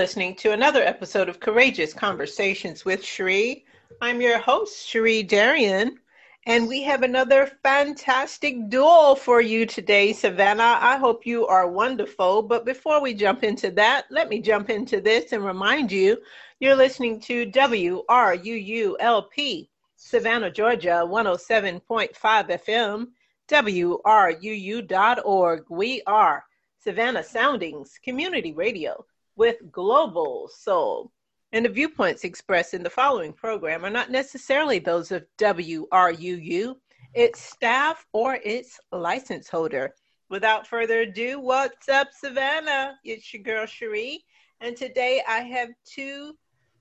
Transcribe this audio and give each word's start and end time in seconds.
Listening 0.00 0.34
to 0.36 0.52
another 0.52 0.82
episode 0.82 1.28
of 1.28 1.40
Courageous 1.40 1.92
Conversations 1.92 2.86
with 2.86 3.04
Cherie. 3.04 3.66
I'm 4.00 4.22
your 4.22 4.38
host, 4.38 4.88
Cherie 4.88 5.22
Darian, 5.22 5.98
and 6.46 6.66
we 6.66 6.82
have 6.84 7.02
another 7.02 7.52
fantastic 7.62 8.70
duel 8.70 9.14
for 9.14 9.42
you 9.42 9.66
today, 9.66 10.14
Savannah. 10.14 10.78
I 10.80 10.96
hope 10.96 11.26
you 11.26 11.46
are 11.46 11.70
wonderful. 11.70 12.40
But 12.40 12.64
before 12.64 13.02
we 13.02 13.12
jump 13.12 13.44
into 13.44 13.70
that, 13.72 14.06
let 14.10 14.30
me 14.30 14.40
jump 14.40 14.70
into 14.70 15.02
this 15.02 15.32
and 15.32 15.44
remind 15.44 15.92
you 15.92 16.16
you're 16.60 16.76
listening 16.76 17.20
to 17.20 17.44
WRUULP, 17.50 19.68
Savannah, 19.96 20.50
Georgia, 20.50 21.04
107.5 21.06 22.14
FM, 22.18 23.08
WRUU.org. 23.48 25.64
We 25.68 26.02
are 26.06 26.44
Savannah 26.78 27.22
Soundings 27.22 27.98
Community 28.02 28.54
Radio 28.54 29.04
with 29.40 29.72
Global 29.72 30.50
Soul. 30.54 31.10
And 31.52 31.64
the 31.64 31.70
viewpoints 31.70 32.24
expressed 32.24 32.74
in 32.74 32.82
the 32.82 32.90
following 32.90 33.32
program 33.32 33.86
are 33.86 33.90
not 33.90 34.10
necessarily 34.10 34.78
those 34.78 35.10
of 35.12 35.24
WRUU, 35.38 36.74
its 37.14 37.40
staff, 37.40 38.04
or 38.12 38.38
its 38.44 38.78
license 38.92 39.48
holder. 39.48 39.94
Without 40.28 40.66
further 40.66 41.00
ado, 41.00 41.40
what's 41.40 41.88
up, 41.88 42.08
Savannah? 42.12 42.98
It's 43.02 43.32
your 43.32 43.42
girl, 43.42 43.64
Cherie. 43.64 44.22
And 44.60 44.76
today 44.76 45.22
I 45.26 45.38
have 45.38 45.70
two 45.86 46.34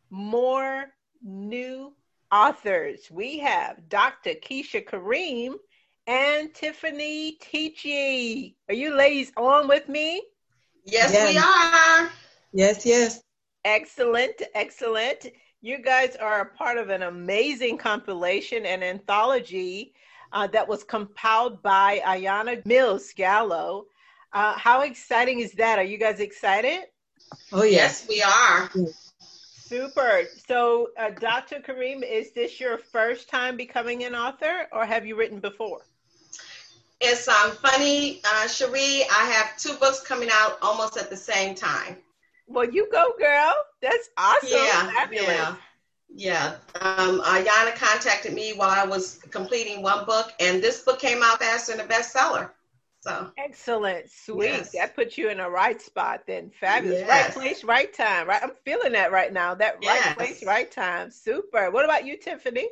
more 0.09 0.87
new 1.23 1.93
authors. 2.29 3.09
We 3.09 3.39
have 3.39 3.87
Dr. 3.87 4.31
Keesha 4.31 4.85
Karriem 4.85 5.53
and 6.07 6.53
Tiffany 6.53 7.37
Teachey. 7.41 8.55
Are 8.67 8.75
you 8.75 8.93
ladies 8.95 9.31
on 9.37 9.69
with 9.69 9.87
me? 9.87 10.21
Yes, 10.83 11.13
yes. 11.13 11.33
we 11.33 11.37
are. 11.37 12.11
Yes, 12.51 12.85
yes. 12.85 13.21
Excellent, 13.65 14.41
excellent. 14.55 15.27
You 15.61 15.79
guys 15.79 16.15
are 16.15 16.41
a 16.41 16.45
part 16.55 16.77
of 16.77 16.89
an 16.89 17.03
amazing 17.03 17.77
compilation 17.77 18.65
and 18.65 18.83
anthology 18.83 19.93
uh, 20.31 20.47
that 20.47 20.67
was 20.67 20.83
compiled 20.83 21.61
by 21.61 22.01
Ayana 22.05 22.65
Mills 22.65 23.11
Gallo. 23.15 23.85
Uh, 24.31 24.53
how 24.53 24.81
exciting 24.81 25.39
is 25.39 25.51
that? 25.53 25.79
Are 25.79 25.83
you 25.83 25.97
guys 25.97 26.19
excited? 26.19 26.81
Oh, 27.51 27.63
yes, 27.63 28.05
we 28.07 28.21
are. 28.21 28.71
Super. 29.11 30.23
So, 30.47 30.89
uh, 30.97 31.11
Dr. 31.11 31.59
Karriem, 31.59 32.03
is 32.03 32.31
this 32.31 32.59
your 32.59 32.77
first 32.77 33.29
time 33.29 33.57
becoming 33.57 34.03
an 34.03 34.15
author 34.15 34.67
or 34.71 34.85
have 34.85 35.05
you 35.05 35.15
written 35.15 35.39
before? 35.39 35.81
It's 37.01 37.27
um, 37.27 37.51
funny, 37.51 38.21
uh, 38.23 38.47
Cherie. 38.47 39.03
I 39.11 39.25
have 39.25 39.57
two 39.57 39.73
books 39.73 40.01
coming 40.01 40.29
out 40.31 40.57
almost 40.61 40.97
at 40.97 41.09
the 41.09 41.15
same 41.15 41.55
time. 41.55 41.97
Well, 42.49 42.69
you 42.69 42.89
go, 42.91 43.13
girl. 43.19 43.53
That's 43.81 44.09
awesome. 44.17 44.49
Yeah, 44.51 44.91
Fabulous. 44.91 45.27
yeah, 45.27 45.55
yeah. 46.09 46.55
Um, 46.81 47.21
Ayana 47.21 47.75
contacted 47.75 48.33
me 48.33 48.53
while 48.53 48.71
I 48.71 48.85
was 48.85 49.19
completing 49.29 49.83
one 49.83 50.05
book, 50.05 50.33
and 50.39 50.61
this 50.61 50.81
book 50.81 50.99
came 50.99 51.21
out 51.21 51.39
faster 51.39 51.77
than 51.77 51.85
a 51.85 51.87
bestseller. 51.87 52.49
So 53.01 53.31
excellent, 53.37 54.09
sweet. 54.09 54.47
Yes. 54.47 54.71
That 54.73 54.95
puts 54.95 55.17
you 55.17 55.29
in 55.29 55.39
a 55.39 55.49
right 55.49 55.79
spot. 55.79 56.23
Then 56.27 56.51
fabulous, 56.59 56.99
yes. 56.99 57.07
right 57.07 57.31
place, 57.31 57.63
right 57.63 57.93
time. 57.93 58.27
Right, 58.27 58.43
I'm 58.43 58.51
feeling 58.65 58.91
that 58.93 59.11
right 59.11 59.31
now. 59.31 59.53
That 59.53 59.77
yes. 59.81 60.05
right 60.07 60.17
place, 60.17 60.43
right 60.43 60.69
time. 60.69 61.11
Super. 61.11 61.71
What 61.71 61.85
about 61.85 62.05
you, 62.05 62.17
Tiffany? 62.17 62.67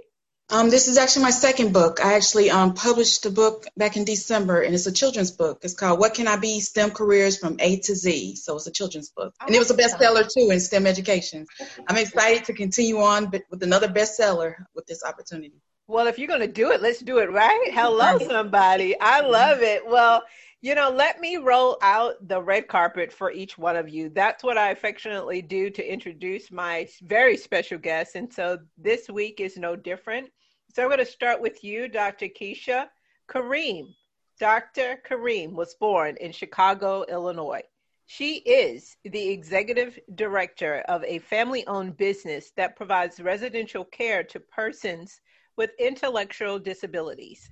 Um, 0.50 0.70
this 0.70 0.88
is 0.88 0.98
actually 0.98 1.24
my 1.24 1.32
second 1.32 1.74
book. 1.74 2.00
I 2.04 2.14
actually 2.14 2.50
um, 2.50 2.74
published 2.74 3.24
the 3.24 3.30
book 3.30 3.66
back 3.76 3.98
in 3.98 4.06
December, 4.06 4.62
and 4.62 4.74
it's 4.74 4.88
a 4.88 4.94
children's 4.94 5.32
book. 5.32 5.60
It's 5.64 5.74
called 5.74 6.00
"What 6.00 6.14
Can 6.14 6.26
I 6.28 6.38
Be: 6.38 6.62
STEM 6.62 6.92
Careers 6.92 7.38
from 7.38 7.58
A 7.60 7.80
to 7.82 7.96
Z." 7.96 8.38
So 8.38 8.56
it's 8.56 8.66
a 8.66 8.72
children's 8.72 9.10
book, 9.10 9.36
and 9.42 9.54
it 9.54 9.60
was 9.60 9.72
a 9.72 9.76
bestseller 9.76 10.24
too 10.24 10.50
in 10.50 10.62
STEM 10.62 10.88
education. 10.88 11.48
I'm 11.88 11.98
excited 11.98 12.46
to 12.46 12.54
continue 12.54 13.00
on 13.02 13.30
with 13.50 13.62
another 13.62 13.90
bestseller 13.90 14.56
with 14.74 14.88
this 14.88 15.04
opportunity. 15.04 15.62
Well, 15.86 16.08
if 16.08 16.18
you're 16.18 16.30
going 16.30 16.42
to 16.42 16.48
do 16.48 16.72
it, 16.72 16.82
let's 16.82 17.00
do 17.00 17.18
it 17.20 17.32
right. 17.32 17.70
Hello, 17.74 18.18
somebody. 18.20 18.98
I 19.00 19.22
love 19.22 19.62
it. 19.62 19.86
Well, 19.86 20.24
you 20.62 20.74
know, 20.74 20.90
let 20.90 21.20
me 21.20 21.38
roll 21.38 21.78
out 21.82 22.16
the 22.28 22.42
red 22.42 22.68
carpet 22.68 23.14
for 23.14 23.32
each 23.32 23.58
one 23.58 23.76
of 23.76 23.88
you. 23.90 24.10
That's 24.10 24.44
what 24.44 24.58
I 24.58 24.72
affectionately 24.72 25.42
do 25.42 25.70
to 25.70 25.94
introduce 25.94 26.52
my 26.52 26.88
very 27.04 27.38
special 27.38 27.78
guests. 27.78 28.16
And 28.16 28.32
so 28.32 28.58
this 28.78 29.08
week 29.10 29.40
is 29.40 29.58
no 29.58 29.76
different. 29.76 30.30
So 30.74 30.82
I'm 30.82 30.90
going 30.90 31.00
to 31.00 31.06
start 31.06 31.42
with 31.42 31.64
you, 31.64 31.88
Dr. 31.88 32.28
Keesha 32.28 32.88
Karriem. 33.30 33.94
Dr. 34.40 35.00
Karriem 35.08 35.54
was 35.54 35.76
born 35.76 36.18
in 36.22 36.32
Chicago, 36.32 37.06
Illinois. 37.10 37.64
She 38.08 38.38
is 38.38 38.96
the 39.04 39.30
executive 39.30 40.00
director 40.16 40.84
of 40.88 41.04
a 41.04 41.20
family 41.20 41.68
owned 41.68 41.98
business 41.98 42.52
that 42.56 42.76
provides 42.76 43.20
residential 43.20 43.84
care 43.86 44.24
to 44.24 44.40
persons 44.40 45.20
with 45.56 45.72
intellectual 45.78 46.58
disabilities. 46.58 47.50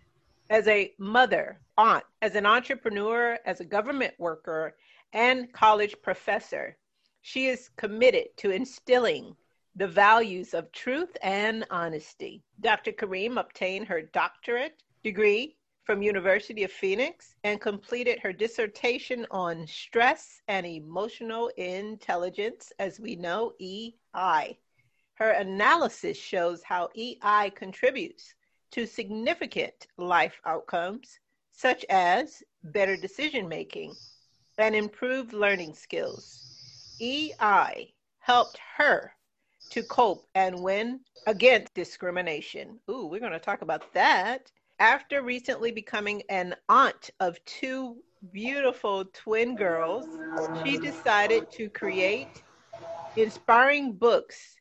As 0.50 0.67
a 0.67 0.94
mother, 1.00 1.59
aunt, 1.75 2.03
as 2.22 2.35
an 2.35 2.45
entrepreneur, 2.45 3.39
as 3.45 3.59
a 3.59 3.66
government 3.66 4.13
worker, 4.19 4.78
and 5.11 5.51
college 5.51 5.95
professor, 6.03 6.78
she 7.22 7.47
is 7.47 7.69
committed 7.78 8.28
to 8.38 8.51
instilling 8.51 9.35
the 9.75 9.88
values 9.88 10.53
of 10.53 10.72
truth 10.72 11.17
and 11.23 11.66
honesty. 11.72 12.44
Dr. 12.59 12.91
Karriem 12.91 13.39
obtained 13.39 13.88
her 13.88 14.03
doctorate 14.03 14.84
degree 15.03 15.57
from 15.84 16.03
University 16.03 16.63
of 16.63 16.72
Phoenix 16.72 17.35
and 17.44 17.59
completed 17.59 18.19
her 18.19 18.31
dissertation 18.31 19.25
on 19.31 19.66
stress 19.66 20.41
and 20.47 20.66
emotional 20.66 21.47
intelligence, 21.57 22.72
as 22.78 23.00
we 23.00 23.16
know, 23.16 23.53
EI. 23.59 24.59
Her 25.16 25.31
analysis 25.31 26.17
shows 26.17 26.61
how 26.61 26.89
EI 26.95 27.51
contributes 27.55 28.35
to 28.75 28.86
significant 28.86 29.88
life 29.97 30.41
outcomes, 30.46 31.22
such 31.53 31.86
as 31.90 32.44
better 32.62 32.97
decision 32.97 33.47
making 33.47 33.96
and 34.58 34.75
improved 34.75 35.31
learning 35.31 35.74
skills. 35.74 36.97
EI 37.00 37.94
helped 38.19 38.59
her 38.75 39.14
to 39.69 39.81
cope 39.84 40.28
and 40.35 40.62
win 40.62 41.00
against 41.25 41.74
discrimination. 41.74 42.78
Ooh, 42.90 43.06
we're 43.06 43.22
going 43.22 43.31
to 43.31 43.40
talk 43.40 43.62
about 43.62 43.94
that. 43.94 44.52
After 44.80 45.22
recently 45.22 45.72
becoming 45.72 46.22
an 46.28 46.53
aunt 46.68 47.12
of 47.22 47.38
two 47.46 47.96
beautiful 48.34 49.06
twin 49.06 49.56
girls, 49.56 50.06
she 50.66 50.78
decided 50.78 51.50
to 51.52 51.69
create 51.69 52.44
inspiring 53.16 53.94
books 53.94 54.58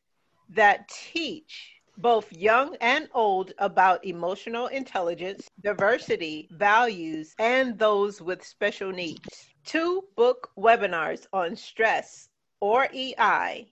that 0.51 0.87
teach 0.87 1.74
both 1.97 2.31
young 2.31 2.75
and 2.81 3.07
old 3.13 3.53
about 3.57 4.05
emotional 4.05 4.67
intelligence, 4.67 5.49
diversity, 5.61 6.47
values, 6.51 7.33
and 7.39 7.77
those 7.77 8.21
with 8.21 8.45
special 8.45 8.91
needs. 8.91 9.47
Two 9.65 10.03
book 10.15 10.51
webinars 10.57 11.25
on 11.33 11.55
stress 11.55 12.29
or 12.59 12.87
EI 12.93 13.67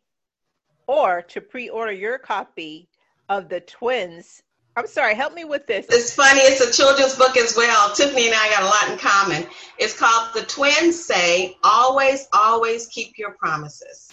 or 0.87 1.21
to 1.21 1.41
pre-order 1.41 1.91
your 1.91 2.17
copy 2.17 2.89
of 3.29 3.49
the 3.49 3.61
twins 3.61 4.43
I'm 4.75 4.87
sorry, 4.87 5.13
help 5.13 5.35
me 5.35 5.45
with 5.45 5.67
this. 5.67 5.85
It's 5.89 6.15
funny, 6.15 6.39
it's 6.39 6.59
a 6.59 6.71
children's 6.71 7.15
book 7.15 7.37
as 7.37 7.55
well. 7.55 7.93
Tiffany 7.93 8.25
and 8.25 8.35
I 8.35 8.49
got 8.49 8.63
a 8.63 8.65
lot 8.65 8.91
in 8.91 8.97
common. 8.97 9.45
It's 9.77 9.95
called 9.95 10.33
The 10.33 10.41
Twins 10.41 11.05
Say 11.05 11.55
Always, 11.63 12.27
Always 12.33 12.87
Keep 12.87 13.19
Your 13.19 13.35
Promises. 13.37 14.11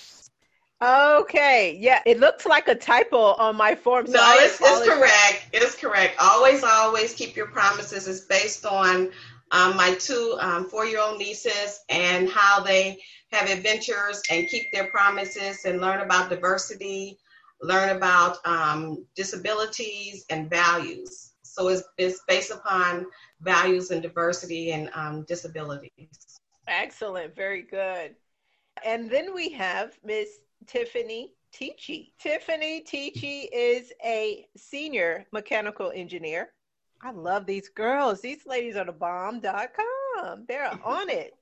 Okay, 0.82 1.76
yeah, 1.78 2.00
it 2.06 2.18
looks 2.20 2.46
like 2.46 2.66
a 2.68 2.74
typo 2.74 3.34
on 3.34 3.56
my 3.56 3.74
form. 3.74 4.06
So 4.06 4.14
no, 4.14 4.34
it's, 4.38 4.58
it's 4.60 4.88
correct. 4.88 5.46
It's 5.52 5.76
correct. 5.76 6.16
Always, 6.18 6.64
always 6.64 7.12
keep 7.12 7.36
your 7.36 7.48
promises. 7.48 8.08
It's 8.08 8.20
based 8.20 8.64
on 8.64 9.10
um, 9.50 9.76
my 9.76 9.94
two 9.94 10.38
um, 10.40 10.70
four 10.70 10.86
year 10.86 11.00
old 11.00 11.18
nieces 11.18 11.80
and 11.90 12.30
how 12.30 12.60
they 12.60 12.98
have 13.30 13.50
adventures 13.50 14.22
and 14.30 14.48
keep 14.48 14.72
their 14.72 14.86
promises 14.86 15.66
and 15.66 15.82
learn 15.82 16.00
about 16.00 16.30
diversity, 16.30 17.18
learn 17.60 17.94
about 17.94 18.38
um, 18.46 19.04
disabilities 19.14 20.24
and 20.30 20.48
values. 20.48 21.32
So 21.42 21.68
it's, 21.68 21.82
it's 21.98 22.22
based 22.26 22.52
upon 22.52 23.06
values 23.42 23.90
and 23.90 24.02
diversity 24.02 24.72
and 24.72 24.88
um, 24.94 25.24
disabilities. 25.24 26.40
Excellent, 26.66 27.36
very 27.36 27.62
good. 27.62 28.14
And 28.84 29.10
then 29.10 29.34
we 29.34 29.50
have 29.50 29.92
Miss 30.02 30.28
Tiffany 30.66 31.32
Teachey. 31.52 32.12
Tiffany 32.18 32.82
Teachey 32.82 33.48
is 33.52 33.92
a 34.04 34.46
senior 34.56 35.26
mechanical 35.32 35.92
engineer. 35.94 36.52
I 37.02 37.12
love 37.12 37.46
these 37.46 37.68
girls. 37.68 38.20
These 38.20 38.46
ladies 38.46 38.76
are 38.76 38.84
the 38.84 38.92
bomb.com. 38.92 40.44
They're 40.46 40.78
on 40.84 41.08
it. 41.08 41.34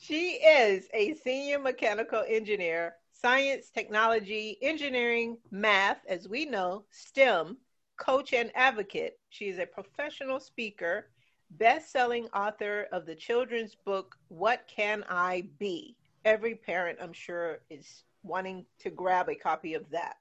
She 0.00 0.32
is 0.36 0.88
a 0.94 1.14
senior 1.14 1.58
mechanical 1.58 2.24
engineer, 2.26 2.96
science, 3.12 3.68
technology, 3.70 4.56
engineering, 4.62 5.36
math, 5.50 5.98
as 6.08 6.26
we 6.28 6.46
know, 6.46 6.84
STEM, 6.90 7.58
coach 7.98 8.32
and 8.32 8.50
advocate. 8.54 9.18
She 9.28 9.48
is 9.48 9.58
a 9.58 9.66
professional 9.66 10.40
speaker, 10.40 11.10
best 11.50 11.92
selling 11.92 12.28
author 12.28 12.88
of 12.92 13.04
the 13.04 13.14
children's 13.14 13.74
book, 13.74 14.16
What 14.28 14.66
Can 14.66 15.04
I 15.08 15.44
Be? 15.58 15.96
Every 16.24 16.54
parent, 16.54 16.98
I'm 17.02 17.12
sure, 17.12 17.60
is 17.68 18.04
wanting 18.22 18.66
to 18.80 18.90
grab 18.90 19.28
a 19.28 19.34
copy 19.34 19.74
of 19.74 19.88
that. 19.90 20.16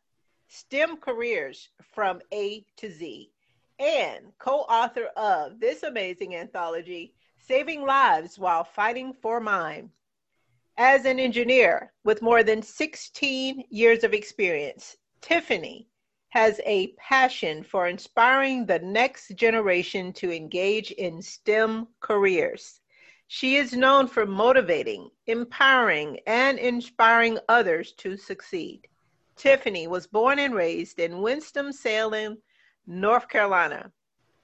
STEM 0.47 0.97
Careers 0.97 1.69
from 1.93 2.21
A 2.33 2.65
to 2.77 2.89
Z, 2.89 3.31
and 3.77 4.33
co 4.39 4.61
author 4.61 5.05
of 5.15 5.59
this 5.59 5.83
amazing 5.83 6.35
anthology, 6.35 7.13
Saving 7.37 7.85
Lives 7.85 8.39
While 8.39 8.63
Fighting 8.63 9.13
for 9.13 9.39
Mine. 9.39 9.91
As 10.77 11.05
an 11.05 11.19
engineer 11.19 11.93
with 12.03 12.21
more 12.21 12.41
than 12.41 12.61
16 12.61 13.65
years 13.69 14.03
of 14.03 14.13
experience, 14.13 14.97
Tiffany 15.21 15.89
has 16.29 16.61
a 16.65 16.93
passion 16.93 17.63
for 17.63 17.87
inspiring 17.87 18.65
the 18.65 18.79
next 18.79 19.35
generation 19.35 20.13
to 20.13 20.31
engage 20.31 20.91
in 20.91 21.21
STEM 21.21 21.87
careers. 21.99 22.79
She 23.31 23.57
is 23.57 23.73
known 23.73 24.07
for 24.07 24.25
motivating, 24.25 25.11
empowering, 25.27 26.19
and 26.25 26.57
inspiring 26.57 27.37
others 27.47 27.91
to 27.97 28.17
succeed. 28.17 28.87
Tiffany 29.35 29.85
was 29.85 30.07
born 30.07 30.39
and 30.39 30.55
raised 30.55 30.99
in 30.99 31.21
Winston-Salem, 31.21 32.41
North 32.87 33.29
Carolina. 33.29 33.91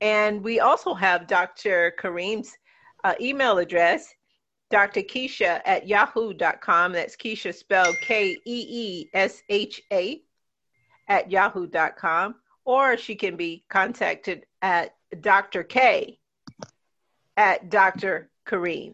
And 0.01 0.43
we 0.43 0.59
also 0.59 0.93
have 0.93 1.27
Dr. 1.27 1.93
Karriem's 1.99 2.53
uh, 3.03 3.13
email 3.21 3.57
address, 3.57 4.13
Dr. 4.69 5.01
Keesha 5.01 5.61
at 5.65 5.87
yahoo.com. 5.87 6.93
That's 6.93 7.15
Keesha 7.15 7.53
spelled 7.53 7.95
K 8.01 8.31
E 8.31 8.37
E 8.45 9.09
S 9.13 9.43
H 9.49 9.81
A 9.91 10.21
at 11.07 11.31
yahoo.com. 11.31 12.35
Or 12.65 12.97
she 12.97 13.15
can 13.15 13.35
be 13.35 13.65
contacted 13.69 14.45
at 14.61 14.95
Dr. 15.19 15.63
K 15.63 16.17
at 17.35 17.69
Dr. 17.69 18.29
Karriem. 18.45 18.93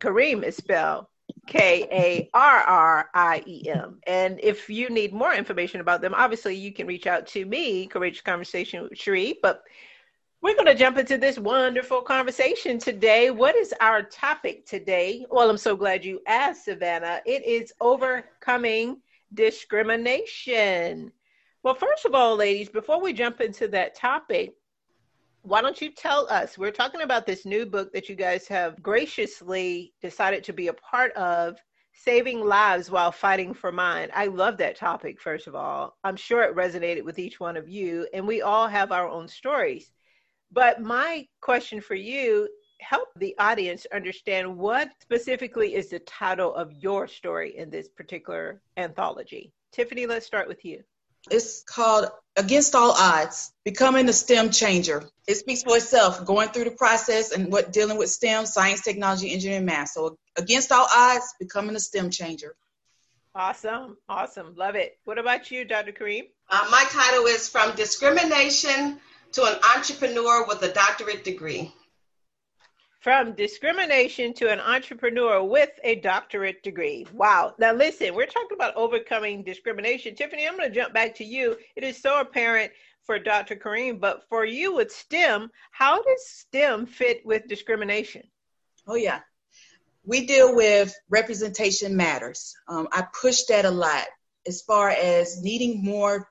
Karriem 0.00 0.44
is 0.44 0.56
spelled 0.56 1.06
K 1.46 1.86
A 1.90 2.30
R 2.34 2.58
R 2.58 3.10
I 3.14 3.42
E 3.46 3.68
M. 3.68 3.98
And 4.06 4.40
if 4.42 4.68
you 4.68 4.90
need 4.90 5.12
more 5.12 5.34
information 5.34 5.80
about 5.80 6.00
them, 6.00 6.14
obviously 6.14 6.54
you 6.54 6.72
can 6.72 6.86
reach 6.86 7.06
out 7.06 7.26
to 7.28 7.44
me, 7.44 7.86
Courageous 7.86 8.22
Conversation 8.22 8.82
with 8.82 8.98
Cherie. 8.98 9.38
But 9.42 9.62
we're 10.40 10.54
going 10.54 10.66
to 10.66 10.74
jump 10.74 10.98
into 10.98 11.16
this 11.16 11.38
wonderful 11.38 12.02
conversation 12.02 12.78
today. 12.78 13.30
What 13.30 13.56
is 13.56 13.72
our 13.80 14.02
topic 14.02 14.66
today? 14.66 15.24
Well, 15.30 15.48
I'm 15.48 15.56
so 15.56 15.74
glad 15.74 16.04
you 16.04 16.20
asked, 16.26 16.66
Savannah. 16.66 17.22
It 17.24 17.44
is 17.46 17.72
overcoming 17.80 18.98
discrimination. 19.32 21.12
Well, 21.62 21.74
first 21.74 22.04
of 22.04 22.14
all, 22.14 22.36
ladies, 22.36 22.68
before 22.68 23.00
we 23.00 23.14
jump 23.14 23.40
into 23.40 23.68
that 23.68 23.94
topic, 23.94 24.54
why 25.44 25.60
don't 25.60 25.80
you 25.80 25.92
tell 25.92 26.26
us? 26.30 26.56
We're 26.56 26.70
talking 26.70 27.02
about 27.02 27.26
this 27.26 27.44
new 27.44 27.66
book 27.66 27.92
that 27.92 28.08
you 28.08 28.16
guys 28.16 28.48
have 28.48 28.82
graciously 28.82 29.92
decided 30.00 30.42
to 30.44 30.54
be 30.54 30.68
a 30.68 30.72
part 30.72 31.12
of, 31.12 31.58
Saving 31.96 32.40
Lives 32.40 32.90
While 32.90 33.12
Fighting 33.12 33.54
for 33.54 33.70
Mine. 33.70 34.08
I 34.14 34.26
love 34.26 34.56
that 34.56 34.76
topic, 34.76 35.20
first 35.20 35.46
of 35.46 35.54
all. 35.54 35.96
I'm 36.02 36.16
sure 36.16 36.42
it 36.42 36.56
resonated 36.56 37.04
with 37.04 37.18
each 37.18 37.38
one 37.38 37.56
of 37.56 37.68
you, 37.68 38.08
and 38.12 38.26
we 38.26 38.42
all 38.42 38.66
have 38.66 38.90
our 38.90 39.08
own 39.08 39.28
stories. 39.28 39.92
But 40.50 40.80
my 40.80 41.28
question 41.40 41.80
for 41.80 41.94
you 41.94 42.48
help 42.80 43.08
the 43.16 43.36
audience 43.38 43.86
understand 43.94 44.56
what 44.56 44.90
specifically 45.00 45.74
is 45.74 45.90
the 45.90 46.00
title 46.00 46.54
of 46.54 46.72
your 46.72 47.06
story 47.06 47.56
in 47.56 47.70
this 47.70 47.88
particular 47.88 48.60
anthology. 48.76 49.52
Tiffany, 49.72 50.06
let's 50.06 50.26
start 50.26 50.48
with 50.48 50.64
you. 50.64 50.82
It's 51.30 51.62
called 51.62 52.08
Against 52.36 52.74
All 52.74 52.92
Odds, 52.92 53.52
Becoming 53.64 54.08
a 54.08 54.12
STEM 54.12 54.50
Changer. 54.50 55.08
It 55.26 55.36
speaks 55.36 55.62
for 55.62 55.76
itself, 55.76 56.24
going 56.26 56.48
through 56.48 56.64
the 56.64 56.72
process 56.72 57.32
and 57.32 57.50
what 57.50 57.72
dealing 57.72 57.96
with 57.96 58.10
STEM, 58.10 58.44
science, 58.46 58.82
technology, 58.82 59.32
engineering, 59.32 59.64
math. 59.64 59.90
So 59.90 60.18
against 60.36 60.70
all 60.70 60.86
odds, 60.94 61.34
becoming 61.38 61.76
a 61.76 61.80
STEM 61.80 62.10
changer. 62.10 62.54
Awesome. 63.34 63.96
Awesome. 64.08 64.54
Love 64.56 64.74
it. 64.74 64.98
What 65.04 65.18
about 65.18 65.50
you, 65.50 65.64
Dr. 65.64 65.92
Karriem? 65.92 66.28
Uh, 66.50 66.66
my 66.70 66.84
title 66.90 67.24
is 67.24 67.48
From 67.48 67.74
Discrimination 67.74 69.00
to 69.32 69.44
an 69.44 69.58
Entrepreneur 69.76 70.46
with 70.46 70.62
a 70.62 70.72
Doctorate 70.72 71.24
Degree. 71.24 71.72
From 73.04 73.34
discrimination 73.34 74.32
to 74.32 74.50
an 74.50 74.60
entrepreneur 74.60 75.44
with 75.44 75.68
a 75.84 75.96
doctorate 75.96 76.62
degree. 76.62 77.06
Wow. 77.12 77.54
Now, 77.58 77.74
listen, 77.74 78.14
we're 78.14 78.24
talking 78.24 78.56
about 78.56 78.74
overcoming 78.76 79.42
discrimination. 79.42 80.14
Tiffany, 80.14 80.48
I'm 80.48 80.56
going 80.56 80.70
to 80.70 80.74
jump 80.74 80.94
back 80.94 81.14
to 81.16 81.24
you. 81.24 81.54
It 81.76 81.84
is 81.84 82.00
so 82.00 82.18
apparent 82.18 82.72
for 83.02 83.18
Dr. 83.18 83.56
Karriem, 83.56 84.00
but 84.00 84.22
for 84.30 84.46
you 84.46 84.76
with 84.76 84.90
STEM, 84.90 85.50
how 85.70 86.02
does 86.02 86.26
STEM 86.26 86.86
fit 86.86 87.20
with 87.26 87.46
discrimination? 87.46 88.22
Oh, 88.86 88.94
yeah. 88.94 89.20
We 90.06 90.24
deal 90.24 90.56
with 90.56 90.94
representation 91.10 91.98
matters. 91.98 92.54
Um, 92.68 92.88
I 92.90 93.04
push 93.20 93.42
that 93.50 93.66
a 93.66 93.70
lot 93.70 94.06
as 94.46 94.62
far 94.62 94.88
as 94.88 95.42
needing 95.42 95.84
more 95.84 96.30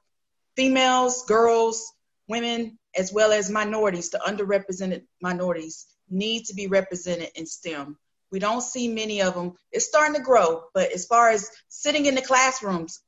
females, 0.56 1.24
girls, 1.28 1.94
women, 2.28 2.80
as 2.98 3.14
well 3.14 3.32
as 3.32 3.52
minorities, 3.52 4.10
the 4.10 4.18
underrepresented 4.26 5.04
minorities 5.22 5.86
need 6.10 6.46
to 6.46 6.54
be 6.54 6.68
represented 6.68 7.30
in 7.36 7.46
STEM. 7.46 7.98
We 8.32 8.40
don't 8.40 8.62
see 8.62 8.88
many 8.88 9.22
of 9.22 9.36
them. 9.36 9.54
It's 9.72 9.86
starting 9.86 10.16
to 10.16 10.22
grow, 10.22 10.64
but 10.74 10.92
as 10.92 11.06
far 11.06 11.30
as 11.30 11.50
sitting 11.70 12.06
in 12.06 12.16
the 12.16 12.22
classrooms, 12.22 13.02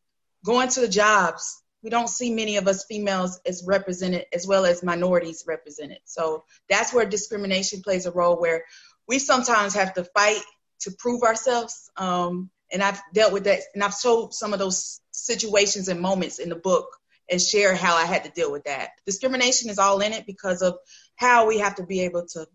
going 0.45 0.69
to 0.69 0.81
the 0.81 0.87
jobs, 0.87 1.61
we 1.83 1.89
don't 1.89 2.09
see 2.09 2.33
many 2.33 2.57
of 2.57 2.67
us 2.67 2.85
females 2.85 3.39
as 3.45 3.63
represented 3.65 4.25
as 4.33 4.47
well 4.47 4.65
as 4.65 4.83
minorities 4.83 5.43
represented. 5.47 5.99
So 6.05 6.43
that's 6.69 6.93
where 6.93 7.05
discrimination 7.05 7.81
plays 7.81 8.05
a 8.05 8.11
role 8.11 8.39
where 8.39 8.65
we 9.07 9.19
sometimes 9.19 9.75
have 9.75 9.93
to 9.95 10.03
fight 10.03 10.41
to 10.81 10.91
prove 10.97 11.23
ourselves. 11.23 11.89
Um, 11.97 12.49
and 12.71 12.81
I've 12.81 13.01
dealt 13.13 13.33
with 13.33 13.43
that 13.43 13.61
and 13.73 13.83
I've 13.83 13.99
told 14.01 14.33
some 14.33 14.53
of 14.53 14.59
those 14.59 14.99
situations 15.11 15.87
and 15.87 16.01
moments 16.01 16.39
in 16.39 16.49
the 16.49 16.55
book 16.55 16.87
and 17.29 17.41
share 17.41 17.75
how 17.75 17.95
I 17.95 18.05
had 18.05 18.23
to 18.23 18.31
deal 18.31 18.51
with 18.51 18.65
that. 18.65 18.89
Discrimination 19.05 19.69
is 19.69 19.79
all 19.79 19.99
in 20.01 20.13
it 20.13 20.25
because 20.25 20.61
of 20.61 20.77
how 21.15 21.47
we 21.47 21.59
have 21.59 21.75
to 21.75 21.83
be 21.85 22.01
able 22.01 22.25
to 22.33 22.47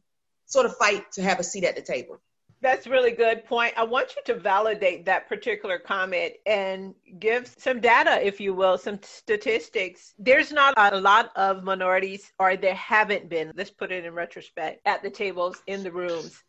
sort 0.51 0.67
of 0.67 0.77
fight 0.77 1.11
to 1.13 1.23
have 1.23 1.41
a 1.41 1.45
seat 1.45 1.65
at 1.65 1.77
the 1.77 1.83
table. 1.83 2.21
That's 2.63 2.87
really 2.87 3.13
good 3.13 3.47
point. 3.47 3.73
I 3.79 3.85
want 3.85 4.15
you 4.15 4.35
to 4.35 4.39
validate 4.39 5.07
that 5.07 5.31
particular 5.31 5.79
comment 5.79 6.35
and 6.45 6.95
give 7.19 7.49
some 7.57 7.81
data, 7.81 8.25
if 8.25 8.39
you 8.39 8.53
will, 8.53 8.77
some 8.77 9.01
statistics. 9.03 10.13
There's 10.19 10.53
not 10.53 10.75
a 10.77 11.01
lot 11.01 11.31
of 11.37 11.65
minorities, 11.65 12.31
or 12.39 12.57
there 12.57 12.75
haven't 12.75 13.31
been, 13.31 13.53
let's 13.57 13.71
put 13.71 13.93
it 13.93 14.05
in 14.05 14.13
retrospect, 14.13 14.83
at 14.85 15.03
the 15.03 15.09
tables, 15.09 15.63
in 15.67 15.83
the 15.83 15.91
rooms. 15.91 16.43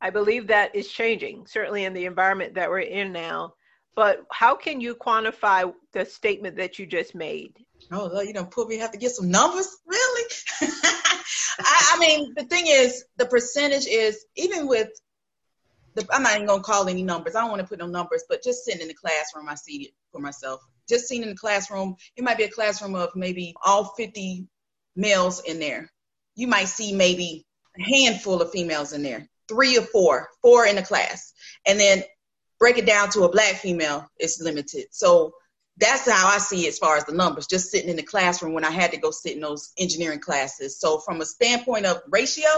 I 0.00 0.08
believe 0.08 0.46
that 0.46 0.74
is 0.74 0.88
changing, 0.88 1.46
certainly 1.46 1.84
in 1.84 1.92
the 1.92 2.06
environment 2.06 2.54
that 2.54 2.70
we're 2.70 2.80
in 2.80 3.12
now. 3.12 3.54
But 3.94 4.24
how 4.30 4.54
can 4.54 4.80
you 4.80 4.94
quantify 4.94 5.74
the 5.92 6.06
statement 6.06 6.56
that 6.56 6.78
you 6.78 6.86
just 6.86 7.14
made? 7.14 7.58
Oh, 7.90 8.20
you 8.22 8.32
know, 8.32 8.44
put 8.44 8.68
me 8.68 8.78
have 8.78 8.92
to 8.92 8.98
get 8.98 9.10
some 9.10 9.30
numbers, 9.30 9.68
really? 9.86 10.30
I, 11.58 11.94
I 11.94 11.98
mean, 11.98 12.34
the 12.36 12.44
thing 12.44 12.64
is, 12.66 13.04
the 13.16 13.26
percentage 13.26 13.86
is 13.86 14.24
even 14.36 14.66
with 14.68 14.88
the, 15.94 16.06
I'm 16.10 16.22
not 16.22 16.36
even 16.36 16.46
gonna 16.46 16.62
call 16.62 16.88
any 16.88 17.02
numbers. 17.02 17.34
I 17.34 17.40
don't 17.40 17.50
want 17.50 17.60
to 17.60 17.66
put 17.66 17.78
no 17.78 17.86
numbers, 17.86 18.24
but 18.28 18.42
just 18.42 18.64
sitting 18.64 18.80
in 18.80 18.88
the 18.88 18.94
classroom, 18.94 19.48
I 19.48 19.54
see 19.54 19.84
it 19.84 19.90
for 20.12 20.20
myself. 20.20 20.60
Just 20.88 21.08
sitting 21.08 21.22
in 21.22 21.30
the 21.30 21.36
classroom, 21.36 21.96
it 22.16 22.24
might 22.24 22.38
be 22.38 22.44
a 22.44 22.50
classroom 22.50 22.94
of 22.94 23.14
maybe 23.14 23.54
all 23.64 23.84
50 23.96 24.46
males 24.96 25.42
in 25.44 25.58
there. 25.58 25.90
You 26.34 26.46
might 26.46 26.68
see 26.68 26.94
maybe 26.94 27.44
a 27.78 27.82
handful 27.82 28.40
of 28.40 28.50
females 28.50 28.92
in 28.92 29.02
there, 29.02 29.28
three 29.48 29.76
or 29.76 29.82
four, 29.82 30.28
four 30.42 30.66
in 30.66 30.76
the 30.76 30.82
class, 30.82 31.32
and 31.66 31.78
then 31.78 32.02
break 32.58 32.78
it 32.78 32.86
down 32.86 33.10
to 33.10 33.22
a 33.22 33.30
black 33.30 33.56
female 33.56 34.06
is 34.18 34.40
limited. 34.42 34.86
So 34.90 35.32
that's 35.78 36.10
how 36.10 36.28
I 36.28 36.38
see 36.38 36.66
it 36.66 36.70
as 36.70 36.78
far 36.78 36.96
as 36.96 37.04
the 37.04 37.12
numbers, 37.12 37.46
just 37.46 37.70
sitting 37.70 37.88
in 37.88 37.96
the 37.96 38.02
classroom 38.02 38.52
when 38.52 38.64
I 38.64 38.70
had 38.70 38.92
to 38.92 38.98
go 38.98 39.10
sit 39.10 39.34
in 39.34 39.40
those 39.40 39.72
engineering 39.78 40.20
classes. 40.20 40.78
So 40.78 40.98
from 40.98 41.20
a 41.20 41.24
standpoint 41.24 41.86
of 41.86 42.00
ratio, 42.08 42.48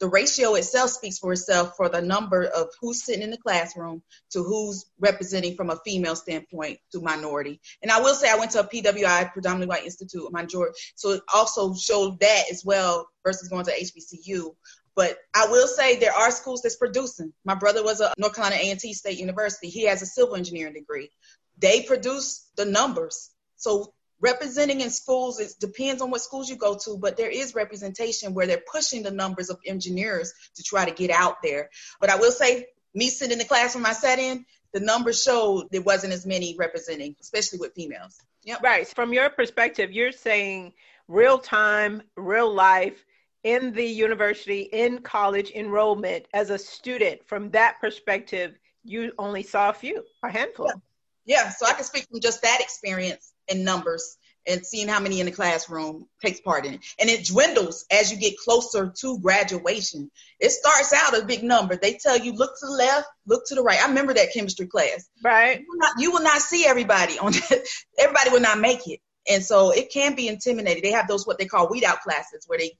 the 0.00 0.08
ratio 0.08 0.54
itself 0.54 0.90
speaks 0.90 1.18
for 1.18 1.32
itself 1.32 1.74
for 1.76 1.88
the 1.88 2.00
number 2.00 2.44
of 2.44 2.70
who's 2.80 3.04
sitting 3.04 3.22
in 3.22 3.30
the 3.30 3.36
classroom 3.36 4.02
to 4.32 4.42
who's 4.42 4.86
representing 4.98 5.54
from 5.54 5.70
a 5.70 5.78
female 5.84 6.16
standpoint 6.16 6.78
to 6.90 7.00
minority. 7.00 7.60
And 7.82 7.92
I 7.92 8.00
will 8.00 8.14
say 8.14 8.28
I 8.28 8.36
went 8.36 8.50
to 8.52 8.60
a 8.60 8.66
PWI, 8.66 9.32
predominantly 9.32 9.68
white 9.68 9.84
institute, 9.84 10.32
majority, 10.32 10.76
so 10.96 11.10
it 11.10 11.22
also 11.32 11.74
showed 11.74 12.18
that 12.18 12.44
as 12.50 12.64
well 12.64 13.06
versus 13.24 13.48
going 13.48 13.64
to 13.66 13.70
HBCU. 13.70 14.54
But 14.94 15.16
I 15.34 15.46
will 15.46 15.68
say 15.68 15.96
there 15.96 16.12
are 16.12 16.30
schools 16.30 16.62
that's 16.62 16.76
producing. 16.76 17.32
My 17.44 17.54
brother 17.54 17.82
was 17.82 18.00
a 18.00 18.12
North 18.18 18.34
Carolina 18.34 18.60
A&T 18.60 18.92
State 18.92 19.18
University. 19.18 19.68
He 19.68 19.86
has 19.86 20.02
a 20.02 20.06
civil 20.06 20.34
engineering 20.34 20.74
degree 20.74 21.10
they 21.58 21.82
produce 21.82 22.48
the 22.56 22.64
numbers. 22.64 23.30
So 23.56 23.92
representing 24.22 24.80
in 24.80 24.88
schools 24.88 25.38
it 25.40 25.52
depends 25.60 26.00
on 26.00 26.10
what 26.10 26.22
schools 26.22 26.48
you 26.48 26.56
go 26.56 26.78
to 26.78 26.96
but 26.96 27.16
there 27.16 27.28
is 27.28 27.54
representation 27.54 28.32
where 28.32 28.46
they're 28.46 28.62
pushing 28.72 29.02
the 29.02 29.10
numbers 29.10 29.50
of 29.50 29.58
engineers 29.66 30.32
to 30.54 30.62
try 30.62 30.84
to 30.88 30.94
get 30.94 31.10
out 31.10 31.42
there 31.42 31.68
but 32.00 32.08
i 32.08 32.16
will 32.16 32.30
say 32.30 32.64
me 32.94 33.08
sitting 33.08 33.32
in 33.32 33.38
the 33.38 33.44
classroom 33.44 33.84
i 33.84 33.92
sat 33.92 34.18
in 34.18 34.46
the 34.72 34.80
numbers 34.80 35.22
showed 35.22 35.68
there 35.70 35.82
wasn't 35.82 36.12
as 36.12 36.24
many 36.24 36.56
representing 36.56 37.14
especially 37.20 37.58
with 37.58 37.74
females 37.74 38.18
yep. 38.44 38.62
right 38.62 38.86
from 38.88 39.12
your 39.12 39.28
perspective 39.28 39.90
you're 39.90 40.12
saying 40.12 40.72
real 41.08 41.36
time 41.38 42.00
real 42.16 42.52
life 42.52 43.04
in 43.42 43.72
the 43.72 43.84
university 43.84 44.60
in 44.72 44.98
college 44.98 45.50
enrollment 45.50 46.26
as 46.32 46.50
a 46.50 46.58
student 46.58 47.20
from 47.26 47.50
that 47.50 47.80
perspective 47.80 48.54
you 48.84 49.12
only 49.18 49.42
saw 49.42 49.68
a 49.70 49.72
few 49.72 50.04
a 50.22 50.30
handful 50.30 50.66
yeah. 50.66 50.80
Yeah, 51.24 51.50
so 51.50 51.66
I 51.66 51.72
can 51.72 51.84
speak 51.84 52.06
from 52.10 52.20
just 52.20 52.42
that 52.42 52.58
experience 52.60 53.32
in 53.48 53.64
numbers 53.64 54.16
and 54.46 54.64
seeing 54.66 54.88
how 54.88 55.00
many 55.00 55.20
in 55.20 55.26
the 55.26 55.32
classroom 55.32 56.06
takes 56.20 56.40
part 56.40 56.66
in 56.66 56.74
it. 56.74 56.80
And 56.98 57.08
it 57.08 57.26
dwindles 57.26 57.84
as 57.90 58.10
you 58.10 58.18
get 58.18 58.36
closer 58.38 58.92
to 59.00 59.18
graduation. 59.20 60.10
It 60.40 60.50
starts 60.50 60.92
out 60.92 61.16
a 61.16 61.24
big 61.24 61.42
number. 61.42 61.76
They 61.76 61.94
tell 61.94 62.18
you 62.18 62.32
look 62.32 62.58
to 62.58 62.66
the 62.66 62.72
left, 62.72 63.06
look 63.26 63.44
to 63.46 63.54
the 63.54 63.62
right. 63.62 63.80
I 63.80 63.88
remember 63.88 64.14
that 64.14 64.32
chemistry 64.34 64.66
class. 64.66 65.08
Right. 65.22 65.60
You 65.60 65.66
will 65.68 65.78
not, 65.78 65.92
you 65.98 66.12
will 66.12 66.22
not 66.22 66.42
see 66.42 66.66
everybody 66.66 67.18
on 67.18 67.32
that. 67.32 67.66
Everybody 67.98 68.30
will 68.30 68.40
not 68.40 68.58
make 68.58 68.86
it. 68.86 69.00
And 69.30 69.44
so 69.44 69.70
it 69.70 69.92
can 69.92 70.16
be 70.16 70.26
intimidating. 70.26 70.82
They 70.82 70.90
have 70.90 71.06
those 71.06 71.26
what 71.26 71.38
they 71.38 71.46
call 71.46 71.68
weed 71.70 71.84
out 71.84 72.00
classes 72.00 72.44
where 72.48 72.58
they 72.58 72.72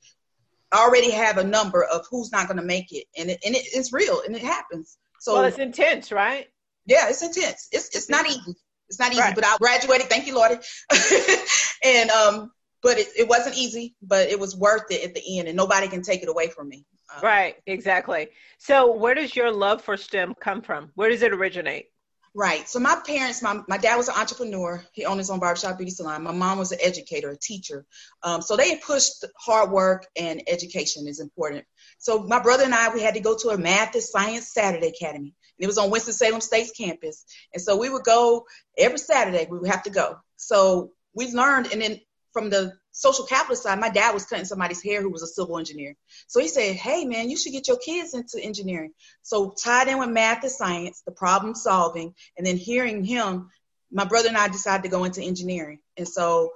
already 0.75 1.13
have 1.13 1.39
a 1.39 1.45
number 1.45 1.85
of 1.85 2.07
who's 2.11 2.33
not 2.33 2.49
going 2.49 2.57
to 2.57 2.65
make 2.65 2.91
it. 2.91 3.05
And, 3.17 3.31
it, 3.31 3.39
and 3.45 3.55
it, 3.55 3.63
it's 3.73 3.93
real 3.93 4.23
and 4.27 4.35
it 4.35 4.43
happens. 4.43 4.99
So 5.21 5.35
well, 5.35 5.45
it's 5.45 5.59
intense, 5.59 6.11
right? 6.11 6.49
Yeah, 6.87 7.09
it's 7.09 7.23
intense. 7.23 7.69
It's 7.73 7.95
it's 7.95 8.09
not 8.09 8.27
easy. 8.27 8.55
It's 8.89 8.99
not 8.99 9.13
easy, 9.13 9.21
right. 9.21 9.35
but 9.35 9.45
I 9.45 9.57
graduated. 9.59 10.09
Thank 10.09 10.27
you, 10.27 10.35
Lordy. 10.35 10.57
and 11.85 12.11
um, 12.11 12.53
but 12.83 12.99
it, 12.99 13.09
it 13.17 13.29
wasn't 13.29 13.57
easy, 13.57 13.95
but 14.03 14.29
it 14.29 14.39
was 14.39 14.57
worth 14.57 14.91
it 14.91 15.05
at 15.05 15.15
the 15.15 15.39
end, 15.39 15.49
and 15.49 15.57
nobody 15.57 15.89
can 15.89 16.03
take 16.03 16.23
it 16.23 16.29
away 16.29 16.49
from 16.49 16.69
me. 16.69 16.85
Um, 17.15 17.23
right, 17.23 17.57
exactly. 17.67 18.29
So, 18.59 18.93
where 18.93 19.15
does 19.15 19.35
your 19.35 19.51
love 19.51 19.83
for 19.83 19.97
STEM 19.97 20.35
come 20.41 20.63
from? 20.63 20.91
Where 20.95 21.11
does 21.11 21.23
it 21.23 21.33
originate? 21.33 21.87
Right. 22.35 22.67
So 22.67 22.79
my 22.79 22.99
parents, 23.07 23.43
my, 23.43 23.61
my 23.69 23.77
dad 23.77 23.97
was 23.97 24.09
an 24.09 24.15
entrepreneur. 24.17 24.83
He 24.93 25.05
owned 25.05 25.19
his 25.19 25.29
own 25.29 25.39
barbershop 25.39 25.77
beauty 25.77 25.91
salon. 25.91 26.23
My 26.23 26.33
mom 26.33 26.59
was 26.59 26.73
an 26.73 26.79
educator, 26.83 27.29
a 27.29 27.37
teacher. 27.37 27.85
Um, 28.23 28.41
so 28.41 28.57
they 28.57 28.77
pushed 28.77 29.27
hard 29.39 29.71
work 29.71 30.07
and 30.17 30.43
education 30.47 31.07
is 31.07 31.21
important. 31.21 31.67
So 31.99 32.23
my 32.23 32.41
brother 32.41 32.65
and 32.65 32.75
I, 32.75 32.93
we 32.95 33.03
had 33.03 33.15
to 33.15 33.21
go 33.21 33.37
to 33.37 33.51
a 33.51 33.59
math 33.59 33.95
and 33.95 34.03
science 34.03 34.51
Saturday 34.51 34.89
academy. 34.89 35.35
It 35.63 35.69
was 35.69 35.79
on 35.79 35.91
Winston-Salem 35.91 36.41
State's 36.41 36.73
campus. 36.73 37.25
And 37.55 37.63
so 37.63 37.77
we 37.77 37.89
would 37.89 38.03
go 38.03 38.47
every 38.77 38.99
Saturday, 38.99 39.47
we 39.49 39.61
would 39.61 39.71
have 39.71 39.85
to 39.85 39.91
go. 39.91 40.17
So 40.37 40.91
we 41.15 41.31
learned, 41.31 41.69
and 41.73 41.81
then 41.81 42.01
from 42.33 42.51
the 42.51 42.73
social 42.91 43.25
capitalist 43.27 43.63
side, 43.63 43.79
my 43.79 43.89
dad 43.89 44.13
was 44.13 44.27
cutting 44.27 44.45
somebody's 44.45 44.83
hair 44.83 45.01
who 45.01 45.11
was 45.11 45.23
a 45.23 45.29
civil 45.29 45.59
engineer. 45.59 45.95
So 46.27 46.41
he 46.41 46.49
said, 46.49 46.75
Hey 46.75 47.05
man, 47.05 47.31
you 47.31 47.37
should 47.37 47.53
get 47.53 47.69
your 47.69 47.77
kids 47.77 48.13
into 48.13 48.43
engineering. 48.43 48.93
So 49.23 49.51
tied 49.51 49.87
in 49.87 50.01
with 50.01 50.11
math 50.11 50.43
and 50.43 50.51
science, 50.51 51.03
the 51.07 51.13
problem 51.13 51.55
solving, 51.55 52.13
and 52.37 52.45
then 52.45 52.57
hearing 52.57 53.05
him, 53.05 53.49
my 53.93 54.05
brother 54.05 54.29
and 54.29 54.37
I 54.37 54.49
decided 54.49 54.83
to 54.83 54.89
go 54.89 55.05
into 55.05 55.23
engineering. 55.23 55.79
And 55.97 56.09
so 56.09 56.51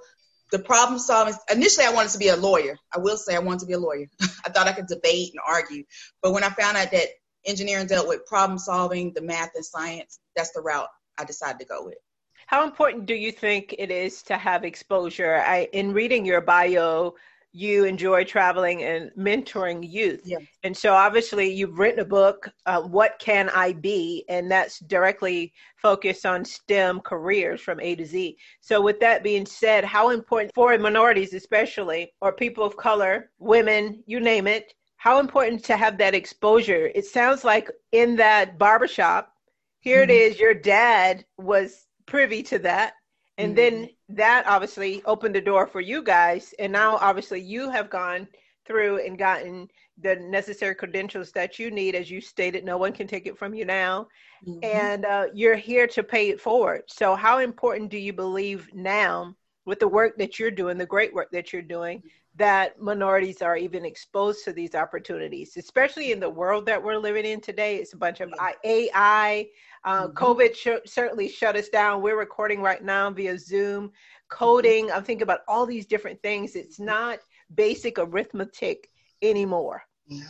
the 0.51 0.59
problem 0.59 0.99
solving 0.99 1.33
initially 1.49 1.85
I 1.85 1.93
wanted 1.93 2.11
to 2.11 2.19
be 2.19 2.27
a 2.27 2.35
lawyer. 2.35 2.77
I 2.93 2.99
will 2.99 3.17
say 3.17 3.35
I 3.35 3.39
wanted 3.39 3.61
to 3.61 3.65
be 3.67 3.73
a 3.73 3.79
lawyer. 3.79 4.07
I 4.45 4.49
thought 4.49 4.67
I 4.67 4.73
could 4.73 4.87
debate 4.87 5.31
and 5.31 5.39
argue. 5.47 5.85
But 6.21 6.33
when 6.33 6.43
I 6.43 6.49
found 6.49 6.75
out 6.75 6.91
that 6.91 7.07
engineering 7.47 7.87
dealt 7.87 8.07
with 8.07 8.25
problem 8.25 8.59
solving, 8.59 9.13
the 9.13 9.21
math 9.21 9.51
and 9.55 9.65
science, 9.65 10.19
that's 10.35 10.51
the 10.51 10.61
route 10.61 10.89
I 11.17 11.23
decided 11.23 11.59
to 11.59 11.65
go 11.65 11.85
with. 11.85 11.97
How 12.45 12.63
important 12.63 13.05
do 13.05 13.15
you 13.15 13.31
think 13.31 13.75
it 13.77 13.91
is 13.91 14.21
to 14.23 14.37
have 14.37 14.63
exposure? 14.63 15.43
I, 15.45 15.67
in 15.73 15.93
reading 15.93 16.25
your 16.25 16.41
bio, 16.41 17.15
you 17.51 17.85
enjoy 17.85 18.23
traveling 18.23 18.83
and 18.83 19.09
mentoring 19.17 19.79
youth. 19.89 20.21
Yeah. 20.23 20.37
And 20.63 20.77
so 20.77 20.93
obviously 20.93 21.51
you've 21.51 21.79
written 21.79 22.01
a 22.01 22.05
book, 22.05 22.49
uh, 22.67 22.81
What 22.83 23.17
Can 23.19 23.49
I 23.49 23.73
Be? 23.73 24.25
And 24.29 24.51
that's 24.51 24.79
directly 24.79 25.53
focused 25.75 26.25
on 26.25 26.45
STEM 26.45 26.99
careers 26.99 27.59
from 27.59 27.79
A 27.79 27.95
to 27.95 28.05
Z. 28.05 28.37
So 28.61 28.79
with 28.79 28.99
that 28.99 29.23
being 29.23 29.45
said, 29.45 29.83
how 29.83 30.11
important 30.11 30.51
for 30.53 30.77
minorities 30.77 31.33
especially, 31.33 32.13
or 32.21 32.31
people 32.31 32.63
of 32.63 32.77
color, 32.77 33.31
women, 33.39 34.03
you 34.05 34.19
name 34.19 34.45
it, 34.45 34.73
how 35.07 35.21
important 35.21 35.63
to 35.63 35.77
have 35.77 35.97
that 35.97 36.13
exposure? 36.13 36.91
It 36.93 37.05
sounds 37.05 37.45
like 37.45 37.71
in 37.93 38.17
that 38.17 38.57
barbershop, 38.57 39.31
here 39.79 40.01
mm-hmm. 40.01 40.11
it 40.11 40.13
is, 40.13 40.37
your 40.37 40.53
dad 40.53 41.23
was 41.37 41.87
privy 42.05 42.43
to 42.43 42.59
that. 42.59 42.95
And 43.37 43.55
mm-hmm. 43.55 43.75
then 43.75 43.89
that 44.09 44.45
obviously 44.47 45.01
opened 45.05 45.33
the 45.33 45.39
door 45.39 45.65
for 45.65 45.79
you 45.79 46.03
guys. 46.03 46.53
And 46.59 46.73
now, 46.73 46.97
obviously, 46.97 47.39
you 47.39 47.69
have 47.69 47.89
gone 47.89 48.27
through 48.65 49.05
and 49.05 49.17
gotten 49.17 49.69
the 49.97 50.17
necessary 50.17 50.75
credentials 50.75 51.31
that 51.31 51.57
you 51.57 51.71
need. 51.71 51.95
As 51.95 52.11
you 52.11 52.19
stated, 52.19 52.65
no 52.65 52.77
one 52.77 52.91
can 52.91 53.07
take 53.07 53.27
it 53.27 53.37
from 53.37 53.53
you 53.53 53.63
now. 53.63 54.09
Mm-hmm. 54.45 54.59
And 54.61 55.05
uh, 55.05 55.27
you're 55.33 55.55
here 55.55 55.87
to 55.87 56.03
pay 56.03 56.27
it 56.27 56.41
forward. 56.41 56.81
So, 56.87 57.15
how 57.15 57.39
important 57.39 57.91
do 57.91 57.97
you 57.97 58.11
believe 58.11 58.67
now, 58.73 59.37
with 59.65 59.79
the 59.79 59.87
work 59.87 60.17
that 60.17 60.37
you're 60.37 60.51
doing, 60.51 60.77
the 60.77 60.85
great 60.85 61.13
work 61.13 61.31
that 61.31 61.53
you're 61.53 61.61
doing, 61.61 62.03
that 62.37 62.79
minorities 62.79 63.41
are 63.41 63.57
even 63.57 63.83
exposed 63.83 64.45
to 64.45 64.53
these 64.53 64.75
opportunities, 64.75 65.57
especially 65.57 66.11
in 66.11 66.19
the 66.19 66.29
world 66.29 66.67
that 66.67 66.81
we're 66.81 66.97
living 66.97 67.25
in 67.25 67.41
today. 67.41 67.77
It's 67.77 67.93
a 67.93 67.97
bunch 67.97 68.21
of 68.21 68.31
AI. 68.63 69.47
Uh, 69.83 70.07
mm-hmm. 70.07 70.17
COVID 70.17 70.55
sh- 70.55 70.89
certainly 70.89 71.29
shut 71.29 71.55
us 71.55 71.69
down. 71.69 72.01
We're 72.01 72.17
recording 72.17 72.61
right 72.61 72.83
now 72.83 73.09
via 73.09 73.37
Zoom. 73.39 73.91
Coding, 74.29 74.91
I'm 74.91 75.03
thinking 75.03 75.23
about 75.23 75.41
all 75.47 75.65
these 75.65 75.87
different 75.87 76.21
things. 76.21 76.55
It's 76.55 76.79
not 76.79 77.19
basic 77.53 77.97
arithmetic 77.97 78.89
anymore. 79.21 79.81
Yeah. 80.07 80.25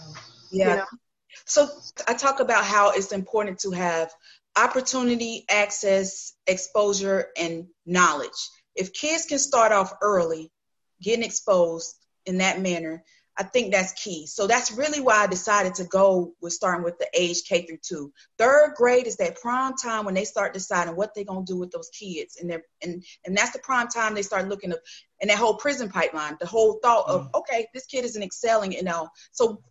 You 0.51 0.65
know? 0.65 0.85
So 1.45 1.67
I 2.07 2.13
talk 2.13 2.39
about 2.39 2.63
how 2.63 2.91
it's 2.91 3.11
important 3.11 3.59
to 3.59 3.71
have 3.71 4.11
opportunity, 4.55 5.45
access, 5.49 6.33
exposure, 6.45 7.27
and 7.37 7.67
knowledge. 7.85 8.29
If 8.75 8.93
kids 8.93 9.25
can 9.25 9.39
start 9.39 9.71
off 9.71 9.93
early, 10.01 10.51
getting 11.01 11.23
exposed 11.23 11.95
in 12.25 12.39
that 12.39 12.61
manner, 12.61 13.03
I 13.39 13.43
think 13.43 13.71
that's 13.71 13.93
key. 13.93 14.25
So 14.25 14.47
that's 14.47 14.71
really 14.71 14.99
why 14.99 15.17
I 15.23 15.27
decided 15.27 15.75
to 15.75 15.83
go 15.83 16.33
with 16.41 16.53
starting 16.53 16.83
with 16.83 16.97
the 16.97 17.07
age 17.13 17.43
K 17.47 17.65
through 17.65 17.77
two. 17.83 18.11
Third 18.39 18.73
grade 18.75 19.05
is 19.05 19.17
that 19.17 19.39
prime 19.39 19.75
time 19.75 20.05
when 20.05 20.15
they 20.15 20.25
start 20.25 20.53
deciding 20.53 20.95
what 20.95 21.13
they're 21.13 21.23
gonna 21.23 21.45
do 21.45 21.57
with 21.57 21.71
those 21.71 21.89
kids, 21.89 22.37
and 22.41 22.49
they 22.49 22.57
and 22.81 23.03
and 23.25 23.37
that's 23.37 23.51
the 23.51 23.59
prime 23.59 23.89
time 23.89 24.15
they 24.15 24.23
start 24.23 24.49
looking 24.49 24.71
at 24.71 24.79
and 25.21 25.29
that 25.29 25.37
whole 25.37 25.55
prison 25.55 25.89
pipeline, 25.89 26.37
the 26.39 26.47
whole 26.47 26.79
thought 26.81 27.07
of 27.07 27.21
mm-hmm. 27.21 27.35
okay, 27.35 27.67
this 27.73 27.85
kid 27.85 28.05
isn't 28.05 28.23
excelling, 28.23 28.71
you 28.71 28.83
know. 28.83 29.09
So 29.31 29.61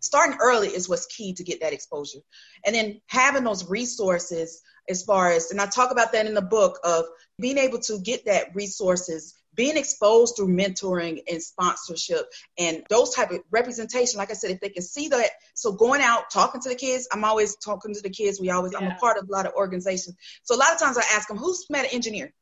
starting 0.00 0.38
early 0.40 0.68
is 0.68 0.88
what's 0.88 1.06
key 1.06 1.34
to 1.34 1.42
get 1.42 1.60
that 1.60 1.72
exposure, 1.72 2.20
and 2.64 2.74
then 2.74 3.00
having 3.08 3.42
those 3.42 3.68
resources 3.68 4.62
as 4.88 5.02
far 5.02 5.32
as 5.32 5.50
and 5.50 5.60
I 5.60 5.66
talk 5.66 5.90
about 5.90 6.12
that 6.12 6.26
in 6.26 6.34
the 6.34 6.42
book 6.42 6.78
of 6.84 7.04
being 7.40 7.58
able 7.58 7.80
to 7.80 7.98
get 7.98 8.26
that 8.26 8.54
resources 8.54 9.34
being 9.58 9.76
exposed 9.76 10.36
through 10.36 10.46
mentoring 10.46 11.20
and 11.28 11.42
sponsorship 11.42 12.32
and 12.58 12.84
those 12.88 13.12
type 13.12 13.32
of 13.32 13.40
representation 13.50 14.16
like 14.16 14.30
i 14.30 14.34
said 14.34 14.52
if 14.52 14.60
they 14.60 14.68
can 14.68 14.82
see 14.82 15.08
that 15.08 15.30
so 15.54 15.72
going 15.72 16.00
out 16.00 16.30
talking 16.30 16.60
to 16.60 16.68
the 16.68 16.76
kids 16.76 17.08
i'm 17.12 17.24
always 17.24 17.56
talking 17.56 17.92
to 17.92 18.00
the 18.00 18.08
kids. 18.08 18.40
We 18.40 18.50
always 18.50 18.72
yeah. 18.72 18.78
i'm 18.78 18.92
a 18.92 18.94
part 18.94 19.18
of 19.18 19.28
a 19.28 19.32
lot 19.32 19.46
of 19.46 19.52
organizations. 19.54 20.16
So 20.44 20.54
a 20.54 20.56
lot 20.56 20.72
of 20.72 20.78
times 20.78 20.96
i 20.96 21.02
ask 21.14 21.28
them 21.28 21.36
who's 21.36 21.66
met 21.68 21.84
an 21.84 21.90
engineer 21.92 22.32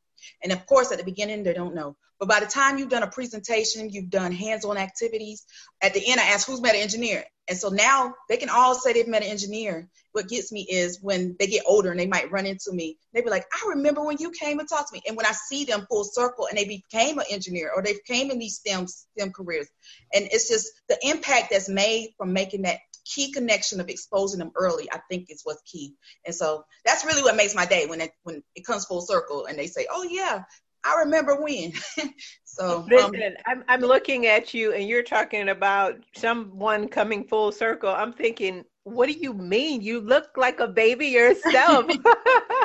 and 0.43 0.51
of 0.51 0.65
course 0.65 0.91
at 0.91 0.97
the 0.97 1.03
beginning 1.03 1.43
they 1.43 1.53
don't 1.53 1.75
know 1.75 1.95
but 2.19 2.29
by 2.29 2.39
the 2.39 2.45
time 2.45 2.77
you've 2.77 2.89
done 2.89 3.03
a 3.03 3.11
presentation 3.11 3.89
you've 3.89 4.09
done 4.09 4.31
hands-on 4.31 4.77
activities 4.77 5.45
at 5.81 5.93
the 5.93 6.11
end 6.11 6.19
i 6.19 6.25
ask 6.25 6.47
who's 6.47 6.61
met 6.61 6.75
an 6.75 6.81
engineer 6.81 7.23
and 7.47 7.57
so 7.57 7.69
now 7.69 8.13
they 8.27 8.37
can 8.37 8.49
all 8.49 8.75
say 8.75 8.93
they've 8.93 9.07
met 9.07 9.23
an 9.23 9.29
engineer. 9.29 9.87
What 10.11 10.27
gets 10.27 10.51
me 10.51 10.67
is 10.69 11.01
when 11.01 11.35
they 11.39 11.47
get 11.47 11.63
older 11.65 11.91
and 11.91 11.99
they 11.99 12.07
might 12.07 12.31
run 12.31 12.45
into 12.45 12.73
me, 12.73 12.97
they 13.13 13.21
be 13.21 13.29
like, 13.29 13.45
I 13.53 13.69
remember 13.69 14.03
when 14.03 14.17
you 14.17 14.31
came 14.31 14.59
and 14.59 14.67
talked 14.67 14.89
to 14.89 14.93
me. 14.93 15.01
And 15.07 15.15
when 15.15 15.25
I 15.25 15.31
see 15.31 15.63
them 15.63 15.85
full 15.89 16.03
circle 16.03 16.47
and 16.47 16.57
they 16.57 16.65
became 16.65 17.19
an 17.19 17.25
engineer 17.29 17.71
or 17.73 17.81
they 17.81 17.95
came 18.05 18.31
in 18.31 18.39
these 18.39 18.55
STEM, 18.55 18.87
STEM 18.87 19.31
careers. 19.31 19.67
And 20.13 20.27
it's 20.31 20.49
just 20.49 20.67
the 20.89 20.97
impact 21.03 21.51
that's 21.51 21.69
made 21.69 22.09
from 22.17 22.33
making 22.33 22.63
that 22.63 22.79
key 23.13 23.31
connection 23.31 23.79
of 23.79 23.89
exposing 23.89 24.39
them 24.39 24.51
early, 24.55 24.89
I 24.91 24.99
think 25.09 25.27
is 25.29 25.41
what's 25.43 25.61
key. 25.61 25.93
And 26.25 26.35
so 26.35 26.65
that's 26.85 27.05
really 27.05 27.21
what 27.21 27.35
makes 27.35 27.55
my 27.55 27.65
day 27.65 27.85
when 27.85 28.01
it, 28.01 28.11
when 28.23 28.43
it 28.55 28.65
comes 28.65 28.85
full 28.85 29.01
circle 29.01 29.45
and 29.45 29.57
they 29.57 29.67
say, 29.67 29.87
oh 29.89 30.03
yeah, 30.03 30.43
I 30.83 30.99
remember 30.99 31.41
when. 31.41 31.73
so 32.45 32.79
um, 32.79 32.87
listen, 32.89 33.15
um, 33.15 33.31
I'm 33.45 33.63
I'm 33.67 33.81
looking 33.81 34.25
at 34.25 34.53
you 34.53 34.73
and 34.73 34.87
you're 34.87 35.03
talking 35.03 35.49
about 35.49 35.95
someone 36.15 36.87
coming 36.87 37.25
full 37.25 37.51
circle. 37.51 37.89
I'm 37.89 38.13
thinking, 38.13 38.63
what 38.83 39.07
do 39.07 39.13
you 39.13 39.33
mean? 39.33 39.81
You 39.81 39.99
look 39.99 40.37
like 40.37 40.59
a 40.59 40.67
baby 40.67 41.07
yourself. 41.07 41.87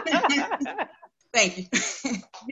Thank 1.34 1.58
you. 1.58 1.64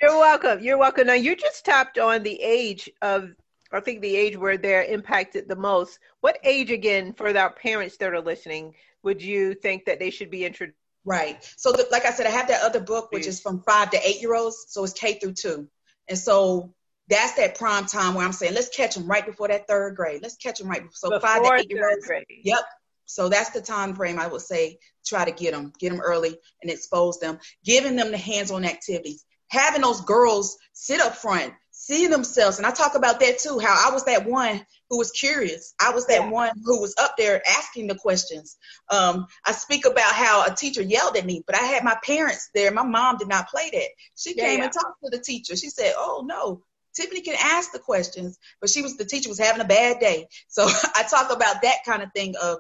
You're 0.01 0.19
welcome. 0.19 0.61
You're 0.61 0.79
welcome. 0.79 1.07
Now 1.07 1.15
you 1.15 1.37
just 1.37 1.65
tapped 1.65 1.99
on 1.99 2.23
the 2.23 2.41
age 2.41 2.91
of 3.03 3.31
I 3.73 3.81
think 3.81 4.01
the 4.01 4.17
age 4.17 4.37
where 4.37 4.57
they're 4.57 4.85
impacted 4.85 5.49
the 5.49 5.57
most. 5.57 5.99
What 6.21 6.39
age 6.43 6.71
again 6.71 7.13
for 7.13 7.37
our 7.37 7.53
parents 7.53 7.97
that 7.99 8.13
are 8.13 8.21
listening 8.21 8.75
would 9.03 9.23
you 9.23 9.55
think 9.55 9.85
that 9.87 9.99
they 9.99 10.11
should 10.11 10.31
be 10.31 10.45
introduced 10.45 10.77
Right. 11.05 11.43
So, 11.57 11.73
the, 11.73 11.87
like 11.91 12.05
I 12.05 12.11
said, 12.13 12.27
I 12.27 12.31
have 12.31 12.49
that 12.49 12.63
other 12.63 12.81
book, 12.81 13.11
which 13.11 13.27
is 13.27 13.41
from 13.41 13.63
five 13.63 13.91
to 13.91 14.07
eight 14.07 14.21
year 14.21 14.35
olds. 14.35 14.67
So 14.69 14.85
it's 14.85 14.93
K 14.93 15.15
through 15.15 15.33
two. 15.33 15.69
And 16.09 16.19
so 16.19 16.75
that's 17.09 17.35
that 17.35 17.57
prime 17.57 17.87
time 17.87 18.15
where 18.15 18.25
I'm 18.25 18.33
saying, 18.33 18.55
let's 18.55 18.69
catch 18.69 18.95
them 18.95 19.07
right 19.07 19.25
before 19.25 19.49
that 19.49 19.67
third 19.67 19.97
grade. 19.97 20.21
Let's 20.23 20.37
catch 20.37 20.59
them 20.59 20.69
right 20.69 20.83
before. 20.83 20.95
So 20.95 21.11
before 21.11 21.29
five 21.29 21.43
to 21.43 21.55
eight 21.55 21.71
year 21.71 21.89
olds. 21.89 22.09
Yep. 22.29 22.59
So 23.07 23.29
that's 23.29 23.51
the 23.51 23.61
time 23.61 23.95
frame 23.97 24.21
I 24.21 24.29
would 24.29 24.43
say 24.43 24.79
try 25.05 25.25
to 25.25 25.33
get 25.33 25.53
them, 25.53 25.73
get 25.81 25.91
them 25.91 26.01
early 26.01 26.39
and 26.63 26.71
expose 26.71 27.19
them, 27.19 27.39
giving 27.65 27.97
them 27.97 28.13
the 28.13 28.17
hands-on 28.17 28.65
activities, 28.65 29.25
having 29.49 29.83
those 29.83 30.01
girls 30.03 30.57
sit 30.75 31.01
up 31.01 31.17
front, 31.17 31.53
see 31.91 32.07
themselves. 32.07 32.59
And 32.59 32.67
I 32.67 32.71
talk 32.71 32.95
about 32.95 33.21
that 33.21 33.39
too, 33.39 33.59
how 33.59 33.89
I 33.89 33.93
was 33.93 34.05
that 34.05 34.25
one 34.25 34.65
who 34.89 34.99
was 34.99 35.11
curious. 35.11 35.75
I 35.81 35.91
was 35.91 36.07
that 36.07 36.23
yeah. 36.23 36.31
one 36.31 36.51
who 36.65 36.81
was 36.81 36.95
up 36.99 37.17
there 37.17 37.43
asking 37.59 37.89
the 37.89 37.95
questions. 37.97 38.57
Um, 38.91 39.27
I 39.45 39.53
speak 39.53 39.87
about 39.87 40.13
how 40.13 40.47
a 40.47 40.55
teacher 40.55 40.83
yelled 40.83 41.17
at 41.17 41.27
me, 41.27 41.43
but 41.47 41.57
I 41.57 41.65
had 41.65 41.85
my 41.85 41.97
parents 42.05 42.51
there. 42.55 42.71
My 42.71 42.85
mom 42.85 43.19
did 43.19 43.29
not 43.29 43.49
play 43.49 43.71
that. 43.73 43.89
She 44.17 44.37
yeah, 44.37 44.45
came 44.45 44.59
yeah. 44.59 44.65
and 44.65 44.73
talked 44.73 45.03
to 45.05 45.11
the 45.11 45.23
teacher. 45.23 45.57
She 45.57 45.69
said, 45.69 45.93
"Oh 45.97 46.25
no, 46.25 46.63
Tiffany 46.95 47.23
can 47.23 47.37
ask 47.41 47.73
the 47.73 47.79
questions, 47.79 48.39
but 48.61 48.71
she 48.71 48.83
was 48.83 48.97
the 48.97 49.05
teacher 49.05 49.29
was 49.29 49.39
having 49.39 49.61
a 49.61 49.69
bad 49.69 50.01
day. 50.01 50.29
So 50.49 50.67
I 50.67 51.05
talk 51.09 51.33
about 51.33 51.63
that 51.63 51.79
kind 51.87 52.03
of 52.03 52.13
thing 52.13 52.35
of 52.41 52.59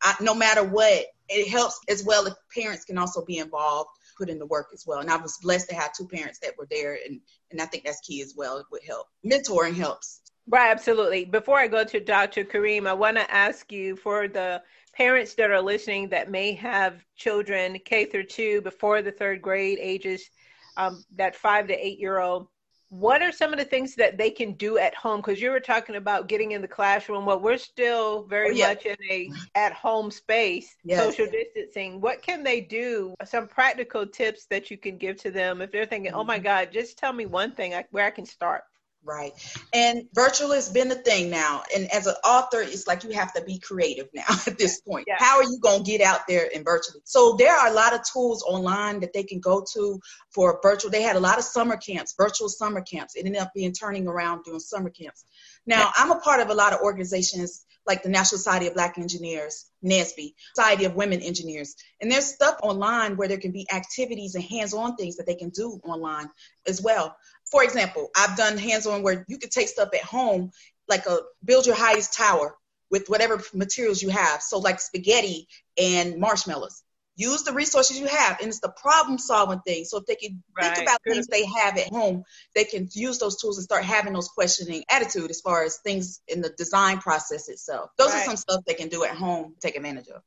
I, 0.00 0.14
no 0.20 0.34
matter 0.34 0.64
what, 0.64 1.04
it 1.28 1.48
helps 1.48 1.80
as 1.88 2.04
well 2.04 2.26
if 2.26 2.34
parents 2.54 2.84
can 2.84 2.98
also 2.98 3.24
be 3.24 3.38
involved, 3.38 3.90
put 4.16 4.28
in 4.28 4.38
the 4.38 4.46
work 4.46 4.68
as 4.72 4.84
well. 4.86 5.00
And 5.00 5.10
I 5.10 5.16
was 5.16 5.38
blessed 5.42 5.68
to 5.70 5.74
have 5.74 5.92
two 5.92 6.06
parents 6.06 6.38
that 6.40 6.56
were 6.58 6.68
there, 6.70 6.98
and 7.06 7.20
and 7.50 7.60
I 7.60 7.66
think 7.66 7.84
that's 7.84 8.00
key 8.00 8.22
as 8.22 8.34
well. 8.36 8.58
It 8.58 8.66
would 8.70 8.82
help. 8.86 9.08
Mentoring 9.24 9.74
helps. 9.74 10.20
Right, 10.48 10.70
absolutely. 10.70 11.24
Before 11.24 11.58
I 11.58 11.68
go 11.68 11.84
to 11.84 12.00
Dr. 12.00 12.44
Karriem, 12.44 12.88
I 12.88 12.92
want 12.92 13.16
to 13.16 13.30
ask 13.30 13.70
you 13.70 13.94
for 13.96 14.26
the 14.26 14.60
parents 14.92 15.34
that 15.34 15.50
are 15.50 15.60
listening 15.60 16.08
that 16.08 16.30
may 16.30 16.52
have 16.52 17.04
children 17.16 17.78
K 17.84 18.06
through 18.06 18.26
two 18.26 18.60
before 18.62 19.02
the 19.02 19.12
third 19.12 19.40
grade 19.40 19.78
ages, 19.80 20.28
um, 20.76 21.04
that 21.16 21.36
five 21.36 21.68
to 21.68 21.74
eight 21.74 21.98
year 21.98 22.18
old 22.18 22.48
what 22.92 23.22
are 23.22 23.32
some 23.32 23.54
of 23.54 23.58
the 23.58 23.64
things 23.64 23.94
that 23.94 24.18
they 24.18 24.30
can 24.30 24.52
do 24.52 24.76
at 24.76 24.94
home 24.94 25.22
because 25.22 25.40
you 25.40 25.50
were 25.50 25.58
talking 25.58 25.96
about 25.96 26.28
getting 26.28 26.52
in 26.52 26.60
the 26.60 26.68
classroom 26.68 27.24
well 27.24 27.40
we're 27.40 27.56
still 27.56 28.24
very 28.24 28.50
oh, 28.50 28.52
yeah. 28.52 28.68
much 28.68 28.84
in 28.84 28.96
a 29.10 29.30
at 29.54 29.72
home 29.72 30.10
space 30.10 30.76
yes. 30.84 31.02
social 31.02 31.24
distancing 31.24 32.02
what 32.02 32.20
can 32.20 32.42
they 32.42 32.60
do 32.60 33.14
some 33.24 33.48
practical 33.48 34.06
tips 34.06 34.44
that 34.50 34.70
you 34.70 34.76
can 34.76 34.98
give 34.98 35.16
to 35.16 35.30
them 35.30 35.62
if 35.62 35.72
they're 35.72 35.86
thinking 35.86 36.10
mm-hmm. 36.10 36.20
oh 36.20 36.24
my 36.24 36.36
mm-hmm. 36.36 36.44
god 36.44 36.68
just 36.70 36.98
tell 36.98 37.14
me 37.14 37.24
one 37.24 37.50
thing 37.52 37.72
where 37.92 38.04
i 38.04 38.10
can 38.10 38.26
start 38.26 38.60
Right. 39.04 39.32
And 39.74 40.04
virtual 40.14 40.52
has 40.52 40.68
been 40.68 40.88
the 40.88 40.94
thing 40.94 41.28
now. 41.28 41.64
And 41.74 41.90
as 41.92 42.06
an 42.06 42.14
author, 42.24 42.60
it's 42.60 42.86
like 42.86 43.02
you 43.02 43.10
have 43.10 43.32
to 43.34 43.42
be 43.42 43.58
creative 43.58 44.08
now 44.14 44.24
at 44.46 44.58
this 44.58 44.80
point. 44.80 45.06
Yeah. 45.08 45.16
How 45.18 45.38
are 45.38 45.42
you 45.42 45.58
going 45.60 45.84
to 45.84 45.90
get 45.90 46.00
out 46.00 46.20
there 46.28 46.44
in 46.44 46.62
virtually? 46.62 47.00
So 47.04 47.34
there 47.36 47.52
are 47.52 47.68
a 47.68 47.72
lot 47.72 47.94
of 47.94 48.00
tools 48.12 48.44
online 48.44 49.00
that 49.00 49.12
they 49.12 49.24
can 49.24 49.40
go 49.40 49.64
to 49.74 50.00
for 50.30 50.60
virtual. 50.62 50.90
They 50.90 51.02
had 51.02 51.16
a 51.16 51.20
lot 51.20 51.38
of 51.38 51.44
summer 51.44 51.76
camps, 51.76 52.14
virtual 52.16 52.48
summer 52.48 52.80
camps. 52.80 53.16
It 53.16 53.26
ended 53.26 53.42
up 53.42 53.52
being 53.54 53.72
turning 53.72 54.06
around 54.06 54.44
doing 54.44 54.60
summer 54.60 54.90
camps. 54.90 55.24
Now, 55.66 55.80
yeah. 55.80 55.92
I'm 55.96 56.12
a 56.12 56.20
part 56.20 56.40
of 56.40 56.50
a 56.50 56.54
lot 56.54 56.72
of 56.72 56.80
organizations 56.80 57.64
like 57.86 58.02
the 58.04 58.08
National 58.08 58.38
Society 58.38 58.68
of 58.68 58.74
Black 58.74 58.96
Engineers, 58.96 59.66
NSBE, 59.84 60.34
Society 60.54 60.84
of 60.84 60.94
Women 60.94 61.20
Engineers. 61.20 61.74
And 62.00 62.10
there's 62.10 62.26
stuff 62.26 62.56
online 62.62 63.16
where 63.16 63.26
there 63.26 63.38
can 63.38 63.50
be 63.50 63.66
activities 63.72 64.36
and 64.36 64.44
hands-on 64.44 64.94
things 64.94 65.16
that 65.16 65.26
they 65.26 65.34
can 65.34 65.48
do 65.48 65.80
online 65.84 66.28
as 66.66 66.80
well 66.80 67.16
for 67.52 67.62
example, 67.62 68.08
I've 68.16 68.36
done 68.36 68.56
hands-on 68.56 69.02
where 69.02 69.26
you 69.28 69.38
could 69.38 69.50
take 69.50 69.68
stuff 69.68 69.90
at 69.94 70.00
home, 70.00 70.52
like 70.88 71.04
a 71.04 71.18
build 71.44 71.66
your 71.66 71.76
highest 71.76 72.14
tower 72.14 72.56
with 72.90 73.08
whatever 73.08 73.42
materials 73.52 74.02
you 74.02 74.08
have. 74.08 74.40
So 74.40 74.58
like 74.58 74.80
spaghetti 74.80 75.48
and 75.78 76.18
marshmallows. 76.18 76.82
Use 77.14 77.42
the 77.42 77.52
resources 77.52 78.00
you 78.00 78.06
have, 78.06 78.40
and 78.40 78.48
it's 78.48 78.60
the 78.60 78.70
problem-solving 78.70 79.60
thing. 79.66 79.84
So 79.84 79.98
if 79.98 80.06
they 80.06 80.14
can 80.14 80.42
right. 80.56 80.74
think 80.74 80.88
about 80.88 80.98
Good. 81.04 81.12
things 81.12 81.26
they 81.26 81.44
have 81.44 81.76
at 81.76 81.88
home, 81.88 82.24
they 82.54 82.64
can 82.64 82.88
use 82.90 83.18
those 83.18 83.36
tools 83.36 83.58
and 83.58 83.64
start 83.64 83.84
having 83.84 84.14
those 84.14 84.28
questioning 84.28 84.82
attitude 84.90 85.28
as 85.28 85.42
far 85.42 85.62
as 85.62 85.76
things 85.84 86.22
in 86.26 86.40
the 86.40 86.48
design 86.48 87.00
process 87.00 87.50
itself. 87.50 87.90
Those 87.98 88.12
right. 88.12 88.22
are 88.22 88.24
some 88.24 88.36
stuff 88.36 88.62
they 88.66 88.72
can 88.72 88.88
do 88.88 89.04
at 89.04 89.14
home, 89.14 89.56
take 89.60 89.76
advantage 89.76 90.08
of. 90.08 90.22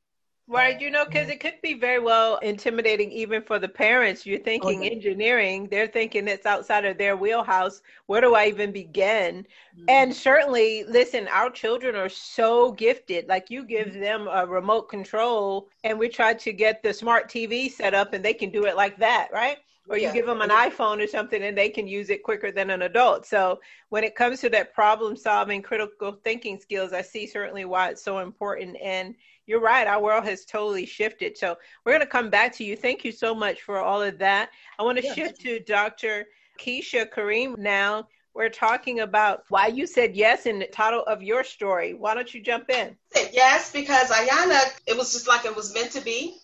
Right, 0.48 0.80
you 0.80 0.92
know, 0.92 1.06
because 1.06 1.30
it 1.30 1.40
could 1.40 1.60
be 1.64 1.74
very 1.74 1.98
well 1.98 2.38
intimidating 2.38 3.12
even 3.12 3.42
for 3.42 3.58
the 3.58 3.68
parents. 3.68 4.28
You're 4.28 4.40
thinking 4.40 4.80
oh, 4.80 4.84
yeah. 4.84 4.92
engineering, 4.92 5.68
they're 5.72 5.88
thinking 5.88 6.28
it's 6.28 6.46
outside 6.46 6.86
of 6.86 7.00
their 7.00 7.18
wheelhouse. 7.18 7.82
Where 8.06 8.22
do 8.22 8.36
I 8.36 8.46
even 8.46 8.72
begin? 8.72 9.48
Mm-hmm. 9.76 9.86
And 9.90 10.16
certainly, 10.16 10.84
listen, 10.84 11.28
our 11.30 11.50
children 11.50 11.96
are 11.96 12.10
so 12.10 12.74
gifted. 12.74 13.28
Like 13.28 13.50
you 13.50 13.64
give 13.64 13.88
mm-hmm. 13.88 14.02
them 14.02 14.28
a 14.28 14.46
remote 14.46 14.84
control, 14.84 15.70
and 15.84 15.98
we 15.98 16.10
try 16.10 16.36
to 16.36 16.54
get 16.54 16.84
the 16.84 16.94
smart 16.94 17.28
TV 17.28 17.72
set 17.72 17.96
up, 17.96 18.14
and 18.14 18.24
they 18.24 18.34
can 18.34 18.52
do 18.52 18.66
it 18.66 18.76
like 18.76 19.00
that, 19.00 19.30
right? 19.34 19.58
Or 19.90 19.98
you 19.98 20.04
yeah. 20.04 20.14
give 20.14 20.28
them 20.28 20.42
an 20.42 20.50
iPhone 20.50 21.04
or 21.04 21.08
something, 21.08 21.42
and 21.42 21.58
they 21.58 21.70
can 21.70 21.88
use 21.88 22.12
it 22.12 22.24
quicker 22.24 22.52
than 22.52 22.70
an 22.70 22.84
adult. 22.84 23.26
So 23.26 23.60
when 23.90 24.04
it 24.04 24.16
comes 24.16 24.42
to 24.42 24.50
that 24.50 24.76
problem 24.76 25.16
solving, 25.16 25.64
critical 25.64 26.20
thinking 26.24 26.60
skills, 26.60 26.94
I 26.94 27.02
see 27.02 27.26
certainly 27.26 27.66
why 27.66 27.90
it's 27.90 28.04
so 28.04 28.20
important. 28.20 28.78
And 28.84 29.16
you're 29.48 29.62
right. 29.62 29.88
Our 29.88 30.02
world 30.02 30.24
has 30.26 30.46
totally 30.46 30.86
shifted. 30.86 31.38
So 31.38 31.58
we're 31.84 31.94
going 31.94 32.02
to 32.02 32.08
come 32.08 32.30
back 32.30 32.54
to 32.56 32.64
you. 32.64 32.76
Thank 32.76 33.06
you 33.06 33.12
so 33.12 33.36
much 33.36 33.62
for 33.62 33.80
all 33.80 34.02
of 34.02 34.18
that. 34.20 34.50
I 34.80 34.84
want 34.84 34.98
to 34.98 35.04
yeah. 35.04 35.14
shift 35.14 35.42
to 35.42 35.60
Dr. 35.60 36.26
Keesha 36.60 37.10
Karriem 37.12 37.58
now. 37.58 38.08
We're 38.34 38.50
talking 38.50 39.00
about 39.00 39.44
why 39.48 39.68
you 39.68 39.88
said 39.88 40.14
yes 40.14 40.46
in 40.46 40.60
the 40.60 40.68
title 40.68 41.04
of 41.04 41.24
your 41.24 41.44
story. 41.44 41.94
Why 41.94 42.14
don't 42.14 42.34
you 42.34 42.42
jump 42.42 42.70
in? 42.70 42.98
Yes, 43.32 43.72
because 43.72 44.10
Ayana, 44.10 44.60
it 44.86 44.98
was 44.98 45.14
just 45.14 45.28
like 45.28 45.46
it 45.46 45.56
was 45.56 45.74
meant 45.74 45.92
to 45.92 46.02
be. 46.02 46.38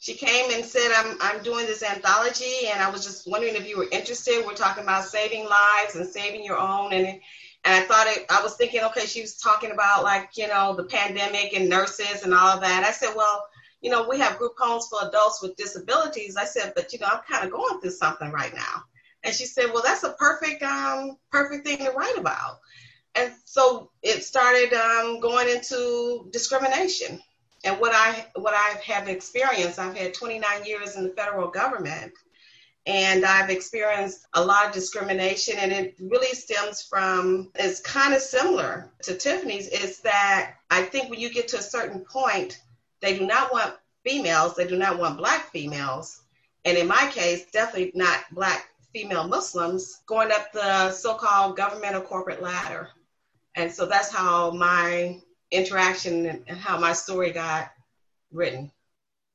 She 0.00 0.14
came 0.14 0.50
and 0.50 0.64
said, 0.64 0.90
I'm, 0.94 1.16
I'm 1.20 1.42
doing 1.42 1.64
this 1.64 1.82
anthology, 1.82 2.66
and 2.70 2.82
I 2.82 2.90
was 2.90 3.04
just 3.06 3.26
wondering 3.30 3.54
if 3.54 3.68
you 3.68 3.78
were 3.78 3.86
interested. 3.92 4.42
We're 4.44 4.54
talking 4.54 4.82
about 4.82 5.04
saving 5.04 5.48
lives 5.48 5.94
and 5.94 6.06
saving 6.06 6.44
your 6.44 6.58
own. 6.58 6.92
And 6.92 7.20
and 7.64 7.74
I 7.74 7.86
thought 7.86 8.06
it, 8.08 8.26
I 8.28 8.42
was 8.42 8.56
thinking, 8.56 8.82
okay, 8.82 9.06
she 9.06 9.20
was 9.20 9.36
talking 9.36 9.70
about 9.70 10.02
like, 10.02 10.30
you 10.36 10.48
know, 10.48 10.74
the 10.74 10.84
pandemic 10.84 11.52
and 11.54 11.68
nurses 11.68 12.22
and 12.24 12.34
all 12.34 12.48
of 12.48 12.60
that. 12.60 12.84
I 12.84 12.90
said, 12.90 13.14
well, 13.14 13.44
you 13.80 13.90
know, 13.90 14.08
we 14.08 14.18
have 14.18 14.38
group 14.38 14.54
homes 14.58 14.88
for 14.88 15.06
adults 15.06 15.42
with 15.42 15.56
disabilities. 15.56 16.36
I 16.36 16.44
said, 16.44 16.72
but 16.74 16.92
you 16.92 16.98
know, 16.98 17.06
I'm 17.06 17.20
kind 17.28 17.44
of 17.44 17.52
going 17.52 17.80
through 17.80 17.90
something 17.90 18.30
right 18.30 18.54
now. 18.54 18.84
And 19.24 19.34
she 19.34 19.44
said, 19.46 19.66
well, 19.72 19.82
that's 19.84 20.02
a 20.02 20.12
perfect, 20.14 20.62
um, 20.62 21.16
perfect 21.30 21.66
thing 21.66 21.78
to 21.78 21.92
write 21.92 22.18
about. 22.18 22.58
And 23.14 23.32
so 23.44 23.90
it 24.02 24.24
started 24.24 24.72
um, 24.72 25.20
going 25.20 25.48
into 25.48 26.28
discrimination. 26.32 27.20
And 27.64 27.78
what 27.78 27.92
I 27.94 28.26
what 28.34 28.54
I 28.54 28.80
have 28.84 29.08
experienced, 29.08 29.78
I've 29.78 29.96
had 29.96 30.14
29 30.14 30.64
years 30.64 30.96
in 30.96 31.04
the 31.04 31.10
federal 31.10 31.48
government, 31.48 32.12
and 32.86 33.24
I've 33.24 33.50
experienced 33.50 34.26
a 34.34 34.44
lot 34.44 34.66
of 34.66 34.72
discrimination, 34.72 35.56
and 35.58 35.72
it 35.72 35.94
really 36.00 36.34
stems 36.34 36.82
from, 36.82 37.50
it's 37.54 37.80
kind 37.80 38.12
of 38.14 38.20
similar 38.20 38.90
to 39.02 39.14
Tiffany's, 39.14 39.68
is 39.68 40.00
that 40.00 40.54
I 40.70 40.82
think 40.82 41.08
when 41.08 41.20
you 41.20 41.32
get 41.32 41.48
to 41.48 41.58
a 41.58 41.62
certain 41.62 42.00
point, 42.00 42.60
they 43.00 43.18
do 43.18 43.26
not 43.26 43.52
want 43.52 43.74
females, 44.04 44.56
they 44.56 44.66
do 44.66 44.76
not 44.76 44.98
want 44.98 45.18
black 45.18 45.50
females, 45.50 46.22
and 46.64 46.76
in 46.76 46.88
my 46.88 47.08
case, 47.12 47.46
definitely 47.52 47.92
not 47.94 48.24
black 48.32 48.68
female 48.92 49.26
Muslims 49.26 50.00
going 50.06 50.30
up 50.30 50.52
the 50.52 50.90
so 50.92 51.14
called 51.14 51.56
government 51.56 51.96
or 51.96 52.00
corporate 52.00 52.42
ladder. 52.42 52.88
And 53.54 53.70
so 53.70 53.86
that's 53.86 54.12
how 54.12 54.50
my 54.50 55.20
interaction 55.50 56.26
and 56.26 56.58
how 56.58 56.78
my 56.78 56.92
story 56.92 57.32
got 57.32 57.70
written. 58.32 58.70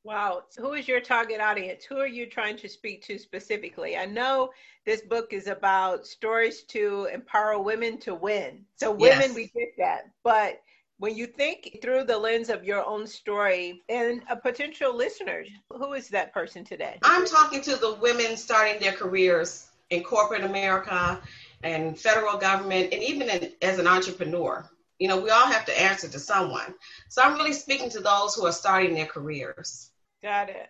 Wow. 0.08 0.44
Who 0.56 0.72
is 0.72 0.88
your 0.88 1.02
target 1.02 1.38
audience? 1.38 1.84
Who 1.84 1.98
are 1.98 2.06
you 2.06 2.24
trying 2.24 2.56
to 2.56 2.68
speak 2.68 3.04
to 3.04 3.18
specifically? 3.18 3.94
I 3.94 4.06
know 4.06 4.52
this 4.86 5.02
book 5.02 5.34
is 5.34 5.48
about 5.48 6.06
stories 6.06 6.62
to 6.68 7.10
empower 7.12 7.58
women 7.58 7.98
to 7.98 8.14
win. 8.14 8.64
So, 8.76 8.90
women, 8.90 9.20
yes. 9.20 9.34
we 9.34 9.48
get 9.48 9.74
that. 9.76 10.08
But 10.24 10.62
when 10.96 11.14
you 11.14 11.26
think 11.26 11.80
through 11.82 12.04
the 12.04 12.16
lens 12.16 12.48
of 12.48 12.64
your 12.64 12.86
own 12.86 13.06
story 13.06 13.82
and 13.90 14.22
a 14.30 14.36
potential 14.36 14.96
listener, 14.96 15.44
who 15.68 15.92
is 15.92 16.08
that 16.08 16.32
person 16.32 16.64
today? 16.64 16.98
I'm 17.02 17.26
talking 17.26 17.60
to 17.60 17.76
the 17.76 17.92
women 18.00 18.38
starting 18.38 18.80
their 18.80 18.92
careers 18.92 19.68
in 19.90 20.02
corporate 20.02 20.42
America 20.42 21.20
and 21.62 22.00
federal 22.00 22.38
government, 22.38 22.94
and 22.94 23.02
even 23.02 23.28
in, 23.28 23.52
as 23.60 23.78
an 23.78 23.86
entrepreneur. 23.86 24.66
You 24.98 25.08
know, 25.08 25.20
we 25.20 25.28
all 25.28 25.48
have 25.48 25.66
to 25.66 25.78
answer 25.78 26.08
to 26.08 26.18
someone. 26.18 26.74
So 27.10 27.20
I'm 27.20 27.34
really 27.34 27.52
speaking 27.52 27.90
to 27.90 28.00
those 28.00 28.34
who 28.34 28.46
are 28.46 28.52
starting 28.52 28.94
their 28.94 29.04
careers. 29.04 29.90
Got 30.22 30.50
it. 30.50 30.68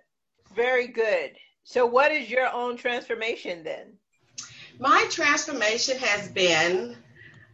Very 0.55 0.89
good. 0.89 1.33
So, 1.65 1.87
what 1.87 2.13
is 2.13 2.31
your 2.31 2.53
own 2.53 2.77
transformation 2.77 3.65
then? 3.65 3.95
My 4.79 5.07
transformation 5.11 5.99
has 5.99 6.29
been 6.29 6.97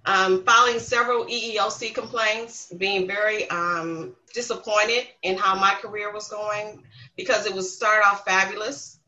um, 0.07 0.44
filing 0.44 0.78
several 0.78 1.24
EEOC 1.24 1.94
complaints, 1.94 2.72
being 2.76 3.07
very 3.07 3.48
um, 3.48 4.14
disappointed 4.33 5.07
in 5.22 5.37
how 5.37 5.54
my 5.54 5.74
career 5.80 6.12
was 6.12 6.28
going 6.28 6.85
because 7.16 7.46
it 7.46 7.54
was 7.54 7.74
start 7.74 8.04
off 8.04 8.24
fabulous. 8.24 8.98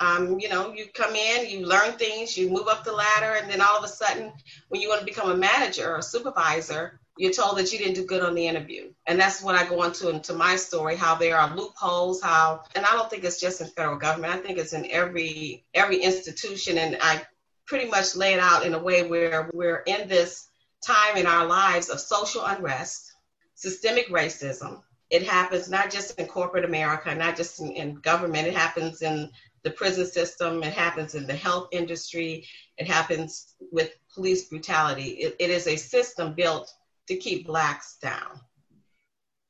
Um, 0.00 0.40
you 0.40 0.48
know, 0.48 0.72
you 0.72 0.86
come 0.94 1.14
in, 1.14 1.48
you 1.48 1.66
learn 1.66 1.92
things, 1.92 2.36
you 2.36 2.50
move 2.50 2.68
up 2.68 2.84
the 2.84 2.92
ladder, 2.92 3.36
and 3.40 3.50
then 3.50 3.60
all 3.60 3.76
of 3.76 3.84
a 3.84 3.88
sudden, 3.88 4.32
when 4.68 4.80
you 4.80 4.88
want 4.88 5.00
to 5.00 5.06
become 5.06 5.30
a 5.30 5.36
manager 5.36 5.92
or 5.92 5.98
a 5.98 6.02
supervisor, 6.02 6.99
you're 7.20 7.30
told 7.30 7.58
that 7.58 7.70
you 7.70 7.78
didn't 7.78 7.96
do 7.96 8.06
good 8.06 8.22
on 8.22 8.34
the 8.34 8.46
interview. 8.46 8.90
And 9.06 9.20
that's 9.20 9.42
what 9.42 9.54
I 9.54 9.68
go 9.68 9.82
into 9.82 10.08
into 10.08 10.32
my 10.32 10.56
story, 10.56 10.96
how 10.96 11.16
there 11.16 11.36
are 11.36 11.54
loopholes, 11.54 12.22
how 12.22 12.62
and 12.74 12.86
I 12.86 12.92
don't 12.92 13.10
think 13.10 13.24
it's 13.24 13.38
just 13.38 13.60
in 13.60 13.66
federal 13.66 13.98
government. 13.98 14.32
I 14.32 14.38
think 14.38 14.56
it's 14.56 14.72
in 14.72 14.90
every 14.90 15.66
every 15.74 15.98
institution 15.98 16.78
and 16.78 16.96
I 17.02 17.20
pretty 17.66 17.90
much 17.90 18.16
lay 18.16 18.32
it 18.32 18.40
out 18.40 18.64
in 18.64 18.72
a 18.72 18.78
way 18.78 19.06
where 19.06 19.50
we're 19.52 19.82
in 19.86 20.08
this 20.08 20.48
time 20.82 21.18
in 21.18 21.26
our 21.26 21.44
lives 21.44 21.90
of 21.90 22.00
social 22.00 22.42
unrest, 22.46 23.12
systemic 23.54 24.08
racism. 24.08 24.80
It 25.10 25.22
happens 25.28 25.68
not 25.68 25.90
just 25.90 26.18
in 26.18 26.26
corporate 26.26 26.64
America, 26.64 27.14
not 27.14 27.36
just 27.36 27.60
in, 27.60 27.70
in 27.72 27.96
government, 27.96 28.48
it 28.48 28.56
happens 28.56 29.02
in 29.02 29.30
the 29.62 29.70
prison 29.72 30.06
system, 30.06 30.62
it 30.62 30.72
happens 30.72 31.14
in 31.14 31.26
the 31.26 31.36
health 31.36 31.68
industry, 31.70 32.46
it 32.78 32.86
happens 32.86 33.56
with 33.70 33.90
police 34.14 34.48
brutality. 34.48 35.10
it, 35.24 35.36
it 35.38 35.50
is 35.50 35.66
a 35.66 35.76
system 35.76 36.32
built 36.32 36.72
to 37.10 37.16
keep 37.16 37.44
blacks 37.44 37.96
down. 38.00 38.40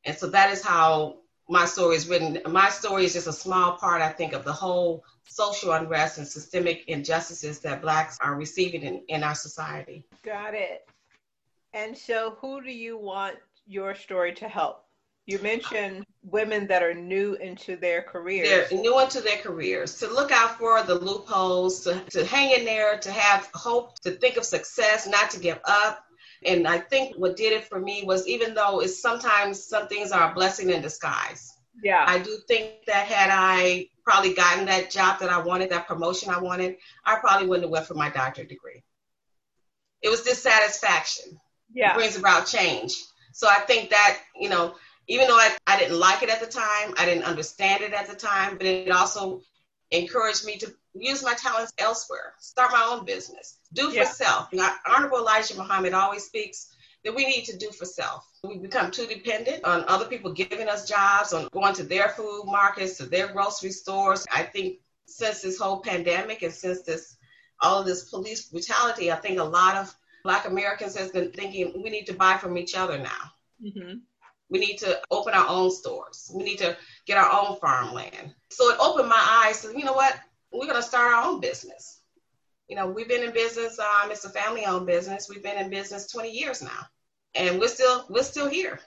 And 0.07 0.17
so 0.17 0.29
that 0.29 0.51
is 0.51 0.65
how 0.65 1.19
my 1.47 1.67
story 1.67 1.97
is 1.97 2.09
written. 2.09 2.41
My 2.51 2.71
story 2.71 3.05
is 3.05 3.13
just 3.13 3.27
a 3.27 3.35
small 3.35 3.77
part, 3.77 4.01
I 4.01 4.09
think, 4.09 4.33
of 4.33 4.45
the 4.45 4.53
whole 4.53 5.05
social 5.29 5.73
unrest 5.73 6.17
and 6.17 6.27
systemic 6.27 6.85
injustices 6.89 7.61
that 7.61 7.83
blacks 7.83 8.17
are 8.23 8.35
receiving 8.35 8.83
in, 8.83 9.03
in 9.09 9.23
our 9.23 9.35
society. 9.35 10.07
Got 10.25 10.55
it. 10.55 10.89
And 11.75 11.97
so, 11.97 12.39
who 12.41 12.63
do 12.63 12.73
you 12.73 12.97
want 12.97 13.37
your 13.67 13.95
story 13.95 14.33
to 14.37 14.49
help? 14.49 14.87
You 15.27 15.39
mentioned 15.41 16.07
women 16.23 16.67
that 16.69 16.83
are 16.83 16.95
new 16.95 17.35
into 17.35 17.77
their 17.77 18.01
careers. 18.01 18.49
They're 18.49 18.81
new 18.81 18.99
into 19.01 19.21
their 19.21 19.37
careers. 19.37 19.99
To 19.99 20.09
look 20.09 20.33
out 20.33 20.57
for 20.57 20.83
the 20.83 20.95
loopholes, 20.95 21.81
to, 21.85 22.01
to 22.11 22.25
hang 22.25 22.59
in 22.59 22.65
there, 22.65 22.99
to 22.99 23.13
have 23.13 23.51
hope, 23.53 24.01
to 24.01 24.13
think 24.13 24.39
of 24.39 24.45
success, 24.45 25.07
not 25.07 25.31
to 25.33 25.41
give 25.41 25.61
up. 25.67 26.05
And 26.45 26.67
I 26.67 26.79
think 26.79 27.17
what 27.17 27.37
did 27.37 27.53
it 27.53 27.65
for 27.65 27.79
me 27.79 28.03
was 28.05 28.27
even 28.27 28.55
though 28.55 28.81
it's 28.81 29.01
sometimes 29.01 29.63
some 29.65 29.89
things 29.89 30.11
are 30.11 30.31
a 30.31 30.35
blessing 30.35 30.71
in 30.71 30.81
disguise. 30.81 31.53
Yeah. 31.83 32.05
I 32.07 32.19
do 32.19 32.39
think 32.49 32.87
that 32.87 33.07
had 33.07 33.31
I 33.31 33.89
probably 34.05 34.35
gotten 34.35 34.67
that 34.67 34.91
job 34.91 35.21
that 35.21 35.31
I 35.31 35.39
wanted, 35.39 35.71
that 35.71 35.87
promotion 35.87 36.31
I 36.31 36.41
wanted, 36.41 36.77
I 37.05 37.17
probably 37.17 37.47
wouldn't 37.47 37.65
have 37.65 37.71
went 37.71 37.87
for 37.87 37.95
my 37.95 38.11
doctorate 38.11 38.49
degree. 38.49 38.83
It 40.03 40.09
was 40.09 40.23
dissatisfaction. 40.23 41.39
Yeah. 41.73 41.93
It 41.93 41.97
brings 41.97 42.17
about 42.17 42.47
change. 42.47 42.95
So 43.33 43.47
I 43.49 43.61
think 43.61 43.91
that, 43.91 44.19
you 44.35 44.49
know, 44.49 44.75
even 45.09 45.29
though 45.29 45.37
I, 45.37 45.57
I 45.67 45.79
didn't 45.79 45.99
like 45.99 46.23
it 46.23 46.31
at 46.31 46.41
the 46.41 46.47
time, 46.47 46.95
I 46.99 47.05
didn't 47.05 47.25
understand 47.25 47.83
it 47.83 47.93
at 47.93 48.09
the 48.09 48.17
time, 48.17 48.57
but 48.57 48.67
it 48.67 48.91
also 48.91 49.43
encouraged 49.91 50.45
me 50.45 50.57
to 50.59 50.73
use 50.95 51.23
my 51.23 51.35
talents 51.35 51.73
elsewhere, 51.79 52.35
start 52.39 52.73
my 52.73 52.83
own 52.83 53.05
business, 53.05 53.59
do 53.73 53.91
yeah. 53.91 54.05
for 54.05 54.15
self. 54.15 54.53
Now, 54.53 54.75
Honorable 54.87 55.19
Elijah 55.19 55.57
Muhammad 55.57 55.95
always 55.95 56.25
speaks 56.25 56.75
that 57.05 57.15
we 57.15 57.25
need 57.25 57.45
to 57.45 57.57
do 57.57 57.71
for 57.71 57.85
self. 57.85 58.27
We 58.45 58.59
become 58.59 58.91
too 58.91 59.07
dependent 59.07 59.65
on 59.65 59.85
other 59.89 60.07
people 60.07 60.33
giving 60.33 60.69
us 60.69 60.89
jobs, 60.89 61.33
on 61.33 61.49
going 61.53 61.75
to 61.75 61.85
their 61.85 62.11
food 62.11 62.45
markets, 62.47 62.99
to 62.99 63.07
their 63.07 63.29
grocery 63.29 63.71
stores. 63.71 64.27
I 64.33 64.43
think 64.43 64.79
since 65.07 65.41
this 65.43 65.59
whole 65.59 65.81
pandemic 65.81 66.43
and 66.43 66.53
since 66.53 66.83
this 66.83 67.17
all 67.63 67.81
of 67.81 67.87
this 67.87 68.09
police 68.09 68.47
brutality, 68.47 69.13
I 69.13 69.17
think 69.17 69.39
a 69.39 69.45
lot 69.45 69.77
of 69.77 69.95
Black 70.25 70.47
Americans 70.47 70.97
has 70.97 71.11
been 71.11 71.31
thinking 71.33 71.83
we 71.83 71.91
need 71.91 72.07
to 72.07 72.15
buy 72.15 72.37
from 72.37 72.57
each 72.57 72.75
other 72.75 72.99
now. 72.99 73.33
Mm-hmm. 73.63 73.99
We 74.51 74.59
need 74.59 74.79
to 74.79 75.01
open 75.11 75.35
our 75.35 75.47
own 75.49 75.71
stores. 75.71 76.31
We 76.35 76.43
need 76.43 76.59
to 76.59 76.77
get 77.07 77.19
our 77.19 77.31
own 77.31 77.59
farmland. 77.61 78.35
So 78.51 78.71
it 78.71 78.79
opened 78.81 79.09
my 79.09 79.45
eyes 79.45 79.63
to, 79.63 79.79
you 79.79 79.85
know 79.85 79.93
what, 79.93 80.19
we're 80.53 80.67
going 80.67 80.77
to 80.77 80.83
start 80.83 81.13
our 81.13 81.25
own 81.25 81.41
business. 81.41 82.01
You 82.69 82.77
know, 82.77 82.87
we've 82.87 83.09
been 83.09 83.25
in 83.25 83.33
business. 83.33 83.79
Um, 83.79 84.11
it's 84.11 84.25
a 84.25 84.31
family-owned 84.31 84.87
business. 84.87 85.29
We've 85.29 85.43
been 85.43 85.59
in 85.59 85.71
business 85.71 86.07
20 86.07 86.31
years 86.31 86.63
now, 86.63 86.87
and 87.35 87.59
we're 87.59 87.69
still 87.69 88.07
we're 88.09 88.23
still 88.23 88.49
here. 88.49 88.81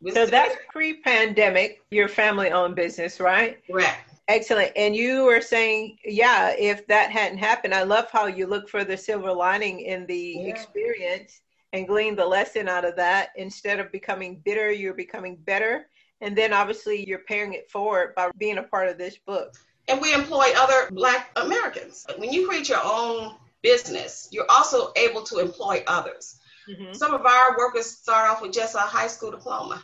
We're 0.00 0.14
so 0.14 0.26
still 0.26 0.30
that's 0.30 0.54
here. 0.54 0.64
pre-pandemic. 0.70 1.82
Your 1.90 2.08
family-owned 2.08 2.76
business, 2.76 3.18
right? 3.18 3.58
Correct. 3.66 4.10
Excellent. 4.28 4.72
And 4.76 4.96
you 4.96 5.24
were 5.24 5.40
saying, 5.40 5.98
yeah, 6.04 6.54
if 6.58 6.86
that 6.86 7.10
hadn't 7.10 7.38
happened, 7.38 7.74
I 7.74 7.82
love 7.82 8.10
how 8.10 8.26
you 8.26 8.46
look 8.46 8.68
for 8.68 8.84
the 8.84 8.96
silver 8.96 9.32
lining 9.32 9.80
in 9.80 10.06
the 10.06 10.36
yeah. 10.38 10.46
experience 10.46 11.42
and 11.74 11.86
glean 11.86 12.16
the 12.16 12.24
lesson 12.24 12.68
out 12.68 12.84
of 12.84 12.96
that. 12.96 13.30
Instead 13.36 13.80
of 13.80 13.92
becoming 13.92 14.40
bitter, 14.44 14.70
you're 14.70 14.94
becoming 14.94 15.36
better. 15.36 15.88
And 16.20 16.36
then 16.36 16.52
obviously 16.54 17.06
you're 17.06 17.18
paying 17.18 17.52
it 17.52 17.70
forward 17.70 18.14
by 18.14 18.30
being 18.38 18.58
a 18.58 18.62
part 18.62 18.88
of 18.88 18.96
this 18.96 19.18
book. 19.18 19.56
And 19.88 20.00
we 20.00 20.14
employ 20.14 20.46
other 20.56 20.88
Black 20.90 21.30
Americans. 21.36 22.06
When 22.16 22.32
you 22.32 22.48
create 22.48 22.68
your 22.68 22.80
own 22.82 23.34
business, 23.62 24.28
you're 24.30 24.50
also 24.50 24.92
able 24.96 25.22
to 25.24 25.38
employ 25.38 25.84
others. 25.86 26.38
Mm-hmm. 26.68 26.94
Some 26.94 27.12
of 27.12 27.26
our 27.26 27.58
workers 27.58 27.86
start 27.86 28.30
off 28.30 28.42
with 28.42 28.52
just 28.52 28.74
a 28.74 28.78
high 28.78 29.08
school 29.08 29.30
diploma. 29.30 29.82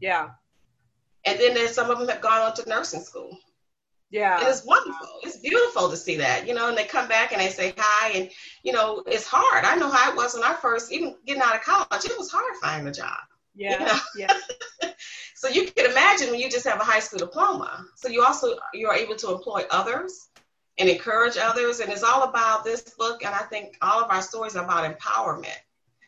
Yeah. 0.00 0.30
And 1.24 1.38
then 1.38 1.54
there's 1.54 1.72
some 1.72 1.90
of 1.90 1.98
them 1.98 2.08
have 2.08 2.20
gone 2.20 2.40
on 2.40 2.54
to 2.54 2.68
nursing 2.68 3.00
school. 3.00 3.36
Yeah. 4.10 4.38
And 4.38 4.48
it's 4.48 4.64
wonderful. 4.64 5.08
It's 5.22 5.38
beautiful 5.38 5.88
to 5.88 5.96
see 5.96 6.16
that, 6.16 6.46
you 6.46 6.54
know, 6.54 6.68
and 6.68 6.76
they 6.76 6.84
come 6.84 7.08
back 7.08 7.32
and 7.32 7.40
they 7.40 7.48
say 7.48 7.72
hi. 7.76 8.10
And, 8.10 8.30
you 8.62 8.72
know, 8.72 9.02
it's 9.06 9.26
hard. 9.26 9.64
I 9.64 9.76
know 9.76 9.90
how 9.90 10.10
it 10.10 10.16
was 10.16 10.34
when 10.34 10.44
I 10.44 10.54
first, 10.54 10.92
even 10.92 11.16
getting 11.26 11.42
out 11.42 11.56
of 11.56 11.62
college, 11.62 12.04
it 12.04 12.18
was 12.18 12.30
hard 12.30 12.54
finding 12.60 12.88
a 12.88 12.92
job. 12.92 13.18
Yeah. 13.54 13.78
You 13.78 13.86
know? 13.86 13.98
Yeah. 14.16 14.90
So 15.42 15.48
you 15.48 15.66
can 15.72 15.90
imagine 15.90 16.30
when 16.30 16.38
you 16.38 16.48
just 16.48 16.68
have 16.68 16.80
a 16.80 16.84
high 16.84 17.00
school 17.00 17.18
diploma. 17.18 17.84
So 17.96 18.06
you 18.08 18.22
also, 18.22 18.54
you're 18.74 18.94
able 18.94 19.16
to 19.16 19.32
employ 19.32 19.64
others 19.72 20.28
and 20.78 20.88
encourage 20.88 21.36
others. 21.36 21.80
And 21.80 21.90
it's 21.90 22.04
all 22.04 22.22
about 22.22 22.62
this 22.62 22.82
book. 22.96 23.24
And 23.24 23.34
I 23.34 23.40
think 23.50 23.76
all 23.82 24.00
of 24.00 24.08
our 24.08 24.22
stories 24.22 24.54
are 24.54 24.62
about 24.64 24.96
empowerment. 24.96 25.58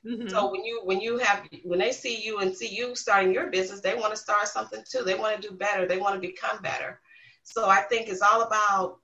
Mm-hmm. 0.06 0.28
So 0.28 0.52
when 0.52 0.64
you 0.64 0.82
when 0.84 1.00
you 1.00 1.18
have 1.18 1.48
when 1.64 1.80
they 1.80 1.90
see 1.90 2.22
you 2.24 2.38
and 2.38 2.56
see 2.56 2.68
you 2.68 2.94
starting 2.94 3.34
your 3.34 3.50
business, 3.50 3.80
they 3.80 3.96
want 3.96 4.12
to 4.12 4.16
start 4.16 4.46
something 4.46 4.84
too. 4.88 5.02
They 5.02 5.16
want 5.16 5.42
to 5.42 5.48
do 5.48 5.56
better. 5.56 5.84
They 5.84 5.98
want 5.98 6.14
to 6.14 6.20
become 6.20 6.62
better. 6.62 7.00
So 7.42 7.68
I 7.68 7.80
think 7.80 8.08
it's 8.08 8.22
all 8.22 8.42
about, 8.42 9.00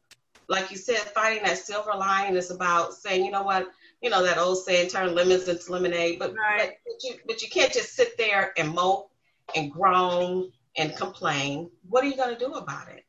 like 0.48 0.70
you 0.70 0.76
said, 0.76 0.98
finding 0.98 1.42
that 1.42 1.58
silver 1.58 1.92
lining. 1.98 2.36
It's 2.36 2.50
about 2.50 2.94
saying, 2.94 3.24
you 3.24 3.32
know 3.32 3.42
what, 3.42 3.66
you 4.00 4.10
know 4.10 4.22
that 4.22 4.38
old 4.38 4.58
saying, 4.58 4.90
turn 4.90 5.12
lemons 5.12 5.48
into 5.48 5.72
lemonade. 5.72 6.20
But 6.20 6.36
right. 6.36 6.58
but, 6.58 6.74
but 6.86 7.02
you 7.02 7.14
but 7.26 7.42
you 7.42 7.48
can't 7.48 7.72
just 7.72 7.96
sit 7.96 8.16
there 8.16 8.52
and 8.56 8.72
mope 8.72 9.09
and 9.56 9.70
groan 9.72 10.50
and 10.76 10.96
complain. 10.96 11.70
What 11.88 12.04
are 12.04 12.08
you 12.08 12.16
going 12.16 12.34
to 12.34 12.38
do 12.38 12.52
about 12.54 12.88
it? 12.88 13.04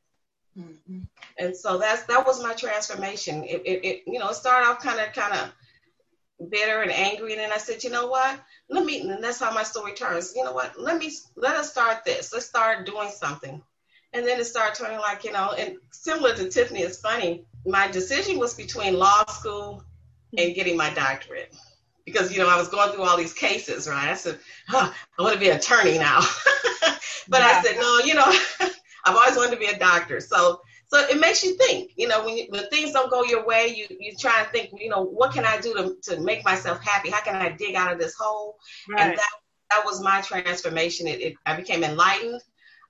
Mm-hmm. 0.58 1.00
And 1.40 1.56
so 1.56 1.78
that's 1.78 2.04
that 2.04 2.26
was 2.26 2.44
my 2.44 2.54
transformation. 2.54 3.44
It, 3.44 3.62
it, 3.66 3.86
it 3.86 4.04
you 4.06 4.20
know 4.20 4.30
it 4.30 4.36
started 4.36 4.68
off 4.68 4.84
kind 4.84 5.00
of 5.00 5.14
kind 5.14 5.34
of 5.34 6.50
bitter 6.50 6.82
and 6.82 6.92
angry, 6.92 7.34
and 7.34 7.42
then 7.42 7.52
I 7.52 7.58
said, 7.58 7.84
you 7.84 7.90
know 7.90 8.08
what? 8.08 8.40
Let 8.70 8.86
me. 8.86 9.02
And 9.02 9.24
that's 9.24 9.40
how 9.40 9.54
my 9.54 9.64
story 9.64 9.94
turns. 9.94 10.34
You 10.36 10.44
know 10.44 10.54
what? 10.54 10.80
Let 10.80 10.98
me 10.98 11.12
let 11.36 11.56
us 11.56 11.72
start 11.72 12.04
this. 12.04 12.34
Let's 12.34 12.46
start 12.46 12.86
doing 12.86 13.10
something. 13.10 13.62
And 14.14 14.28
then 14.28 14.40
it 14.40 14.46
started 14.46 14.76
turning 14.76 15.00
like, 15.00 15.24
you 15.24 15.32
know, 15.32 15.54
and 15.58 15.78
similar 15.92 16.36
to 16.36 16.50
Tiffany, 16.50 16.82
it's 16.82 17.00
funny. 17.00 17.46
My 17.66 17.88
decision 17.88 18.40
was 18.40 18.54
between 18.54 19.00
law 19.00 19.24
school 19.28 19.86
and 20.38 20.54
getting 20.54 20.76
my 20.76 20.90
doctorate. 20.90 21.56
Because, 22.06 22.32
you 22.32 22.40
know, 22.40 22.50
I 22.50 22.58
was 22.58 22.70
going 22.70 22.92
through 22.92 23.04
all 23.04 23.18
these 23.18 23.34
cases, 23.34 23.88
right? 23.88 24.10
I 24.10 24.16
said, 24.16 24.40
huh, 24.68 24.92
I 25.18 25.22
want 25.22 25.34
to 25.34 25.40
be 25.40 25.50
an 25.50 25.58
attorney 25.58 25.98
now. 25.98 26.20
but 27.30 27.42
yeah. 27.42 27.48
I 27.48 27.62
said, 27.64 27.78
no, 27.78 28.00
you 28.00 28.16
know, 28.16 28.26
I've 29.06 29.16
always 29.16 29.36
wanted 29.36 29.52
to 29.52 29.58
be 29.58 29.68
a 29.68 29.78
doctor. 29.78 30.20
So 30.20 30.62
so 30.94 31.00
it 31.00 31.22
makes 31.22 31.42
you 31.42 31.56
think, 31.56 31.92
you 31.96 32.10
know, 32.10 32.26
when, 32.26 32.38
you, 32.38 32.48
when 32.50 32.68
things 32.68 32.92
don't 32.92 33.10
go 33.10 33.24
your 33.24 33.46
way, 33.46 33.74
you, 33.74 33.88
you 33.98 34.14
try 34.20 34.42
and 34.42 34.50
think, 34.50 34.72
you 34.78 34.90
know, 34.90 35.02
what 35.02 35.32
can 35.32 35.46
I 35.46 35.58
do 35.58 35.74
to, 35.74 35.96
to 36.12 36.20
make 36.20 36.44
myself 36.44 36.84
happy? 36.84 37.10
How 37.10 37.22
can 37.22 37.36
I 37.36 37.50
dig 37.50 37.76
out 37.76 37.94
of 37.94 37.98
this 37.98 38.14
hole? 38.14 38.58
Right. 38.90 39.00
And 39.00 39.18
that, 39.18 39.30
that 39.70 39.86
was 39.86 40.04
my 40.04 40.20
transformation. 40.20 41.08
It, 41.08 41.22
it, 41.22 41.34
I 41.46 41.56
became 41.56 41.86
enlightened. 41.86 42.42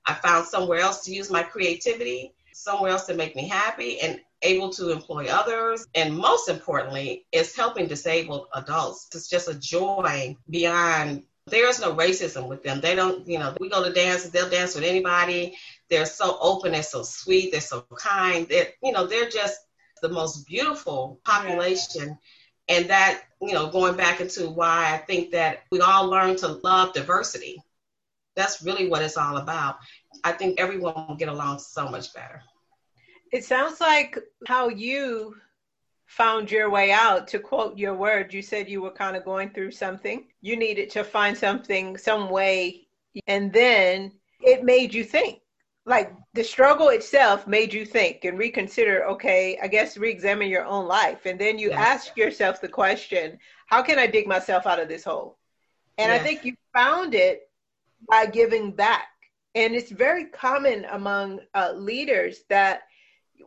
I 0.04 0.14
found 0.14 0.48
somewhere 0.48 0.80
else 0.80 1.04
to 1.04 1.14
use 1.14 1.30
my 1.30 1.44
creativity, 1.44 2.34
somewhere 2.52 2.90
else 2.90 3.04
to 3.06 3.14
make 3.14 3.36
me 3.36 3.46
happy 3.46 4.00
and 4.00 4.20
able 4.42 4.70
to 4.70 4.90
employ 4.90 5.26
others. 5.26 5.86
And 5.94 6.16
most 6.16 6.48
importantly, 6.48 7.26
is 7.32 7.54
helping 7.54 7.86
disabled 7.86 8.48
adults. 8.54 9.08
It's 9.14 9.28
just 9.28 9.48
a 9.48 9.54
joy 9.54 10.36
beyond 10.48 11.24
there 11.48 11.68
is 11.68 11.80
no 11.80 11.94
racism 11.94 12.48
with 12.48 12.62
them. 12.62 12.80
They 12.80 12.94
don't, 12.94 13.26
you 13.26 13.38
know, 13.38 13.56
we 13.58 13.68
go 13.68 13.82
to 13.82 13.92
dances, 13.92 14.30
they'll 14.30 14.48
dance 14.48 14.76
with 14.76 14.84
anybody. 14.84 15.56
They're 15.90 16.06
so 16.06 16.38
open, 16.40 16.70
they're 16.70 16.84
so 16.84 17.02
sweet, 17.02 17.50
they're 17.50 17.60
so 17.60 17.84
kind. 17.98 18.46
They're, 18.48 18.68
you 18.80 18.92
know, 18.92 19.06
they're 19.06 19.28
just 19.28 19.58
the 20.02 20.08
most 20.08 20.46
beautiful 20.46 21.20
population. 21.24 22.16
And 22.68 22.90
that, 22.90 23.22
you 23.40 23.54
know, 23.54 23.70
going 23.70 23.96
back 23.96 24.20
into 24.20 24.48
why 24.50 24.94
I 24.94 24.98
think 24.98 25.32
that 25.32 25.64
we 25.72 25.80
all 25.80 26.06
learn 26.06 26.36
to 26.36 26.48
love 26.62 26.92
diversity 26.92 27.60
that's 28.34 28.62
really 28.62 28.88
what 28.88 29.02
it's 29.02 29.16
all 29.16 29.36
about. 29.36 29.76
I 30.24 30.32
think 30.32 30.60
everyone 30.60 31.06
will 31.08 31.16
get 31.16 31.28
along 31.28 31.58
so 31.58 31.88
much 31.88 32.14
better. 32.14 32.42
It 33.32 33.44
sounds 33.44 33.80
like 33.80 34.18
how 34.46 34.68
you 34.68 35.36
found 36.04 36.50
your 36.50 36.68
way 36.68 36.92
out. 36.92 37.26
To 37.28 37.38
quote 37.38 37.78
your 37.78 37.94
word, 37.94 38.34
you 38.34 38.42
said 38.42 38.68
you 38.68 38.82
were 38.82 38.90
kind 38.90 39.16
of 39.16 39.24
going 39.24 39.50
through 39.50 39.70
something. 39.70 40.26
You 40.42 40.56
needed 40.56 40.90
to 40.90 41.02
find 41.02 41.36
something, 41.36 41.96
some 41.96 42.28
way, 42.28 42.86
and 43.26 43.50
then 43.50 44.12
it 44.40 44.64
made 44.64 44.92
you 44.92 45.02
think. 45.02 45.40
Like 45.84 46.12
the 46.34 46.44
struggle 46.44 46.90
itself 46.90 47.46
made 47.46 47.72
you 47.72 47.84
think 47.84 48.24
and 48.24 48.38
reconsider, 48.38 49.04
okay, 49.06 49.58
I 49.60 49.66
guess 49.66 49.96
re 49.96 50.10
examine 50.10 50.48
your 50.48 50.64
own 50.64 50.86
life. 50.86 51.26
And 51.26 51.40
then 51.40 51.58
you 51.58 51.70
yes. 51.70 51.78
ask 51.78 52.16
yourself 52.16 52.60
the 52.60 52.68
question, 52.68 53.38
how 53.66 53.82
can 53.82 53.98
I 53.98 54.06
dig 54.06 54.28
myself 54.28 54.66
out 54.66 54.78
of 54.78 54.88
this 54.88 55.04
hole? 55.04 55.38
And 55.98 56.12
yes. 56.12 56.20
I 56.20 56.22
think 56.22 56.44
you 56.44 56.54
found 56.72 57.14
it 57.14 57.48
by 58.08 58.26
giving 58.26 58.72
back. 58.72 59.08
And 59.54 59.74
it's 59.74 59.90
very 59.90 60.26
common 60.26 60.84
among 60.90 61.40
uh, 61.54 61.72
leaders 61.74 62.44
that 62.48 62.82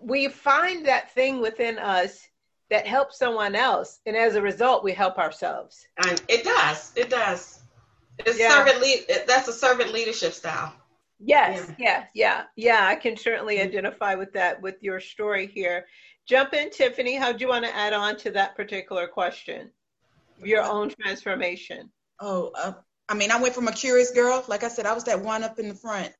we 0.02 0.28
find 0.28 0.86
that 0.86 1.12
thing 1.14 1.42
within 1.42 1.78
us 1.78 2.28
that 2.70 2.88
helps 2.88 3.18
someone 3.20 3.56
else. 3.56 4.00
And 4.06 4.16
as 4.16 4.36
a 4.36 4.42
result, 4.42 4.84
we 4.84 4.92
help 4.92 5.18
ourselves. 5.18 5.88
And 6.06 6.22
it 6.28 6.44
does. 6.44 6.92
It 6.96 7.10
does. 7.10 7.60
It's 8.20 8.40
yeah. 8.40 8.50
servant 8.50 8.82
lead. 8.82 9.06
That's 9.28 9.48
a 9.48 9.54
servant 9.54 9.94
leadership 9.94 10.34
style. 10.34 10.74
Yes, 11.20 11.68
yeah. 11.70 11.76
yeah, 11.78 12.04
yeah, 12.14 12.44
yeah. 12.56 12.88
I 12.88 12.96
can 12.96 13.16
certainly 13.16 13.62
identify 13.62 14.16
with 14.16 14.34
that 14.34 14.62
with 14.62 14.76
your 14.82 15.00
story 15.00 15.48
here. 15.48 15.86
Jump 16.28 16.54
in, 16.54 16.72
Tiffany. 16.72 17.16
How 17.16 17.32
do 17.32 17.40
you 17.40 17.48
want 17.48 17.66
to 17.66 17.76
add 17.76 17.94
on 17.94 18.18
to 18.18 18.32
that 18.32 18.56
particular 18.56 19.08
question? 19.08 19.72
Your 20.44 20.64
own 20.64 20.90
transformation. 20.90 21.90
Oh, 22.20 22.52
uh, 22.58 22.74
I 23.08 23.14
mean, 23.14 23.32
I 23.32 23.42
went 23.42 23.56
from 23.56 23.68
a 23.68 23.72
curious 23.72 24.12
girl, 24.12 24.44
like 24.48 24.64
I 24.64 24.68
said, 24.68 24.86
I 24.86 24.94
was 24.94 25.06
that 25.06 25.22
one 25.22 25.44
up 25.44 25.60
in 25.60 25.70
the 25.70 25.76
front, 25.76 26.12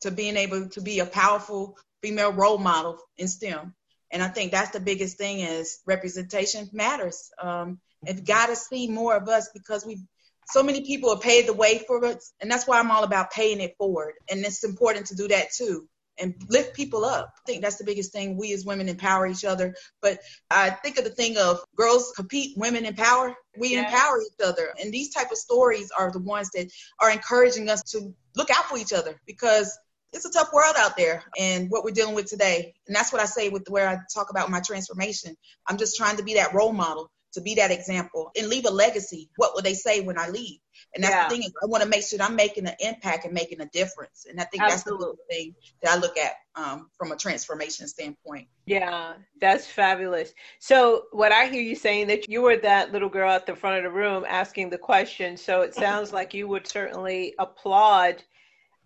to 0.00 0.10
being 0.10 0.36
able 0.36 0.68
to 0.70 0.80
be 0.80 1.00
a 1.00 1.06
powerful 1.06 1.76
female 2.02 2.32
role 2.32 2.58
model 2.58 2.98
in 3.16 3.28
STEM. 3.28 3.74
And 4.10 4.22
I 4.22 4.28
think 4.28 4.52
that's 4.52 4.70
the 4.70 4.80
biggest 4.80 5.16
thing 5.16 5.40
is 5.40 5.78
representation 5.86 6.68
matters. 6.72 7.30
Um, 7.40 7.80
and 8.06 8.26
got 8.26 8.46
to 8.46 8.56
see 8.56 8.88
more 8.88 9.16
of 9.16 9.28
us 9.28 9.48
because 9.54 9.86
we 9.86 10.00
so 10.48 10.62
many 10.62 10.82
people 10.82 11.14
have 11.14 11.22
paved 11.22 11.48
the 11.48 11.52
way 11.52 11.82
for 11.86 12.04
us, 12.04 12.32
and 12.40 12.50
that's 12.50 12.66
why 12.66 12.78
I'm 12.78 12.90
all 12.90 13.04
about 13.04 13.30
paying 13.30 13.60
it 13.60 13.76
forward. 13.78 14.14
And 14.28 14.44
it's 14.44 14.64
important 14.64 15.06
to 15.06 15.14
do 15.14 15.28
that 15.28 15.52
too 15.52 15.88
and 16.18 16.34
lift 16.48 16.74
people 16.74 17.04
up. 17.04 17.32
I 17.36 17.40
think 17.46 17.62
that's 17.62 17.76
the 17.76 17.84
biggest 17.84 18.12
thing. 18.12 18.36
We 18.36 18.52
as 18.52 18.64
women 18.64 18.88
empower 18.88 19.26
each 19.26 19.44
other. 19.44 19.74
But 20.00 20.20
I 20.50 20.70
think 20.70 20.98
of 20.98 21.04
the 21.04 21.10
thing 21.10 21.36
of 21.38 21.60
girls 21.76 22.12
compete, 22.14 22.56
women 22.56 22.84
empower. 22.84 23.34
We 23.56 23.72
yeah. 23.72 23.84
empower 23.84 24.20
each 24.20 24.46
other. 24.46 24.74
And 24.80 24.92
these 24.92 25.10
type 25.10 25.30
of 25.30 25.38
stories 25.38 25.90
are 25.96 26.12
the 26.12 26.18
ones 26.18 26.50
that 26.54 26.70
are 27.00 27.10
encouraging 27.10 27.68
us 27.68 27.82
to 27.92 28.14
look 28.36 28.50
out 28.50 28.64
for 28.66 28.78
each 28.78 28.92
other 28.92 29.20
because 29.26 29.76
it's 30.12 30.24
a 30.24 30.30
tough 30.30 30.52
world 30.52 30.74
out 30.78 30.96
there 30.96 31.22
and 31.38 31.70
what 31.70 31.84
we're 31.84 31.90
dealing 31.90 32.14
with 32.14 32.26
today. 32.26 32.74
And 32.86 32.94
that's 32.94 33.12
what 33.12 33.22
I 33.22 33.26
say 33.26 33.48
with 33.48 33.68
where 33.68 33.88
I 33.88 33.98
talk 34.12 34.30
about 34.30 34.50
my 34.50 34.60
transformation. 34.60 35.36
I'm 35.66 35.78
just 35.78 35.96
trying 35.96 36.16
to 36.18 36.22
be 36.22 36.34
that 36.34 36.54
role 36.54 36.72
model, 36.72 37.10
to 37.32 37.40
be 37.40 37.54
that 37.54 37.70
example 37.70 38.30
and 38.36 38.48
leave 38.48 38.66
a 38.66 38.70
legacy. 38.70 39.30
What 39.36 39.54
will 39.54 39.62
they 39.62 39.74
say 39.74 40.00
when 40.00 40.18
I 40.18 40.28
leave? 40.28 40.58
And 40.94 41.02
that's 41.02 41.14
yeah. 41.14 41.24
the 41.24 41.30
thing 41.30 41.42
is 41.44 41.52
I 41.62 41.66
want 41.66 41.82
to 41.82 41.88
make 41.88 42.04
sure 42.04 42.20
I'm 42.20 42.36
making 42.36 42.66
an 42.66 42.74
impact 42.80 43.24
and 43.24 43.32
making 43.32 43.60
a 43.60 43.66
difference. 43.66 44.26
And 44.28 44.40
I 44.40 44.44
think 44.44 44.62
Absolutely. 44.62 44.70
that's 44.70 44.82
the 44.84 44.94
little 44.94 45.16
thing 45.30 45.54
that 45.82 45.92
I 45.92 45.96
look 45.96 46.16
at 46.18 46.32
um, 46.54 46.90
from 46.98 47.12
a 47.12 47.16
transformation 47.16 47.88
standpoint. 47.88 48.48
Yeah, 48.66 49.14
that's 49.40 49.66
fabulous. 49.66 50.32
So 50.60 51.04
what 51.12 51.32
I 51.32 51.46
hear 51.46 51.62
you 51.62 51.74
saying 51.74 52.08
that 52.08 52.28
you 52.28 52.42
were 52.42 52.56
that 52.58 52.92
little 52.92 53.08
girl 53.08 53.30
at 53.30 53.46
the 53.46 53.56
front 53.56 53.78
of 53.78 53.84
the 53.84 53.98
room 53.98 54.24
asking 54.28 54.70
the 54.70 54.78
question. 54.78 55.36
So 55.36 55.62
it 55.62 55.74
sounds 55.74 56.12
like 56.12 56.34
you 56.34 56.48
would 56.48 56.66
certainly 56.66 57.34
applaud 57.38 58.22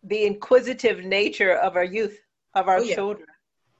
the 0.07 0.25
inquisitive 0.25 1.05
nature 1.05 1.53
of 1.53 1.77
our 1.77 1.85
youth, 1.85 2.19
of 2.55 2.69
our 2.69 2.79
oh, 2.79 2.83
yeah. 2.83 2.95
children. 2.95 3.27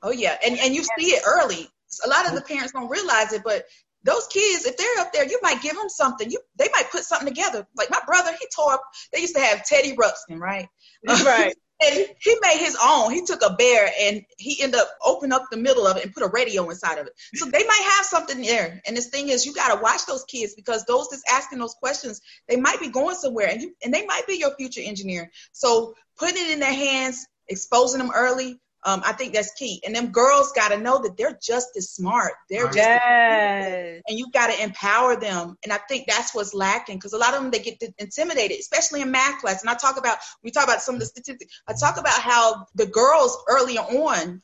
Oh 0.03 0.11
yeah, 0.11 0.37
and 0.45 0.59
and 0.59 0.75
you 0.75 0.85
see 0.99 1.11
it 1.11 1.23
early. 1.27 1.69
A 2.05 2.09
lot 2.09 2.29
of 2.29 2.35
the 2.35 2.43
parents 2.43 2.73
don't 2.73 2.91
realize 2.91 3.33
it, 3.33 3.43
but 3.45 3.65
those 4.03 4.27
kids, 4.29 4.67
if 4.67 4.77
they're 4.77 4.99
up 4.99 5.13
there, 5.13 5.27
you 5.27 5.39
might 5.43 5.63
give 5.63 5.75
them 5.75 5.89
something. 5.89 6.31
You 6.31 6.39
they 6.57 6.69
might 6.73 6.91
put 6.91 7.05
something 7.05 7.29
together. 7.29 7.67
Like 7.77 7.91
my 7.91 8.01
brother, 8.07 8.31
he 8.39 8.47
tore 8.55 8.75
up. 8.75 8.83
They 9.13 9.21
used 9.21 9.35
to 9.35 9.41
have 9.41 9.65
Teddy 9.65 9.97
Ruxpin, 9.97 10.39
right? 10.39 10.69
Right. 11.07 11.55
and 11.83 12.07
he 12.19 12.37
made 12.41 12.59
his 12.59 12.77
own. 12.83 13.13
He 13.13 13.25
took 13.25 13.43
a 13.43 13.55
bear 13.55 13.91
and 14.01 14.23
he 14.39 14.63
ended 14.63 14.81
up 14.81 14.89
opening 15.05 15.33
up 15.33 15.45
the 15.51 15.57
middle 15.57 15.87
of 15.87 15.97
it 15.97 16.05
and 16.05 16.15
put 16.15 16.23
a 16.23 16.29
radio 16.29 16.69
inside 16.71 16.99
of 16.99 17.07
it. 17.07 17.13
So 17.35 17.47
they 17.47 17.65
might 17.65 17.93
have 17.97 18.07
something 18.07 18.41
there. 18.41 18.81
And 18.87 18.97
this 18.97 19.09
thing 19.09 19.29
is, 19.29 19.45
you 19.45 19.53
got 19.53 19.75
to 19.75 19.83
watch 19.83 20.07
those 20.07 20.25
kids 20.25 20.55
because 20.55 20.85
those 20.85 21.09
that's 21.11 21.23
asking 21.31 21.59
those 21.59 21.75
questions, 21.75 22.21
they 22.49 22.57
might 22.57 22.81
be 22.81 22.89
going 22.89 23.17
somewhere 23.17 23.49
and 23.49 23.61
you 23.61 23.75
and 23.85 23.93
they 23.93 24.07
might 24.07 24.27
be 24.27 24.39
your 24.39 24.55
future 24.57 24.81
engineer. 24.83 25.31
So 25.53 25.95
putting 26.19 26.37
it 26.37 26.51
in 26.51 26.61
their 26.61 26.73
hands, 26.73 27.27
exposing 27.49 27.99
them 27.99 28.13
early, 28.15 28.59
um, 28.87 29.03
I 29.05 29.13
think 29.13 29.35
that's 29.35 29.53
key. 29.55 29.83
And 29.85 29.95
them 29.95 30.13
girls 30.13 30.53
got 30.53 30.69
to 30.69 30.79
know 30.79 31.03
that 31.03 31.17
they're 31.17 31.37
just 31.43 31.77
as 31.77 31.91
smart. 31.91 32.35
They're 32.49 32.67
just, 32.67 32.77
yes. 32.77 34.01
and 34.09 34.17
you 34.17 34.31
got 34.31 34.47
to 34.47 34.63
empower 34.63 35.17
them. 35.17 35.59
And 35.65 35.73
I 35.73 35.79
think 35.89 36.07
that's 36.07 36.33
what's 36.33 36.55
lacking 36.55 36.97
because 36.97 37.13
a 37.13 37.19
lot 37.19 37.35
of 37.35 37.43
them 37.43 37.51
they 37.51 37.59
get 37.59 37.83
intimidated, 37.99 38.61
especially 38.61 39.03
in 39.03 39.11
math 39.11 39.41
class. 39.41 39.61
And 39.61 39.69
I 39.69 39.75
talk 39.75 39.99
about 39.99 40.19
we 40.45 40.53
talk 40.53 40.65
about 40.65 40.83
some 40.83 40.95
of 40.95 41.01
the 41.01 41.07
statistics. 41.07 41.61
I 41.67 41.73
talk 41.73 41.99
about 41.99 42.15
how 42.15 42.67
the 42.77 42.87
girls 42.87 43.37
earlier 43.49 43.81
on 43.81 44.41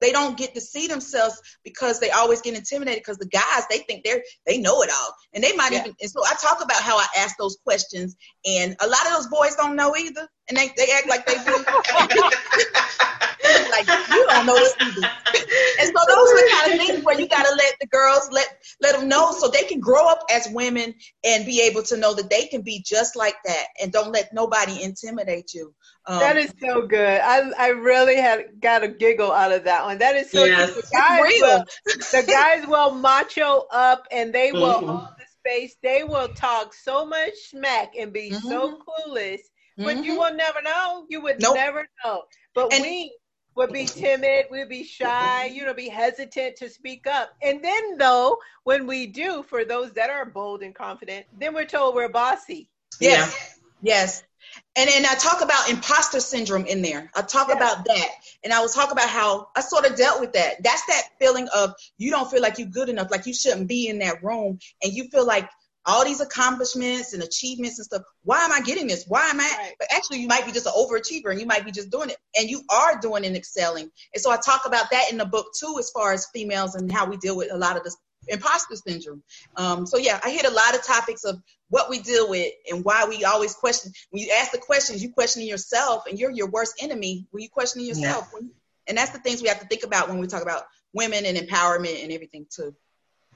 they 0.00 0.12
don't 0.12 0.36
get 0.36 0.54
to 0.54 0.60
see 0.60 0.86
themselves 0.86 1.40
because 1.64 2.00
they 2.00 2.10
always 2.10 2.40
get 2.40 2.54
intimidated 2.54 3.00
because 3.00 3.18
the 3.18 3.28
guys 3.28 3.64
they 3.70 3.78
think 3.78 4.04
they're 4.04 4.22
they 4.46 4.58
know 4.58 4.82
it 4.82 4.90
all 4.90 5.14
and 5.34 5.42
they 5.42 5.54
might 5.54 5.72
yeah. 5.72 5.80
even 5.80 5.94
and 6.00 6.10
so 6.10 6.20
i 6.26 6.34
talk 6.40 6.62
about 6.62 6.82
how 6.82 6.98
i 6.98 7.06
ask 7.18 7.36
those 7.38 7.56
questions 7.64 8.16
and 8.44 8.76
a 8.80 8.86
lot 8.86 9.06
of 9.06 9.12
those 9.12 9.28
boys 9.28 9.54
don't 9.56 9.76
know 9.76 9.94
either 9.96 10.28
and 10.48 10.56
they, 10.56 10.70
they 10.76 10.92
act 10.92 11.08
like 11.08 11.26
they 11.26 11.34
do 11.44 11.64
like 13.70 13.86
you 13.86 14.26
don't 14.28 14.46
know 14.46 14.54
this 14.54 14.74
either. 14.80 15.08
and 15.80 15.86
so 15.86 16.00
those 16.08 16.28
are 16.30 16.36
the 16.36 16.50
kind 16.52 16.72
of 16.72 16.86
things 16.86 17.04
where 17.04 17.18
you 17.18 17.28
got 17.28 17.44
to 17.44 17.54
let 17.54 17.74
the 17.80 17.86
girls 17.86 18.28
let 18.32 18.46
let 18.80 18.98
them 18.98 19.08
know 19.08 19.32
so 19.32 19.48
they 19.48 19.62
can 19.64 19.80
grow 19.80 20.08
up 20.08 20.22
as 20.30 20.48
women 20.52 20.94
and 21.24 21.46
be 21.46 21.62
able 21.62 21.82
to 21.82 21.96
know 21.96 22.14
that 22.14 22.30
they 22.30 22.46
can 22.46 22.62
be 22.62 22.82
just 22.84 23.16
like 23.16 23.36
that 23.44 23.66
and 23.80 23.92
don't 23.92 24.12
let 24.12 24.32
nobody 24.32 24.82
intimidate 24.82 25.52
you. 25.54 25.74
Um, 26.06 26.18
that 26.20 26.36
is 26.36 26.52
so 26.60 26.86
good. 26.86 27.20
I 27.20 27.50
I 27.58 27.68
really 27.68 28.16
had 28.16 28.60
got 28.60 28.82
a 28.82 28.88
giggle 28.88 29.32
out 29.32 29.52
of 29.52 29.64
that 29.64 29.84
one. 29.86 29.98
That 29.98 30.16
is 30.16 30.30
so 30.30 30.44
yes. 30.44 30.74
good. 30.74 30.84
The 30.84 30.90
guys, 30.92 31.32
will, 31.40 31.64
the 31.86 32.26
guys 32.26 32.66
will 32.66 32.94
macho 32.94 33.66
up 33.70 34.06
and 34.10 34.32
they 34.32 34.52
will 34.52 34.74
mm-hmm. 34.74 34.86
hold 34.86 35.08
the 35.18 35.24
space. 35.40 35.76
They 35.82 36.04
will 36.04 36.28
talk 36.28 36.74
so 36.74 37.06
much 37.06 37.34
smack 37.50 37.94
and 37.98 38.12
be 38.12 38.30
mm-hmm. 38.30 38.48
so 38.48 38.78
clueless. 38.78 39.40
But 39.78 39.96
mm-hmm. 39.96 40.04
you 40.04 40.18
will 40.18 40.34
never 40.34 40.62
know. 40.62 41.04
You 41.08 41.20
would 41.22 41.40
nope. 41.40 41.54
never 41.54 41.86
know. 42.04 42.22
But 42.54 42.72
and, 42.72 42.82
we 42.82 43.12
would 43.56 43.72
be 43.72 43.86
timid, 43.86 44.46
we'd 44.50 44.68
be 44.68 44.84
shy, 44.84 45.46
you 45.46 45.64
know, 45.64 45.74
be 45.74 45.88
hesitant 45.88 46.56
to 46.56 46.68
speak 46.68 47.06
up. 47.06 47.30
And 47.42 47.64
then, 47.64 47.98
though, 47.98 48.38
when 48.64 48.86
we 48.86 49.06
do, 49.06 49.42
for 49.42 49.64
those 49.64 49.92
that 49.92 50.10
are 50.10 50.24
bold 50.26 50.62
and 50.62 50.74
confident, 50.74 51.26
then 51.38 51.54
we're 51.54 51.64
told 51.64 51.94
we're 51.94 52.08
bossy. 52.08 52.68
Yes, 53.00 53.34
yeah. 53.82 53.94
yes. 53.94 54.22
And 54.76 54.90
then 54.90 55.06
I 55.06 55.14
talk 55.14 55.42
about 55.42 55.70
imposter 55.70 56.20
syndrome 56.20 56.66
in 56.66 56.82
there. 56.82 57.10
I 57.14 57.22
talk 57.22 57.48
yeah. 57.48 57.56
about 57.56 57.86
that. 57.86 58.08
And 58.44 58.52
I 58.52 58.60
will 58.60 58.68
talk 58.68 58.92
about 58.92 59.08
how 59.08 59.48
I 59.56 59.62
sort 59.62 59.86
of 59.86 59.96
dealt 59.96 60.20
with 60.20 60.34
that. 60.34 60.62
That's 60.62 60.84
that 60.86 61.02
feeling 61.18 61.48
of 61.54 61.72
you 61.96 62.10
don't 62.10 62.30
feel 62.30 62.42
like 62.42 62.58
you're 62.58 62.68
good 62.68 62.90
enough, 62.90 63.10
like 63.10 63.26
you 63.26 63.32
shouldn't 63.32 63.68
be 63.68 63.88
in 63.88 64.00
that 64.00 64.22
room. 64.22 64.58
And 64.82 64.92
you 64.92 65.08
feel 65.08 65.26
like 65.26 65.48
all 65.86 66.04
these 66.04 66.20
accomplishments 66.20 67.14
and 67.14 67.22
achievements 67.22 67.78
and 67.78 67.86
stuff. 67.86 68.02
Why 68.24 68.40
am 68.40 68.52
I 68.52 68.60
getting 68.60 68.88
this? 68.88 69.04
Why 69.06 69.26
am 69.28 69.40
I? 69.40 69.44
Right. 69.44 69.72
But 69.78 69.88
actually, 69.94 70.18
you 70.18 70.26
might 70.26 70.44
be 70.44 70.52
just 70.52 70.66
an 70.66 70.72
overachiever 70.76 71.30
and 71.30 71.40
you 71.40 71.46
might 71.46 71.64
be 71.64 71.70
just 71.70 71.90
doing 71.90 72.10
it. 72.10 72.16
And 72.36 72.50
you 72.50 72.62
are 72.70 73.00
doing 73.00 73.24
and 73.24 73.36
excelling. 73.36 73.88
And 74.12 74.20
so 74.20 74.30
I 74.30 74.36
talk 74.36 74.62
about 74.66 74.90
that 74.90 75.06
in 75.10 75.16
the 75.16 75.24
book 75.24 75.46
too, 75.58 75.76
as 75.78 75.90
far 75.90 76.12
as 76.12 76.26
females 76.34 76.74
and 76.74 76.90
how 76.90 77.08
we 77.08 77.16
deal 77.16 77.36
with 77.36 77.52
a 77.52 77.56
lot 77.56 77.76
of 77.76 77.84
this 77.84 77.96
imposter 78.28 78.76
syndrome. 78.76 79.22
Um, 79.56 79.86
so 79.86 79.98
yeah, 79.98 80.20
I 80.24 80.30
hit 80.30 80.46
a 80.46 80.50
lot 80.50 80.74
of 80.74 80.84
topics 80.84 81.24
of 81.24 81.40
what 81.68 81.90
we 81.90 82.00
deal 82.00 82.28
with 82.28 82.52
and 82.70 82.84
why 82.84 83.06
we 83.08 83.24
always 83.24 83.54
question. 83.54 83.92
When 84.10 84.22
you 84.22 84.32
ask 84.38 84.52
the 84.52 84.58
questions, 84.58 85.02
you 85.02 85.12
questioning 85.12 85.48
yourself, 85.48 86.04
and 86.08 86.18
you're 86.18 86.30
your 86.30 86.48
worst 86.48 86.74
enemy 86.80 87.26
when 87.30 87.42
you 87.42 87.48
questioning 87.48 87.86
yourself. 87.86 88.30
Yeah. 88.34 88.48
And 88.88 88.98
that's 88.98 89.10
the 89.10 89.18
things 89.18 89.42
we 89.42 89.48
have 89.48 89.60
to 89.60 89.66
think 89.66 89.82
about 89.82 90.08
when 90.08 90.18
we 90.18 90.26
talk 90.26 90.42
about 90.42 90.64
women 90.92 91.26
and 91.26 91.36
empowerment 91.36 92.02
and 92.02 92.12
everything 92.12 92.46
too. 92.48 92.74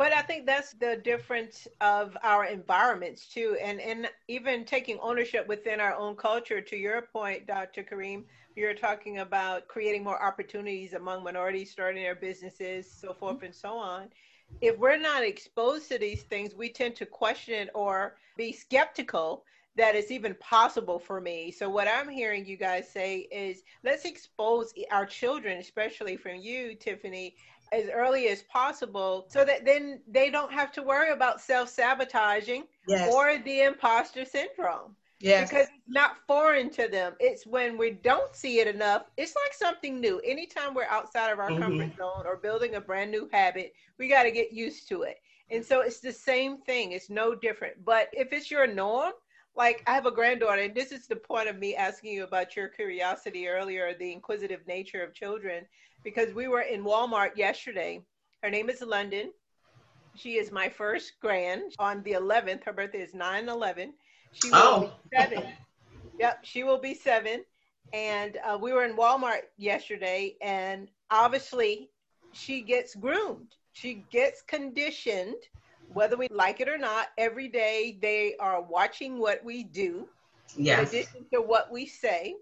But 0.00 0.14
I 0.14 0.22
think 0.22 0.46
that's 0.46 0.72
the 0.72 0.96
difference 0.96 1.68
of 1.82 2.16
our 2.22 2.46
environments 2.46 3.26
too, 3.26 3.58
and 3.60 3.78
and 3.80 4.08
even 4.28 4.64
taking 4.64 4.98
ownership 5.00 5.46
within 5.46 5.78
our 5.78 5.94
own 5.94 6.16
culture. 6.16 6.62
To 6.62 6.76
your 6.76 7.02
point, 7.02 7.46
Dr. 7.46 7.82
Karriem, 7.82 8.24
you're 8.56 8.72
talking 8.72 9.18
about 9.18 9.68
creating 9.68 10.02
more 10.02 10.22
opportunities 10.22 10.94
among 10.94 11.22
minorities, 11.22 11.70
starting 11.70 12.02
their 12.02 12.14
businesses, 12.14 12.90
so 12.90 13.12
forth 13.12 13.42
and 13.42 13.54
so 13.54 13.72
on. 13.72 14.08
If 14.60 14.78
we're 14.78 14.98
not 14.98 15.22
exposed 15.24 15.88
to 15.88 15.98
these 15.98 16.22
things, 16.22 16.54
we 16.54 16.68
tend 16.70 16.96
to 16.96 17.06
question 17.06 17.70
or 17.74 18.16
be 18.36 18.52
skeptical 18.52 19.44
that 19.76 19.94
it's 19.94 20.10
even 20.10 20.34
possible 20.34 20.98
for 20.98 21.20
me. 21.20 21.50
So 21.50 21.70
what 21.70 21.88
I'm 21.88 22.08
hearing 22.08 22.44
you 22.44 22.56
guys 22.56 22.88
say 22.88 23.28
is 23.30 23.62
let's 23.84 24.04
expose 24.04 24.74
our 24.90 25.06
children, 25.06 25.58
especially 25.58 26.16
from 26.16 26.36
you, 26.36 26.74
Tiffany, 26.74 27.36
as 27.72 27.88
early 27.88 28.28
as 28.28 28.42
possible 28.42 29.26
so 29.28 29.44
that 29.44 29.64
then 29.64 30.00
they 30.08 30.28
don't 30.28 30.52
have 30.52 30.72
to 30.72 30.82
worry 30.82 31.12
about 31.12 31.40
self-sabotaging 31.40 32.64
yes. 32.88 33.14
or 33.14 33.38
the 33.38 33.62
imposter 33.62 34.24
syndrome. 34.24 34.96
Yes. 35.20 35.50
Because 35.50 35.66
it's 35.66 35.88
not 35.88 36.16
foreign 36.26 36.70
to 36.70 36.88
them. 36.88 37.14
It's 37.20 37.46
when 37.46 37.76
we 37.76 37.90
don't 37.90 38.34
see 38.34 38.60
it 38.60 38.66
enough, 38.66 39.04
it's 39.18 39.34
like 39.36 39.52
something 39.52 40.00
new. 40.00 40.18
Anytime 40.20 40.74
we're 40.74 40.84
outside 40.84 41.30
of 41.30 41.38
our 41.38 41.50
mm-hmm. 41.50 41.62
comfort 41.62 41.96
zone 41.96 42.24
or 42.24 42.36
building 42.36 42.74
a 42.74 42.80
brand 42.80 43.10
new 43.10 43.28
habit, 43.30 43.74
we 43.98 44.08
got 44.08 44.22
to 44.22 44.30
get 44.30 44.52
used 44.52 44.88
to 44.88 45.02
it. 45.02 45.18
And 45.50 45.64
so 45.64 45.80
it's 45.80 46.00
the 46.00 46.12
same 46.12 46.58
thing. 46.58 46.92
It's 46.92 47.10
no 47.10 47.34
different. 47.34 47.84
But 47.84 48.08
if 48.12 48.32
it's 48.32 48.50
your 48.50 48.66
norm, 48.66 49.12
like 49.56 49.82
I 49.86 49.94
have 49.94 50.06
a 50.06 50.10
granddaughter, 50.10 50.62
and 50.62 50.74
this 50.74 50.92
is 50.92 51.06
the 51.06 51.16
point 51.16 51.48
of 51.48 51.58
me 51.58 51.74
asking 51.74 52.12
you 52.12 52.24
about 52.24 52.56
your 52.56 52.68
curiosity 52.68 53.48
earlier, 53.48 53.92
the 53.94 54.12
inquisitive 54.12 54.66
nature 54.66 55.02
of 55.02 55.12
children 55.12 55.66
because 56.02 56.32
we 56.32 56.48
were 56.48 56.62
in 56.62 56.84
Walmart 56.84 57.36
yesterday. 57.36 58.00
Her 58.42 58.50
name 58.50 58.70
is 58.70 58.80
London. 58.80 59.32
She 60.14 60.38
is 60.38 60.50
my 60.50 60.68
first 60.68 61.12
grand 61.20 61.74
on 61.78 62.02
the 62.04 62.12
11th. 62.12 62.64
Her 62.64 62.72
birthday 62.72 63.02
is 63.02 63.14
9 63.14 63.48
11. 63.48 63.92
She 64.32 64.50
will 64.50 64.56
oh. 64.58 64.92
be 65.10 65.16
seven. 65.16 65.44
Yep, 66.18 66.44
she 66.44 66.64
will 66.64 66.78
be 66.78 66.94
seven. 66.94 67.44
And 67.92 68.38
uh, 68.44 68.56
we 68.60 68.72
were 68.72 68.84
in 68.84 68.96
Walmart 68.96 69.42
yesterday, 69.56 70.36
and 70.40 70.88
obviously, 71.10 71.90
she 72.32 72.60
gets 72.60 72.94
groomed. 72.94 73.56
She 73.72 74.04
gets 74.10 74.42
conditioned, 74.42 75.36
whether 75.92 76.16
we 76.16 76.28
like 76.30 76.60
it 76.60 76.68
or 76.68 76.78
not. 76.78 77.08
Every 77.18 77.48
day 77.48 77.98
they 78.00 78.36
are 78.38 78.62
watching 78.62 79.18
what 79.18 79.44
we 79.44 79.64
do, 79.64 80.08
Yes. 80.56 80.92
in 80.92 81.00
addition 81.00 81.26
to 81.32 81.40
what 81.40 81.72
we 81.72 81.86
say. 81.86 82.36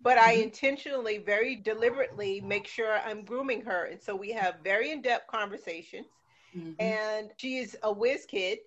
But 0.00 0.18
I 0.18 0.32
intentionally, 0.32 1.18
very 1.18 1.56
deliberately 1.56 2.40
make 2.40 2.66
sure 2.66 2.98
I'm 2.98 3.24
grooming 3.24 3.62
her. 3.62 3.86
And 3.86 4.00
so 4.00 4.14
we 4.14 4.30
have 4.32 4.56
very 4.62 4.90
in 4.92 5.02
depth 5.02 5.26
conversations. 5.26 6.06
Mhm. 6.54 6.76
And 6.78 7.30
she 7.38 7.58
is 7.58 7.76
a 7.82 7.92
whiz 7.92 8.26
kid. 8.26 8.58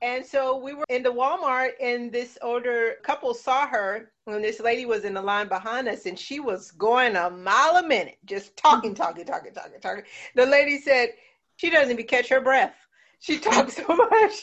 And 0.00 0.24
so 0.24 0.56
we 0.56 0.74
were 0.74 0.84
in 0.88 1.02
the 1.02 1.10
Walmart, 1.12 1.70
and 1.80 2.12
this 2.12 2.38
older 2.42 2.96
couple 3.02 3.34
saw 3.34 3.66
her 3.66 4.12
when 4.24 4.42
this 4.42 4.60
lady 4.60 4.86
was 4.86 5.04
in 5.04 5.14
the 5.14 5.22
line 5.22 5.48
behind 5.48 5.88
us, 5.88 6.06
and 6.06 6.16
she 6.18 6.38
was 6.38 6.70
going 6.72 7.16
a 7.16 7.30
mile 7.30 7.76
a 7.76 7.82
minute, 7.86 8.18
just 8.24 8.56
talking, 8.56 8.90
mm-hmm. 8.94 9.02
talking, 9.02 9.24
talking, 9.24 9.52
talking, 9.52 9.80
talking. 9.80 10.04
The 10.36 10.46
lady 10.46 10.78
said, 10.80 11.10
She 11.56 11.70
doesn't 11.70 11.90
even 11.90 12.06
catch 12.06 12.28
her 12.28 12.40
breath. 12.40 12.74
She 13.20 13.38
talks 13.38 13.76
so 13.76 13.86
much. 13.88 14.40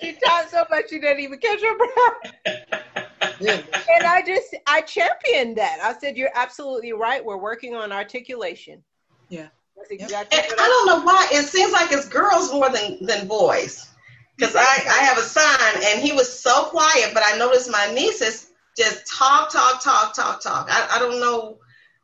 she 0.00 0.12
talks 0.24 0.50
so 0.50 0.64
much 0.70 0.90
she 0.90 1.00
doesn't 1.00 1.20
even 1.20 1.38
catch 1.38 1.60
her 1.62 1.76
breath. 1.78 2.60
Really? 3.40 3.64
And 3.96 4.06
I 4.06 4.22
just 4.24 4.54
I 4.66 4.82
championed 4.82 5.56
that. 5.56 5.78
I 5.82 5.98
said, 5.98 6.16
You're 6.16 6.30
absolutely 6.34 6.92
right. 6.92 7.24
We're 7.24 7.38
working 7.38 7.74
on 7.74 7.92
articulation. 7.92 8.82
Yeah. 9.30 9.48
That's 9.76 9.90
Yep. 9.90 10.00
exactly 10.00 10.38
And 10.38 10.52
I 10.60 10.64
I 10.64 10.68
don't 10.68 10.86
know 10.86 11.04
why 11.06 11.28
it 11.32 11.46
seems 11.46 11.72
like 11.72 11.90
it's 11.92 12.08
girls 12.08 12.52
more 12.52 12.70
than 12.70 13.04
than 13.04 13.26
boys. 13.26 13.89
Because 14.40 14.56
I, 14.56 14.60
I 14.62 15.04
have 15.04 15.18
a 15.18 15.22
son 15.22 15.82
and 15.86 16.00
he 16.02 16.12
was 16.12 16.40
so 16.40 16.64
quiet, 16.64 17.10
but 17.14 17.22
I 17.26 17.36
noticed 17.36 17.70
my 17.70 17.92
nieces 17.94 18.52
just 18.76 19.06
talk, 19.06 19.52
talk, 19.52 19.82
talk, 19.82 20.14
talk, 20.14 20.42
talk. 20.42 20.68
I, 20.70 20.96
I 20.96 20.98
don't 20.98 21.20
know. 21.20 21.58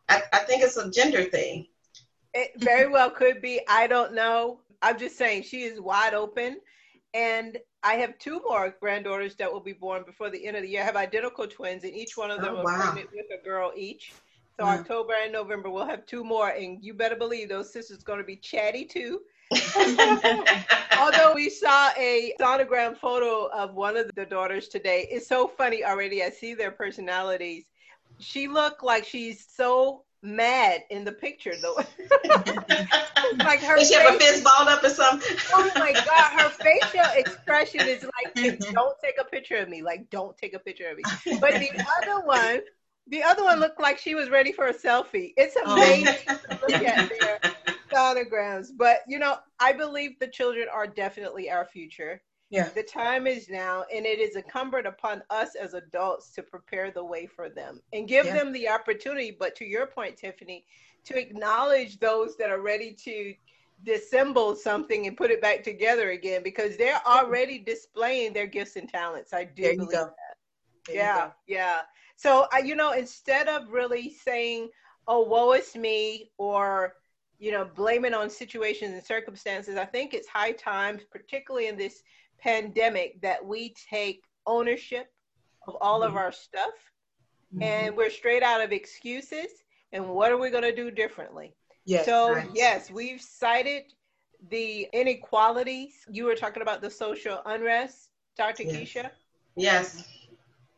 I, 0.08 0.22
I 0.32 0.38
think 0.40 0.62
it's 0.62 0.76
a 0.76 0.90
gender 0.90 1.24
thing. 1.24 1.66
It 2.34 2.52
very 2.58 2.88
well 2.88 3.10
could 3.10 3.40
be. 3.40 3.60
I 3.68 3.86
don't 3.86 4.14
know. 4.14 4.60
I'm 4.82 4.98
just 4.98 5.16
saying 5.16 5.44
she 5.44 5.62
is 5.62 5.80
wide 5.80 6.14
open. 6.14 6.60
And 7.14 7.58
I 7.82 7.94
have 7.94 8.18
two 8.18 8.42
more 8.46 8.74
granddaughters 8.80 9.36
that 9.36 9.52
will 9.52 9.60
be 9.60 9.72
born 9.72 10.04
before 10.04 10.30
the 10.30 10.46
end 10.46 10.56
of 10.56 10.62
the 10.62 10.68
year. 10.68 10.82
I 10.82 10.84
have 10.84 10.96
identical 10.96 11.46
twins, 11.46 11.84
and 11.84 11.94
each 11.94 12.16
one 12.16 12.30
of 12.30 12.42
them 12.42 12.56
Oh, 12.56 12.58
are 12.58 12.66
pregnant 12.66 13.08
with 13.14 13.26
a 13.40 13.42
girl 13.44 13.72
each. 13.76 14.12
So 14.58 14.66
Wow. 14.66 14.72
October 14.80 15.14
and 15.22 15.32
November 15.32 15.70
we'll 15.70 15.86
have 15.86 16.06
two 16.06 16.24
more, 16.24 16.50
and 16.50 16.84
you 16.84 16.94
better 16.94 17.16
believe 17.16 17.48
those 17.48 17.72
sisters 17.72 18.00
are 18.00 18.04
going 18.04 18.18
to 18.18 18.24
be 18.24 18.36
chatty 18.36 18.84
too. 18.84 19.20
Although 20.98 21.34
we 21.34 21.50
saw 21.50 21.90
a 21.96 22.32
sonogram 22.40 22.96
photo 22.96 23.46
of 23.52 23.74
one 23.74 23.96
of 23.96 24.10
the 24.14 24.24
daughters 24.26 24.68
today, 24.68 25.06
it's 25.10 25.26
so 25.28 25.46
funny 25.46 25.84
already. 25.84 26.22
I 26.22 26.30
see 26.30 26.54
their 26.54 26.70
personalities. 26.70 27.66
She 28.18 28.48
looked 28.48 28.82
like 28.82 29.04
she's 29.04 29.46
so 29.48 30.02
mad 30.22 30.82
in 30.90 31.04
the 31.04 31.12
picture, 31.12 31.52
though. 31.60 31.74
like 33.38 33.60
her 33.60 33.76
Does 33.76 33.88
she 33.88 33.94
have 33.94 34.14
a 34.14 34.18
fist 34.18 34.42
balled 34.42 34.68
up 34.68 34.82
or 34.82 34.88
something? 34.88 35.36
Oh 35.52 35.70
my 35.76 35.92
god, 35.92 36.40
her 36.40 36.48
facial 36.82 37.04
expression 37.14 37.80
is 37.82 38.04
like, 38.04 38.34
don't 38.72 38.96
take 39.02 39.16
a 39.20 39.24
picture 39.24 39.56
of 39.56 39.68
me. 39.68 39.82
Like, 39.82 40.08
don't 40.10 40.36
take 40.36 40.54
a 40.54 40.58
picture 40.58 40.88
of 40.88 40.96
me. 40.96 41.04
But 41.40 41.54
the 41.54 41.70
other 42.02 42.26
one, 42.26 42.60
the 43.08 43.22
other 43.22 43.44
one 43.44 43.60
looked 43.60 43.80
like 43.80 43.98
she 43.98 44.14
was 44.14 44.30
ready 44.30 44.50
for 44.52 44.66
a 44.66 44.74
selfie. 44.74 45.32
It's 45.36 45.56
Oh. 45.64 45.74
amazing 45.74 46.16
to 46.26 46.58
look 46.62 46.72
at 46.72 47.08
their 47.20 47.38
sonograms. 47.92 48.68
But 48.76 49.00
you 49.06 49.18
know, 49.18 49.36
I 49.60 49.72
believe 49.72 50.18
the 50.18 50.28
children 50.28 50.66
are 50.72 50.86
definitely 50.86 51.50
our 51.50 51.66
future. 51.66 52.22
Yeah. 52.48 52.68
The 52.68 52.82
time 52.84 53.26
is 53.26 53.48
now, 53.48 53.84
and 53.92 54.06
it 54.06 54.20
is 54.20 54.36
incumbent 54.36 54.86
upon 54.86 55.22
us 55.30 55.56
as 55.56 55.74
adults 55.74 56.32
to 56.34 56.42
prepare 56.42 56.92
the 56.92 57.04
way 57.04 57.26
for 57.26 57.48
them 57.48 57.80
and 57.92 58.06
give 58.06 58.26
Yeah. 58.26 58.34
them 58.34 58.52
the 58.52 58.68
opportunity. 58.68 59.32
But 59.32 59.56
to 59.56 59.64
your 59.64 59.86
point, 59.86 60.16
Tiffany, 60.16 60.64
to 61.04 61.18
acknowledge 61.18 61.98
those 61.98 62.36
that 62.36 62.50
are 62.50 62.60
ready 62.60 62.92
to 63.04 63.34
dissemble 63.82 64.54
something 64.54 65.06
and 65.06 65.16
put 65.16 65.30
it 65.30 65.40
back 65.42 65.62
together 65.62 66.10
again 66.10 66.42
because 66.42 66.76
they're 66.76 67.00
already 67.06 67.58
displaying 67.58 68.32
their 68.32 68.46
gifts 68.46 68.76
and 68.76 68.88
talents. 68.88 69.32
I 69.32 69.44
do 69.44 69.74
believe 69.74 69.90
go. 69.90 70.10
There 70.86 70.96
yeah, 70.96 71.30
yeah. 71.46 71.82
So, 72.16 72.46
I, 72.52 72.60
you 72.60 72.76
know, 72.76 72.92
instead 72.92 73.48
of 73.48 73.70
really 73.70 74.10
saying, 74.10 74.70
"Oh, 75.08 75.22
woe 75.22 75.52
is 75.52 75.74
me," 75.74 76.30
or 76.38 76.94
you 77.38 77.52
know, 77.52 77.64
blaming 77.64 78.14
on 78.14 78.30
situations 78.30 78.92
and 78.92 79.04
circumstances, 79.04 79.76
I 79.76 79.84
think 79.84 80.14
it's 80.14 80.28
high 80.28 80.52
time, 80.52 81.00
particularly 81.10 81.68
in 81.68 81.76
this 81.76 82.02
pandemic, 82.38 83.20
that 83.22 83.44
we 83.44 83.74
take 83.90 84.24
ownership 84.46 85.12
of 85.66 85.76
all 85.80 86.02
of 86.02 86.12
Mhm. 86.12 86.16
our 86.16 86.32
stuff, 86.32 86.92
Mhm. 87.54 87.62
and 87.62 87.96
we're 87.96 88.10
straight 88.10 88.42
out 88.42 88.60
of 88.60 88.72
excuses. 88.72 89.64
And 89.92 90.08
what 90.08 90.30
are 90.32 90.38
we 90.38 90.50
going 90.50 90.62
to 90.62 90.74
do 90.74 90.90
differently? 90.90 91.54
Yes. 91.84 92.06
So, 92.06 92.32
Right. 92.32 92.50
yes, 92.54 92.90
we've 92.90 93.20
cited 93.20 93.92
the 94.48 94.88
inequalities. 94.92 96.04
You 96.08 96.24
were 96.24 96.34
talking 96.36 96.62
about 96.62 96.80
the 96.80 96.90
social 96.90 97.42
unrest, 97.46 98.10
Dr. 98.36 98.64
Yes. 98.64 98.76
Keesha 98.76 99.10
Yes. 99.56 100.04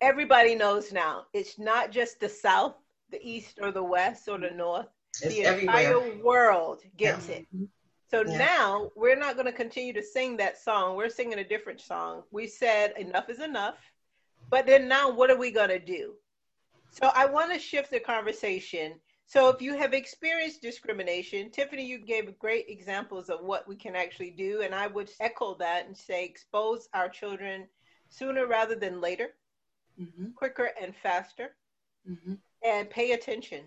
everybody 0.01 0.55
knows 0.55 0.93
now 0.93 1.27
it's 1.33 1.59
not 1.59 1.91
just 1.91 2.21
the 2.21 2.29
south 2.29 2.77
the 3.11 3.21
east 3.21 3.59
or 3.61 3.73
the 3.73 3.83
west 3.83 4.29
or 4.29 4.39
the 4.39 4.51
north 4.51 4.87
It's 5.23 5.35
the 5.35 5.45
everywhere. 5.45 5.81
entire 5.81 6.23
world 6.23 6.83
gets 6.97 7.29
Yeah. 7.29 7.37
it 7.37 7.47
so 8.11 8.23
Yeah. 8.25 8.39
now 8.39 8.91
we're 8.97 9.17
not 9.17 9.35
going 9.35 9.47
to 9.47 9.53
continue 9.53 9.93
to 9.93 10.03
sing 10.03 10.37
that 10.39 10.59
song 10.59 10.97
we're 10.97 11.09
singing 11.11 11.39
a 11.39 11.45
different 11.45 11.81
song 11.81 12.25
we 12.31 12.47
said 12.47 12.97
enough 12.99 13.29
is 13.29 13.41
enough 13.41 13.77
but 14.51 14.67
then 14.67 14.89
now 14.89 15.11
what 15.11 15.31
are 15.31 15.37
we 15.37 15.51
going 15.51 15.69
to 15.69 15.79
do 15.79 16.15
so 16.91 17.11
i 17.15 17.25
want 17.27 17.53
to 17.53 17.59
shift 17.59 17.91
the 17.91 18.01
conversation 18.01 18.95
so 19.27 19.51
if 19.51 19.61
you 19.61 19.77
have 19.77 19.93
experienced 19.93 20.63
discrimination 20.63 21.51
tiffany 21.51 21.85
you 21.85 21.99
gave 21.99 22.39
great 22.39 22.67
examples 22.69 23.29
of 23.29 23.41
what 23.43 23.69
we 23.69 23.77
can 23.77 23.95
actually 23.95 24.31
do 24.31 24.63
and 24.63 24.75
i 24.75 24.87
would 24.87 25.11
echo 25.21 25.55
that 25.55 25.87
and 25.87 25.97
say 25.97 26.25
expose 26.25 26.89
our 26.95 27.09
children 27.09 27.67
sooner 28.09 28.47
rather 28.47 28.75
than 28.75 29.01
later 29.01 29.35
mm-hmm. 30.01 30.31
quicker 30.35 30.71
and 30.81 30.95
faster 30.97 31.57
mm-hmm. 32.09 32.35
and 32.65 32.89
pay 32.89 33.13
attention 33.13 33.65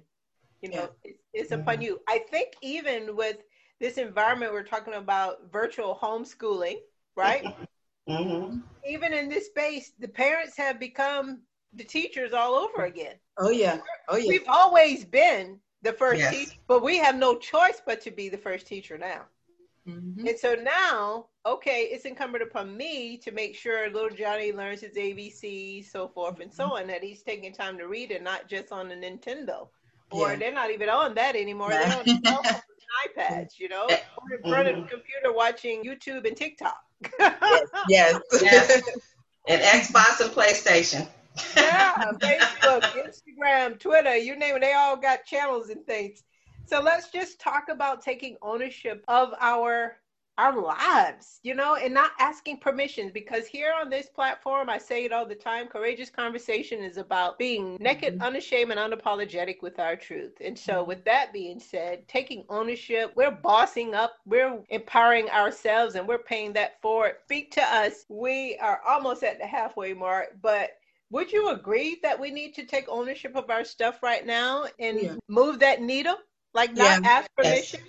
you 0.61 0.69
know 0.69 0.75
Yeah. 0.75 0.87
it's, 1.03 1.23
it's 1.33 1.51
upon 1.51 1.81
you 1.81 1.99
i 2.07 2.19
think 2.19 2.53
even 2.61 3.15
with 3.15 3.37
this 3.79 3.97
environment 3.97 4.53
we're 4.53 4.63
talking 4.63 4.93
about 4.93 5.51
virtual 5.51 5.97
homeschooling 6.01 6.77
right 7.15 7.45
hmm 8.07 8.59
even 8.87 9.13
in 9.13 9.29
this 9.29 9.45
space 9.47 9.91
the 9.99 10.07
parents 10.07 10.57
have 10.57 10.79
become 10.79 11.41
the 11.73 11.83
teachers 11.83 12.33
all 12.33 12.55
over 12.55 12.85
again 12.85 13.15
Oh 13.37 13.49
yeah. 13.49 13.79
Oh 14.09 14.17
yeah. 14.17 14.29
we've 14.29 14.47
always 14.47 15.05
been 15.05 15.59
the 15.83 15.93
first 15.93 16.21
Yes. 16.21 16.33
teacher 16.33 16.51
but 16.67 16.83
we 16.83 16.97
have 16.97 17.15
no 17.15 17.37
choice 17.37 17.81
but 17.85 18.01
to 18.01 18.11
be 18.11 18.29
the 18.29 18.37
first 18.37 18.67
teacher 18.67 18.97
now 18.97 19.25
Mhm. 19.87 20.27
and 20.27 20.37
so 20.37 20.53
now 20.53 21.27
okay 21.45 21.85
it's 21.91 22.05
incumbent 22.05 22.43
upon 22.43 22.77
me 22.77 23.17
to 23.17 23.31
make 23.31 23.55
sure 23.55 23.89
little 23.89 24.15
johnny 24.15 24.51
learns 24.51 24.81
his 24.81 24.95
abcs 24.95 25.85
so 25.85 26.07
forth 26.07 26.39
and 26.39 26.53
so 26.53 26.77
on 26.77 26.85
that 26.87 27.03
he's 27.03 27.23
taking 27.23 27.51
time 27.51 27.79
to 27.79 27.87
read 27.87 28.11
and 28.11 28.23
not 28.23 28.47
just 28.47 28.71
on 28.71 28.87
the 28.89 28.95
nintendo 28.95 29.67
or 30.11 30.29
Yeah. 30.31 30.35
they're 30.37 30.53
not 30.53 30.71
even 30.71 30.89
on 30.89 31.13
that 31.15 31.35
anymore 31.35 31.69
they're 31.69 31.81
on 31.83 32.05
Right. 32.05 32.25
cell 32.25 32.43
phones 32.43 32.63
and 32.85 33.15
ipads 33.17 33.59
you 33.59 33.69
know 33.69 33.85
or 33.87 34.35
in 34.37 34.43
front 34.49 34.67
of 34.67 34.75
the 34.75 34.81
Mhm. 34.81 34.89
computer 34.89 35.31
watching 35.33 35.83
youtube 35.83 36.27
and 36.27 36.35
tiktok 36.37 36.77
Yes. 37.87 38.19
Yes. 38.41 38.81
And 39.47 39.61
Xbox 39.61 40.21
and 40.21 40.29
PlayStation. 40.31 41.07
yeah, 41.57 41.95
Facebook, 42.21 42.83
Instagram, 42.93 43.79
Twitter, 43.79 44.15
you 44.15 44.35
name 44.35 44.55
it, 44.57 44.59
they 44.59 44.73
all 44.73 44.95
got 44.95 45.25
channels 45.25 45.69
and 45.69 45.83
things. 45.87 46.23
So 46.67 46.79
let's 46.79 47.09
just 47.09 47.39
talk 47.39 47.63
about 47.69 48.01
taking 48.03 48.37
ownership 48.43 49.03
of 49.07 49.33
our 49.39 49.97
our 50.37 50.59
lives, 50.59 51.39
you 51.43 51.53
know, 51.53 51.75
and 51.75 51.93
not 51.93 52.11
asking 52.19 52.57
permissions 52.57 53.11
because 53.11 53.45
here 53.45 53.73
on 53.79 53.89
this 53.89 54.07
platform, 54.07 54.69
I 54.69 54.77
say 54.77 55.05
it 55.05 55.11
all 55.11 55.25
the 55.25 55.35
time, 55.35 55.67
courageous 55.67 56.09
conversation 56.09 56.83
is 56.83 56.97
about 56.97 57.37
being 57.37 57.73
mm-hmm. 57.73 57.83
naked, 57.83 58.21
unashamed, 58.21 58.71
and 58.71 58.79
unapologetic 58.79 59.61
with 59.61 59.79
our 59.79 59.95
truth. 59.95 60.33
And 60.43 60.57
so 60.57 60.75
mm-hmm. 60.75 60.87
with 60.87 61.05
that 61.05 61.33
being 61.33 61.59
said, 61.59 62.07
taking 62.07 62.45
ownership, 62.49 63.11
we're 63.15 63.31
bossing 63.31 63.93
up, 63.93 64.13
we're 64.25 64.63
empowering 64.69 65.29
ourselves 65.29 65.95
and 65.95 66.07
we're 66.07 66.17
paying 66.17 66.53
that 66.53 66.81
forward. 66.81 67.15
Speak 67.25 67.51
to 67.51 67.61
us. 67.63 68.05
We 68.09 68.57
are 68.61 68.81
almost 68.87 69.23
at 69.23 69.37
the 69.39 69.47
halfway 69.47 69.93
mark, 69.93 70.37
but 70.41 70.71
would 71.11 71.31
you 71.31 71.49
agree 71.49 71.99
that 72.03 72.19
we 72.19 72.31
need 72.31 72.55
to 72.55 72.65
take 72.65 72.87
ownership 72.87 73.35
of 73.35 73.49
our 73.49 73.65
stuff 73.65 74.01
right 74.01 74.25
now 74.25 74.65
and 74.79 74.99
Yeah. 74.99 75.15
move 75.27 75.59
that 75.59 75.81
needle? 75.81 76.17
Like 76.53 76.73
not 76.73 77.03
Yeah. 77.03 77.09
ask 77.09 77.29
Yes. 77.37 77.71
permission? 77.71 77.81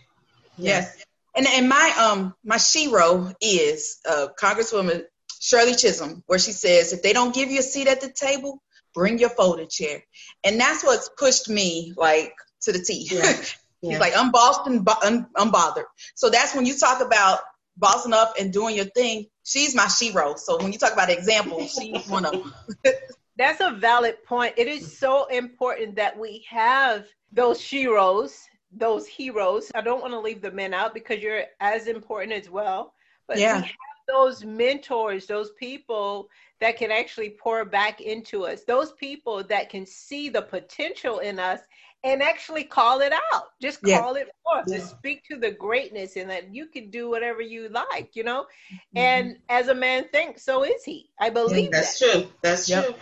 Yes. 0.58 1.04
And 1.34 1.46
and 1.46 1.68
my 1.68 1.94
um 1.98 2.34
my 2.44 2.56
shero 2.56 3.34
is 3.40 3.98
uh 4.08 4.28
Congresswoman 4.40 5.04
Shirley 5.40 5.74
Chisholm, 5.74 6.22
where 6.26 6.38
she 6.38 6.52
says 6.52 6.92
if 6.92 7.02
they 7.02 7.12
don't 7.12 7.34
give 7.34 7.50
you 7.50 7.60
a 7.60 7.62
seat 7.62 7.88
at 7.88 8.00
the 8.00 8.12
table, 8.12 8.62
bring 8.94 9.18
your 9.18 9.30
folding 9.30 9.68
chair. 9.68 10.02
And 10.44 10.60
that's 10.60 10.84
what's 10.84 11.08
pushed 11.18 11.48
me 11.48 11.94
like 11.96 12.34
to 12.62 12.72
the 12.72 12.80
T. 12.80 13.08
Yeah. 13.10 13.36
Like, 13.98 14.16
I'm 14.16 14.30
bossed 14.30 14.68
and 14.68 14.84
bo- 14.84 14.94
un- 15.02 15.26
unbothered. 15.36 15.86
So 16.14 16.30
that's 16.30 16.54
when 16.54 16.66
you 16.66 16.76
talk 16.78 17.00
about 17.02 17.40
bossing 17.76 18.12
up 18.12 18.34
and 18.38 18.52
doing 18.52 18.76
your 18.76 18.84
thing. 18.84 19.26
She's 19.42 19.74
my 19.74 19.86
shero. 19.86 20.38
So 20.38 20.56
when 20.62 20.72
you 20.72 20.78
talk 20.78 20.92
about 20.92 21.10
examples, 21.10 21.72
she's 21.72 22.06
one 22.06 22.24
of 22.24 22.32
them. 22.32 22.54
That's 23.36 23.60
a 23.60 23.70
valid 23.72 24.22
point. 24.24 24.54
It 24.56 24.68
is 24.68 24.98
so 24.98 25.24
important 25.24 25.96
that 25.96 26.18
we 26.18 26.44
have 26.48 27.06
those 27.32 27.58
sheroes 27.58 28.36
those 28.72 29.06
heroes. 29.06 29.70
I 29.74 29.80
don't 29.80 30.00
want 30.00 30.12
to 30.12 30.20
leave 30.20 30.42
the 30.42 30.50
men 30.50 30.74
out 30.74 30.94
because 30.94 31.22
you're 31.22 31.44
as 31.60 31.86
important 31.86 32.32
as 32.32 32.50
well. 32.50 32.94
But 33.26 33.38
yeah. 33.38 33.56
we 33.56 33.62
have 33.62 33.76
those 34.08 34.44
mentors, 34.44 35.26
those 35.26 35.50
people 35.52 36.28
that 36.60 36.76
can 36.76 36.90
actually 36.90 37.30
pour 37.30 37.64
back 37.64 38.00
into 38.00 38.44
us, 38.44 38.64
those 38.64 38.92
people 38.92 39.42
that 39.44 39.70
can 39.70 39.86
see 39.86 40.28
the 40.28 40.42
potential 40.42 41.18
in 41.18 41.38
us 41.38 41.60
and 42.04 42.22
actually 42.22 42.64
call 42.64 43.00
it 43.00 43.12
out. 43.12 43.50
Just 43.60 43.80
call 43.82 44.16
yeah. 44.16 44.22
it 44.22 44.34
forth. 44.42 44.64
Yeah. 44.66 44.78
Just 44.78 44.90
speak 44.90 45.24
to 45.28 45.36
the 45.36 45.52
greatness 45.52 46.16
and 46.16 46.30
that 46.30 46.52
you 46.52 46.66
can 46.66 46.90
do 46.90 47.08
whatever 47.08 47.40
you 47.40 47.68
like, 47.68 48.10
you 48.14 48.24
know? 48.24 48.42
Mm-hmm. 48.42 48.98
And 48.98 49.36
as 49.48 49.68
a 49.68 49.74
man 49.74 50.08
thinks, 50.10 50.42
so 50.42 50.64
is 50.64 50.82
he. 50.82 51.10
I 51.18 51.30
believe 51.30 51.64
yeah, 51.66 51.70
that's 51.72 51.98
that. 52.00 52.12
true. 52.12 52.28
That's 52.42 52.68
yep. 52.68 52.86
true. 52.86 52.94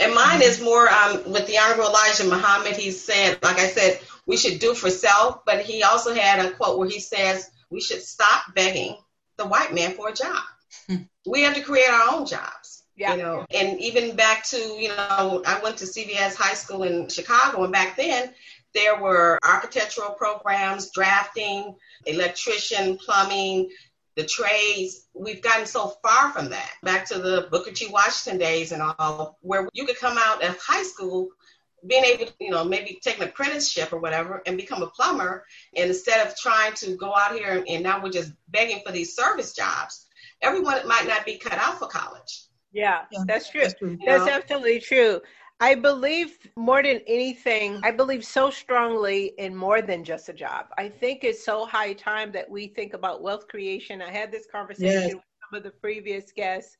And 0.00 0.14
mine 0.14 0.40
is 0.42 0.62
more 0.62 0.88
um, 0.88 1.30
with 1.30 1.46
the 1.46 1.58
Honorable 1.58 1.88
Elijah 1.88 2.24
Muhammad. 2.24 2.76
He 2.76 2.90
said, 2.90 3.38
like 3.42 3.58
I 3.58 3.68
said, 3.68 4.00
we 4.26 4.38
should 4.38 4.58
do 4.58 4.74
for 4.74 4.90
self, 4.90 5.44
but 5.44 5.60
he 5.60 5.82
also 5.82 6.14
had 6.14 6.44
a 6.44 6.50
quote 6.52 6.78
where 6.78 6.88
he 6.88 7.00
says, 7.00 7.50
we 7.70 7.80
should 7.80 8.02
stop 8.02 8.54
begging 8.54 8.96
the 9.36 9.46
white 9.46 9.74
man 9.74 9.92
for 9.92 10.08
a 10.08 10.14
job. 10.14 10.42
Hmm. 10.86 10.96
we 11.26 11.42
have 11.42 11.54
to 11.54 11.62
create 11.62 11.90
our 11.90 12.14
own 12.14 12.26
jobs. 12.26 12.84
Yeah. 12.96 13.14
You 13.14 13.22
know, 13.22 13.46
and 13.52 13.80
even 13.80 14.14
back 14.14 14.44
to, 14.48 14.56
you 14.56 14.88
know, 14.88 15.42
I 15.46 15.58
went 15.62 15.78
to 15.78 15.86
CVS 15.86 16.34
High 16.34 16.54
School 16.54 16.82
in 16.82 17.08
Chicago, 17.08 17.64
and 17.64 17.72
back 17.72 17.96
then 17.96 18.32
there 18.74 19.00
were 19.00 19.38
architectural 19.42 20.10
programs, 20.10 20.90
drafting, 20.90 21.74
electrician, 22.06 22.98
plumbing, 22.98 23.70
the 24.20 24.26
trades. 24.26 25.06
We've 25.14 25.42
gotten 25.42 25.66
so 25.66 25.88
far 26.02 26.32
from 26.32 26.50
that. 26.50 26.72
Back 26.82 27.06
to 27.06 27.18
the 27.18 27.48
Booker 27.50 27.72
T. 27.72 27.86
Washington 27.88 28.38
days 28.38 28.72
and 28.72 28.82
all, 28.82 29.38
where 29.40 29.68
you 29.72 29.86
could 29.86 29.98
come 29.98 30.18
out 30.18 30.44
of 30.44 30.58
high 30.58 30.82
school 30.82 31.28
being 31.86 32.04
able 32.04 32.26
to, 32.26 32.32
you 32.38 32.50
know, 32.50 32.64
maybe 32.64 33.00
take 33.02 33.16
an 33.16 33.24
apprenticeship 33.24 33.92
or 33.92 33.98
whatever 33.98 34.42
and 34.44 34.58
become 34.58 34.82
a 34.82 34.88
plumber. 34.88 35.46
And 35.74 35.88
instead 35.88 36.26
of 36.26 36.36
trying 36.36 36.74
to 36.74 36.96
go 36.96 37.14
out 37.14 37.32
here 37.32 37.64
and 37.66 37.82
now 37.82 38.02
we're 38.02 38.10
just 38.10 38.32
begging 38.48 38.82
for 38.84 38.92
these 38.92 39.16
service 39.16 39.54
jobs, 39.54 40.06
everyone 40.42 40.86
might 40.86 41.06
not 41.06 41.24
be 41.24 41.38
cut 41.38 41.58
out 41.58 41.78
for 41.78 41.88
college. 41.88 42.44
Yeah, 42.72 43.02
yeah 43.10 43.20
that's 43.26 43.50
true. 43.50 43.62
That's, 43.62 43.74
true. 43.74 43.98
that's 44.04 44.28
absolutely 44.28 44.80
true. 44.80 45.20
I 45.62 45.74
believe 45.74 46.38
more 46.56 46.82
than 46.82 47.00
anything, 47.06 47.80
I 47.82 47.90
believe 47.90 48.24
so 48.24 48.50
strongly 48.50 49.32
in 49.36 49.54
more 49.54 49.82
than 49.82 50.04
just 50.04 50.30
a 50.30 50.32
job. 50.32 50.66
I 50.78 50.88
think 50.88 51.22
it's 51.22 51.44
so 51.44 51.66
high 51.66 51.92
time 51.92 52.32
that 52.32 52.48
we 52.48 52.68
think 52.68 52.94
about 52.94 53.22
wealth 53.22 53.46
creation. 53.46 54.00
I 54.00 54.10
had 54.10 54.32
this 54.32 54.46
conversation 54.50 54.90
yes. 54.90 55.14
with 55.14 55.24
some 55.50 55.58
of 55.58 55.62
the 55.62 55.70
previous 55.70 56.32
guests 56.32 56.78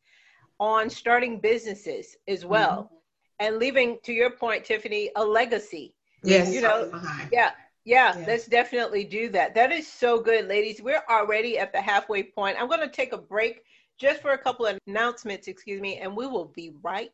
on 0.58 0.88
starting 0.88 1.38
businesses 1.40 2.16
as 2.26 2.46
well 2.46 2.84
mm-hmm. 2.84 3.46
and 3.46 3.58
leaving, 3.58 3.98
to 4.04 4.12
your 4.12 4.30
point, 4.30 4.64
Tiffany, 4.64 5.10
a 5.16 5.24
legacy. 5.24 5.94
Yes. 6.22 6.52
You 6.52 6.62
know, 6.62 6.90
yeah. 7.30 7.52
Yeah, 7.84 8.14
yeah, 8.14 8.24
let's 8.26 8.46
definitely 8.46 9.04
do 9.04 9.30
that. 9.30 9.54
That 9.54 9.72
is 9.72 9.90
so 9.90 10.20
good, 10.20 10.48
ladies. 10.48 10.82
We're 10.82 11.02
already 11.08 11.58
at 11.58 11.72
the 11.72 11.80
halfway 11.80 12.22
point. 12.22 12.56
I'm 12.60 12.68
going 12.68 12.80
to 12.80 12.88
take 12.88 13.12
a 13.12 13.18
break 13.18 13.62
just 13.98 14.20
for 14.20 14.32
a 14.32 14.38
couple 14.38 14.66
of 14.66 14.78
announcements, 14.86 15.48
excuse 15.48 15.80
me, 15.80 15.96
and 15.96 16.14
we 16.14 16.26
will 16.26 16.52
be 16.54 16.72
right. 16.82 17.10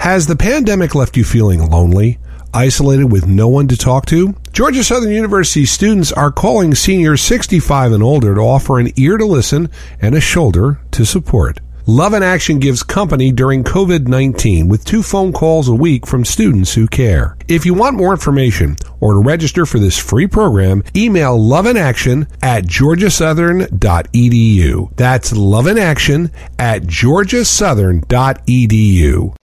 Has 0.00 0.26
the 0.26 0.34
pandemic 0.34 0.94
left 0.94 1.18
you 1.18 1.24
feeling 1.24 1.68
lonely, 1.68 2.18
isolated 2.54 3.12
with 3.12 3.26
no 3.26 3.48
one 3.48 3.68
to 3.68 3.76
talk 3.76 4.06
to? 4.06 4.34
Georgia 4.50 4.82
Southern 4.82 5.12
University 5.12 5.66
students 5.66 6.10
are 6.10 6.32
calling 6.32 6.74
seniors 6.74 7.20
65 7.20 7.92
and 7.92 8.02
older 8.02 8.34
to 8.34 8.40
offer 8.40 8.78
an 8.78 8.94
ear 8.96 9.18
to 9.18 9.26
listen 9.26 9.68
and 10.00 10.14
a 10.14 10.20
shoulder 10.20 10.80
to 10.92 11.04
support. 11.04 11.60
Love 11.84 12.14
in 12.14 12.22
Action 12.22 12.58
gives 12.58 12.82
company 12.82 13.30
during 13.30 13.62
COVID 13.62 14.08
19 14.08 14.68
with 14.68 14.86
two 14.86 15.02
phone 15.02 15.34
calls 15.34 15.68
a 15.68 15.74
week 15.74 16.06
from 16.06 16.24
students 16.24 16.72
who 16.72 16.86
care. 16.86 17.36
If 17.46 17.66
you 17.66 17.74
want 17.74 17.98
more 17.98 18.12
information 18.12 18.76
or 19.00 19.12
to 19.12 19.20
register 19.20 19.66
for 19.66 19.78
this 19.78 19.98
free 19.98 20.26
program, 20.26 20.82
email 20.96 21.38
loveinaction 21.38 22.26
at 22.42 22.64
georgiasouthern.edu. 22.64 24.96
That's 24.96 25.32
loveinaction 25.34 26.32
at 26.58 26.84
georgiasouthern.edu. 26.84 29.34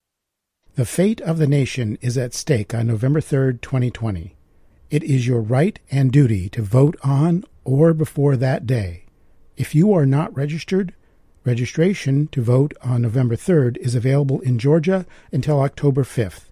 The 0.76 0.84
fate 0.84 1.20
of 1.22 1.38
the 1.38 1.46
nation 1.46 1.98
is 2.00 2.16
at 2.16 2.34
stake 2.34 2.74
on 2.74 2.86
November 2.86 3.20
3rd, 3.20 3.60
2020. 3.60 4.36
It 4.90 5.02
is 5.02 5.26
your 5.26 5.40
right 5.40 5.78
and 5.90 6.12
duty 6.12 6.48
to 6.50 6.62
vote 6.62 6.96
on 7.02 7.44
or 7.64 7.92
before 7.92 8.36
that 8.36 8.66
day. 8.66 9.04
If 9.56 9.74
you 9.74 9.92
are 9.92 10.06
not 10.06 10.36
registered, 10.36 10.94
Registration 11.46 12.26
to 12.32 12.42
vote 12.42 12.74
on 12.82 13.02
November 13.02 13.36
3rd 13.36 13.76
is 13.76 13.94
available 13.94 14.40
in 14.40 14.58
Georgia 14.58 15.06
until 15.30 15.60
October 15.60 16.02
5th. 16.02 16.46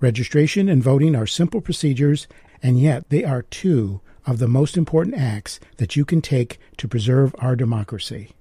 Registration 0.00 0.68
and 0.68 0.82
voting 0.82 1.14
are 1.14 1.28
simple 1.28 1.60
procedures, 1.60 2.26
and 2.60 2.80
yet 2.80 3.08
they 3.08 3.22
are 3.22 3.42
two 3.42 4.00
of 4.26 4.40
the 4.40 4.48
most 4.48 4.76
important 4.76 5.14
acts 5.14 5.60
that 5.76 5.94
you 5.94 6.04
can 6.04 6.20
take 6.20 6.58
to 6.76 6.88
preserve 6.88 7.36
our 7.38 7.54
democracy. 7.54 8.32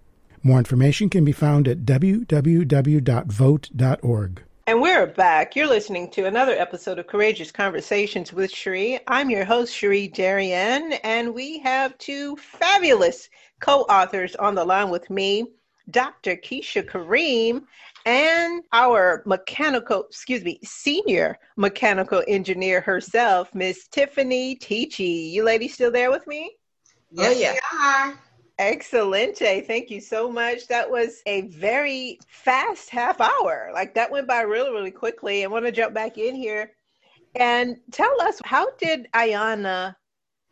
More 0.42 0.58
information 0.58 1.08
can 1.08 1.24
be 1.24 1.32
found 1.32 1.68
at 1.68 1.86
www.vote.org. 1.86 2.46
And 4.68 4.82
we're 4.82 5.06
back. 5.06 5.56
You're 5.56 5.68
listening 5.68 6.10
to 6.10 6.26
another 6.26 6.54
episode 6.54 6.98
of 6.98 7.06
Courageous 7.06 7.52
Conversations 7.52 8.34
with 8.34 8.50
Cherie. 8.50 9.00
I'm 9.08 9.30
your 9.30 9.46
host, 9.46 9.72
Cherie 9.72 10.08
Darian, 10.08 10.94
and 11.04 11.36
we 11.36 11.60
have 11.60 11.96
two 12.00 12.36
fabulous 12.38 13.30
co 13.60 13.82
authors 13.82 14.36
on 14.38 14.56
the 14.56 14.66
line 14.66 14.90
with 14.90 15.08
me. 15.12 15.46
Dr. 15.92 16.36
Keesha 16.38 16.84
Karriem, 16.84 17.62
and 18.08 18.64
our 18.74 19.22
mechanical, 19.28 20.06
excuse 20.06 20.44
me, 20.44 20.60
senior 20.64 21.38
mechanical 21.58 22.24
engineer 22.28 22.82
herself, 22.82 23.54
Miss 23.54 23.88
Tiffany 23.88 24.56
Teachey. 24.56 25.30
You 25.30 25.44
ladies 25.44 25.76
still 25.76 25.92
there 25.92 26.10
with 26.10 26.26
me? 26.26 26.56
Yes, 27.12 27.36
oh, 27.36 27.40
yeah. 27.40 28.16
Excelente. 28.58 29.66
Thank 29.68 29.90
you 29.90 30.00
so 30.00 30.32
much. 30.32 30.68
That 30.68 30.90
was 30.90 31.22
a 31.26 31.42
very 31.42 32.20
fast 32.28 32.90
half 32.90 33.20
hour. 33.20 33.72
Like 33.74 33.96
that 33.96 34.12
went 34.12 34.28
by 34.28 34.42
really, 34.42 34.72
really 34.72 34.92
quickly. 34.92 35.44
I 35.44 35.48
want 35.48 35.66
to 35.66 35.72
jump 35.72 35.94
back 35.94 36.18
in 36.18 36.36
here 36.36 36.72
and 37.36 37.78
tell 37.92 38.22
us 38.22 38.40
how 38.46 38.72
did 38.78 39.08
Ayana 39.14 39.96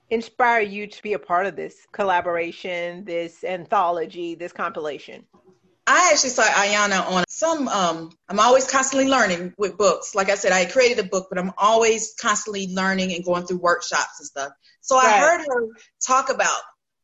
inspire 0.10 0.62
you 0.62 0.86
to 0.88 1.02
be 1.02 1.14
a 1.14 1.20
part 1.20 1.46
of 1.46 1.56
this 1.56 1.88
collaboration, 1.94 3.06
this 3.06 3.44
anthology, 3.46 4.36
this 4.36 4.52
compilation? 4.52 5.26
I 5.88 6.12
actually 6.14 6.30
saw 6.30 6.44
Ayana 6.44 7.10
on 7.10 7.24
some. 7.28 7.68
Um, 7.68 8.12
I'm 8.30 8.40
always 8.40 8.70
constantly 8.70 9.10
learning 9.10 9.54
with 9.58 9.78
books. 9.78 10.16
Like 10.16 10.30
I 10.30 10.36
said, 10.36 10.52
I 10.52 10.66
created 10.66 11.00
a 11.00 11.08
book, 11.08 11.28
but 11.30 11.38
I'm 11.38 11.52
always 11.58 12.16
constantly 12.22 12.68
learning 12.74 13.14
and 13.14 13.24
going 13.24 13.46
through 13.46 13.58
workshops 13.58 14.20
and 14.20 14.28
stuff. 14.28 14.52
So 14.82 14.98
right. 14.98 15.06
I 15.06 15.20
heard 15.20 15.40
her 15.46 15.68
talk 16.06 16.30
about 16.30 16.62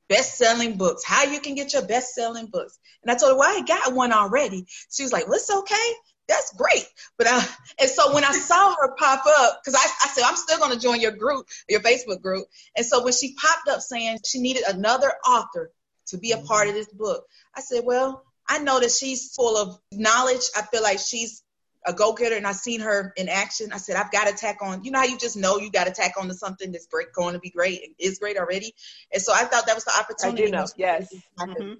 best-selling 0.09 0.77
books, 0.77 1.03
how 1.05 1.23
you 1.23 1.39
can 1.39 1.55
get 1.55 1.73
your 1.73 1.85
best-selling 1.85 2.47
books, 2.47 2.77
and 3.01 3.11
I 3.11 3.15
told 3.15 3.31
her, 3.31 3.37
"Well, 3.37 3.57
I 3.57 3.61
got 3.61 3.93
one 3.93 4.11
already." 4.11 4.65
She 4.91 5.03
was 5.03 5.13
like, 5.13 5.27
"Well, 5.27 5.37
it's 5.37 5.49
okay 5.49 5.95
that's 6.29 6.53
great. 6.53 6.87
But 7.17 7.27
uh, 7.27 7.41
and 7.79 7.89
so 7.89 8.13
when 8.13 8.23
I 8.23 8.31
saw 8.47 8.75
her 8.75 8.95
pop 8.95 9.25
up, 9.25 9.61
because 9.61 9.75
I, 9.75 10.05
I 10.05 10.07
said 10.13 10.23
I'm 10.25 10.37
still 10.37 10.59
going 10.59 10.71
to 10.71 10.79
join 10.79 11.01
your 11.01 11.11
group, 11.11 11.47
your 11.67 11.81
Facebook 11.81 12.21
group, 12.21 12.45
and 12.77 12.85
so 12.85 13.03
when 13.03 13.13
she 13.13 13.35
popped 13.35 13.67
up 13.67 13.81
saying 13.81 14.19
she 14.25 14.39
needed 14.39 14.63
another 14.63 15.11
author 15.27 15.71
to 16.07 16.17
be 16.17 16.31
a 16.31 16.37
part 16.37 16.69
of 16.69 16.75
this 16.75 16.91
book, 16.93 17.25
I 17.53 17.61
said, 17.61 17.83
well, 17.83 18.23
I 18.47 18.59
know 18.59 18.79
that 18.79 18.91
she's 18.91 19.33
full 19.35 19.57
of 19.57 19.79
knowledge. 19.91 20.41
I 20.55 20.61
feel 20.61 20.81
like 20.81 20.99
she's 20.99 21.43
a 21.85 21.93
go-getter, 21.93 22.35
and 22.35 22.45
I've 22.45 22.55
seen 22.55 22.81
her 22.81 23.13
in 23.15 23.29
action. 23.29 23.71
I 23.71 23.77
said, 23.77 23.95
I've 23.95 24.11
got 24.11 24.27
to 24.27 24.33
tack 24.33 24.57
on. 24.61 24.83
You 24.83 24.91
know 24.91 24.99
how 24.99 25.05
you 25.05 25.17
just 25.17 25.37
know 25.37 25.57
you 25.57 25.71
got 25.71 25.87
to 25.87 25.91
tack 25.91 26.13
on 26.19 26.27
to 26.27 26.33
something 26.33 26.71
that's 26.71 26.87
great, 26.87 27.13
going 27.13 27.33
to 27.33 27.39
be 27.39 27.49
great, 27.49 27.83
and 27.83 27.95
is 27.99 28.19
great 28.19 28.37
already. 28.37 28.73
And 29.13 29.21
so 29.21 29.33
I 29.33 29.45
thought 29.45 29.65
that 29.67 29.75
was 29.75 29.85
the 29.85 29.93
opportunity. 29.97 30.43
I 30.43 30.45
do 30.47 30.51
know. 30.51 30.65
Yes. 30.77 31.13
Mm-hmm. 31.39 31.73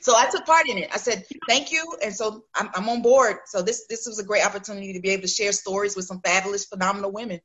So 0.00 0.16
I 0.16 0.28
took 0.30 0.44
part 0.46 0.68
in 0.68 0.78
it. 0.78 0.90
I 0.92 0.96
said, 0.96 1.24
thank 1.48 1.70
you. 1.70 1.96
And 2.02 2.14
so 2.14 2.44
I'm, 2.54 2.70
I'm 2.74 2.88
on 2.88 3.02
board. 3.02 3.36
So 3.46 3.62
this, 3.62 3.86
this 3.88 4.06
was 4.06 4.18
a 4.18 4.24
great 4.24 4.44
opportunity 4.44 4.94
to 4.94 5.00
be 5.00 5.10
able 5.10 5.22
to 5.22 5.28
share 5.28 5.52
stories 5.52 5.94
with 5.94 6.06
some 6.06 6.20
fabulous, 6.20 6.64
phenomenal 6.64 7.12
women. 7.12 7.40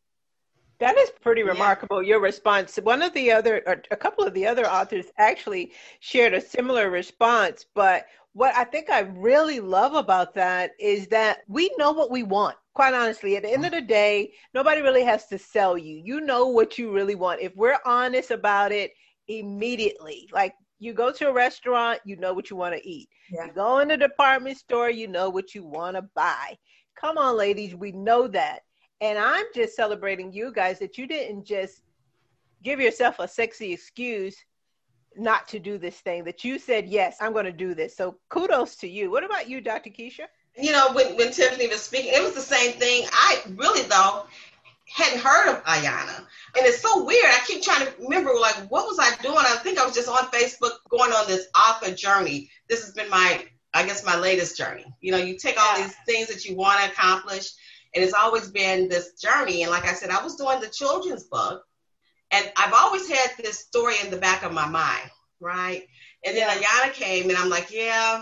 That 0.80 0.98
is 0.98 1.12
pretty 1.22 1.44
remarkable. 1.44 2.04
Yeah. 2.04 2.10
Your 2.10 2.20
response. 2.20 2.76
One 2.78 3.02
of 3.02 3.14
the 3.14 3.32
other, 3.32 3.64
a 3.90 3.96
couple 3.96 4.26
of 4.26 4.34
the 4.34 4.46
other 4.46 4.68
authors 4.68 5.06
actually 5.18 5.72
shared 6.00 6.34
a 6.34 6.42
similar 6.42 6.90
response. 6.90 7.66
But 7.74 8.06
what 8.34 8.56
I 8.56 8.64
think 8.64 8.92
I 8.92 9.00
really 9.00 9.60
love 9.60 9.96
about 9.96 10.36
that 10.36 10.72
is 10.80 11.08
that 11.08 11.40
we 11.48 11.72
know 11.78 11.92
what 11.92 12.12
we 12.12 12.22
want. 12.22 12.56
Quite 12.76 12.94
honestly, 12.94 13.36
at 13.36 13.42
the 13.42 13.52
end 13.52 13.64
mm. 13.64 13.68
of 13.68 13.72
the 13.72 13.82
day, 13.82 14.34
nobody 14.54 14.82
really 14.82 15.04
has 15.04 15.26
to 15.28 15.40
sell 15.40 15.80
you. 15.80 16.00
You 16.04 16.22
know 16.22 16.48
what 16.48 16.78
you 16.78 16.92
really 16.92 17.16
want. 17.16 17.42
If 17.42 17.56
we're 17.56 17.80
honest 17.84 18.30
about 18.30 18.72
it 18.72 18.92
immediately, 19.28 20.30
like 20.32 20.54
you 20.78 20.94
go 20.94 21.12
to 21.12 21.30
a 21.30 21.34
restaurant, 21.34 22.00
you 22.06 22.18
know 22.18 22.34
what 22.34 22.52
you 22.52 22.56
want 22.56 22.76
to 22.76 22.88
eat. 22.88 23.10
Yeah. 23.32 23.46
You 23.48 23.54
go 23.54 23.80
in 23.80 23.88
the 23.88 23.98
department 23.98 24.58
store, 24.58 24.92
you 24.92 25.08
know 25.08 25.32
what 25.32 25.56
you 25.56 25.64
want 25.64 25.96
to 25.96 26.04
buy. 26.14 26.56
Come 26.96 27.18
on, 27.18 27.36
ladies, 27.36 27.74
we 27.74 27.92
know 27.92 28.28
that. 28.28 28.60
And 29.02 29.18
I'm 29.20 29.46
just 29.54 29.76
celebrating 29.76 30.34
you 30.34 30.52
guys 30.52 30.80
that 30.80 30.98
you 30.98 31.08
didn't 31.08 31.46
just 31.46 31.82
give 32.64 32.80
yourself 32.80 33.20
a 33.20 33.28
sexy 33.28 33.74
excuse 33.74 34.36
not 35.16 35.48
to 35.50 35.60
do 35.60 35.78
this 35.78 35.96
thing, 36.00 36.24
that 36.26 36.44
you 36.44 36.60
said, 36.60 36.88
yes, 36.88 37.18
I'm 37.20 37.34
going 37.34 37.46
to 37.46 37.52
do 37.52 37.74
this. 37.74 37.96
So 37.96 38.18
kudos 38.30 38.76
to 38.78 38.88
you. 38.88 39.10
What 39.10 39.24
about 39.24 39.50
you, 39.50 39.62
Dr. 39.62 39.90
Keesha? 39.90 40.26
You 40.56 40.72
know, 40.72 40.92
when, 40.94 41.16
when 41.18 41.32
Tiffany 41.32 41.68
was 41.68 41.82
speaking, 41.82 42.12
it 42.14 42.24
was 42.24 42.34
the 42.34 42.42
same 42.42 42.74
thing. 42.74 43.08
I 43.12 43.42
really, 43.56 43.84
though, 43.84 44.26
hadn't 44.88 45.22
heard 45.22 45.50
of 45.50 45.64
Ayana. 45.66 46.18
And 46.56 46.66
it's 46.66 46.82
so 46.82 47.04
weird. 47.04 47.26
I 47.26 47.40
keep 47.46 47.62
trying 47.62 47.86
to 47.86 47.94
remember, 48.00 48.32
like, 48.40 48.56
what 48.70 48.86
was 48.86 49.00
I 49.00 49.16
doing? 49.22 49.38
I 49.40 49.58
think 49.58 49.80
I 49.80 49.86
was 49.86 49.94
just 49.94 50.10
on 50.10 50.30
Facebook 50.32 50.72
going 50.90 51.12
on 51.12 51.28
this 51.28 51.48
author 51.56 51.94
journey. 51.94 52.50
This 52.68 52.84
has 52.86 52.94
been 52.94 53.10
my, 53.10 53.46
I 53.74 53.86
guess, 53.86 54.06
my 54.06 54.18
latest 54.18 54.58
journey. 54.58 54.86
You 55.02 55.12
know, 55.12 55.18
you 55.18 55.38
take 55.38 55.60
all 55.60 55.78
these 55.78 55.96
things 56.06 56.28
that 56.30 56.46
you 56.46 56.56
want 56.56 56.80
to 56.82 56.92
accomplish, 56.92 57.54
and 57.98 58.06
it's 58.06 58.14
always 58.14 58.52
been 58.52 58.88
this 58.88 59.14
journey. 59.14 59.64
And 59.64 59.72
like 59.72 59.86
I 59.86 59.94
said, 59.94 60.12
I 60.12 60.24
was 60.24 60.36
doing 60.36 60.60
the 60.62 60.70
children's 60.70 61.24
book, 61.24 61.64
and 62.30 62.52
I've 62.56 62.74
always 62.74 63.10
had 63.10 63.32
this 63.40 63.58
story 63.58 63.96
in 64.04 64.12
the 64.12 64.18
back 64.18 64.44
of 64.44 64.54
my 64.54 64.68
mind, 64.68 65.10
right? 65.40 65.82
And 66.24 66.38
then 66.38 66.48
Ayana 66.48 66.94
came, 66.94 67.30
and 67.30 67.38
I'm 67.40 67.50
like, 67.50 67.72
yeah, 67.72 68.22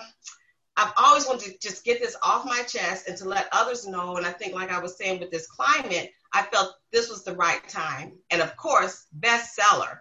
I've 0.78 0.94
always 0.96 1.28
wanted 1.28 1.52
to 1.52 1.68
just 1.68 1.84
get 1.84 2.00
this 2.00 2.16
off 2.24 2.46
my 2.46 2.62
chest 2.64 3.10
and 3.10 3.18
to 3.18 3.28
let 3.28 3.50
others 3.52 3.86
know. 3.86 4.16
And 4.16 4.26
I 4.26 4.32
think, 4.32 4.54
like 4.54 4.72
I 4.72 4.80
was 4.80 4.98
saying 4.98 5.20
with 5.20 5.32
this 5.32 5.48
climate, 5.48 6.10
I 6.34 6.44
felt 6.44 6.76
this 6.94 7.10
was 7.10 7.26
the 7.26 7.36
right 7.36 7.68
time. 7.68 8.14
And 8.32 8.42
of 8.42 8.56
course, 8.56 9.08
bestseller. 9.20 10.00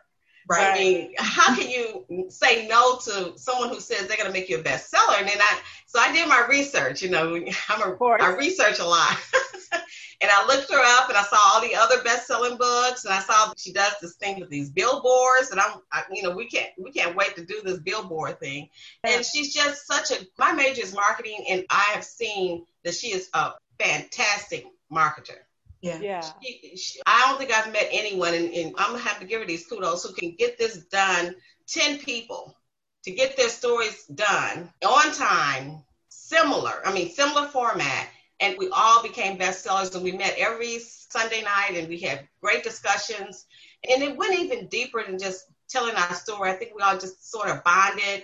I 0.51 0.55
Right. 0.71 0.79
mean, 0.79 1.15
how 1.19 1.55
can 1.55 1.69
you 1.71 2.27
say 2.29 2.67
no 2.69 2.99
to 2.99 3.33
someone 3.39 3.71
who 3.71 3.81
says 3.81 4.07
they're 4.07 4.17
going 4.17 4.27
to 4.29 4.33
make 4.33 4.49
you 4.49 4.59
a 4.59 4.63
bestseller? 4.63 5.19
And 5.19 5.29
then 5.29 5.41
I, 5.41 5.59
so 5.87 5.99
I 5.99 6.13
did 6.13 6.29
my 6.29 6.47
research. 6.49 7.03
You 7.03 7.11
know, 7.11 7.35
I'm 7.69 7.83
a. 7.83 7.97
I 8.23 8.35
research 8.37 8.79
a 8.79 8.85
lot, 8.85 9.17
and 9.73 10.31
I 10.31 10.47
looked 10.47 10.71
her 10.71 10.81
up, 10.81 11.09
and 11.09 11.17
I 11.17 11.23
saw 11.23 11.37
all 11.37 11.61
the 11.63 11.75
other 11.77 12.03
best-selling 12.03 12.59
books, 12.59 13.05
and 13.05 13.15
I 13.15 13.21
saw 13.21 13.53
she 13.57 13.73
does 13.73 13.95
this 14.03 14.17
thing 14.17 14.41
with 14.41 14.51
these 14.51 14.71
billboards, 14.71 15.51
and 15.51 15.61
I'm, 15.61 15.79
I, 15.93 16.03
you 16.13 16.23
know, 16.23 16.33
we 16.33 16.47
can't, 16.49 16.71
we 16.79 16.93
can't 16.93 17.17
wait 17.17 17.37
to 17.37 17.45
do 17.45 17.63
this 17.65 17.79
billboard 17.79 18.39
thing. 18.41 18.69
And 19.03 19.25
she's 19.25 19.55
just 19.55 19.87
such 19.87 20.11
a. 20.11 20.27
My 20.39 20.53
major 20.53 20.83
is 20.83 20.93
marketing, 20.95 21.47
and 21.49 21.65
I 21.71 21.93
have 21.95 22.05
seen 22.05 22.67
that 22.85 22.95
she 22.95 23.09
is 23.09 23.29
a 23.33 23.53
fantastic 23.79 24.67
marketer. 24.93 25.39
Yeah. 25.85 25.99
Yeah. 26.01 26.21
She, 26.43 26.77
she, 26.77 27.01
I 27.07 27.27
don't 27.29 27.39
think 27.39 27.53
I've 27.53 27.71
met 27.71 27.89
anyone, 27.93 28.33
and, 28.33 28.53
and 28.55 28.75
I'm 28.79 28.93
gonna 28.93 29.03
have 29.03 29.21
to 29.21 29.27
give 29.27 29.43
her 29.43 29.47
these 29.47 29.67
kudos 29.67 30.03
who 30.03 30.15
can 30.15 30.35
get 30.39 30.57
this 30.57 30.79
done. 30.87 31.35
Ten 31.69 31.99
people 31.99 32.57
to 33.05 33.11
get 33.11 33.37
their 33.37 33.51
stories 33.51 34.07
done 34.07 34.71
on 34.83 35.13
time, 35.13 35.83
similar. 36.09 36.81
I 36.87 36.93
mean, 36.95 37.11
similar 37.11 37.49
format, 37.49 38.09
and 38.41 38.57
we 38.57 38.71
all 38.71 39.03
became 39.03 39.39
bestsellers. 39.39 39.95
And 39.95 40.03
we 40.03 40.13
met 40.13 40.37
every 40.39 40.79
Sunday 40.79 41.43
night, 41.43 41.73
and 41.75 41.87
we 41.87 41.99
had 42.01 42.27
great 42.41 42.65
discussions. 42.65 43.45
And 43.87 44.03
it 44.03 44.17
went 44.17 44.39
even 44.39 44.69
deeper 44.69 45.05
than 45.05 45.19
just 45.19 45.45
telling 45.69 45.97
our 45.97 46.15
story. 46.15 46.51
I 46.51 46.55
think 46.55 46.75
we 46.75 46.81
all 46.81 46.97
just 46.97 47.31
sort 47.31 47.51
of 47.51 47.63
bonded, 47.63 48.23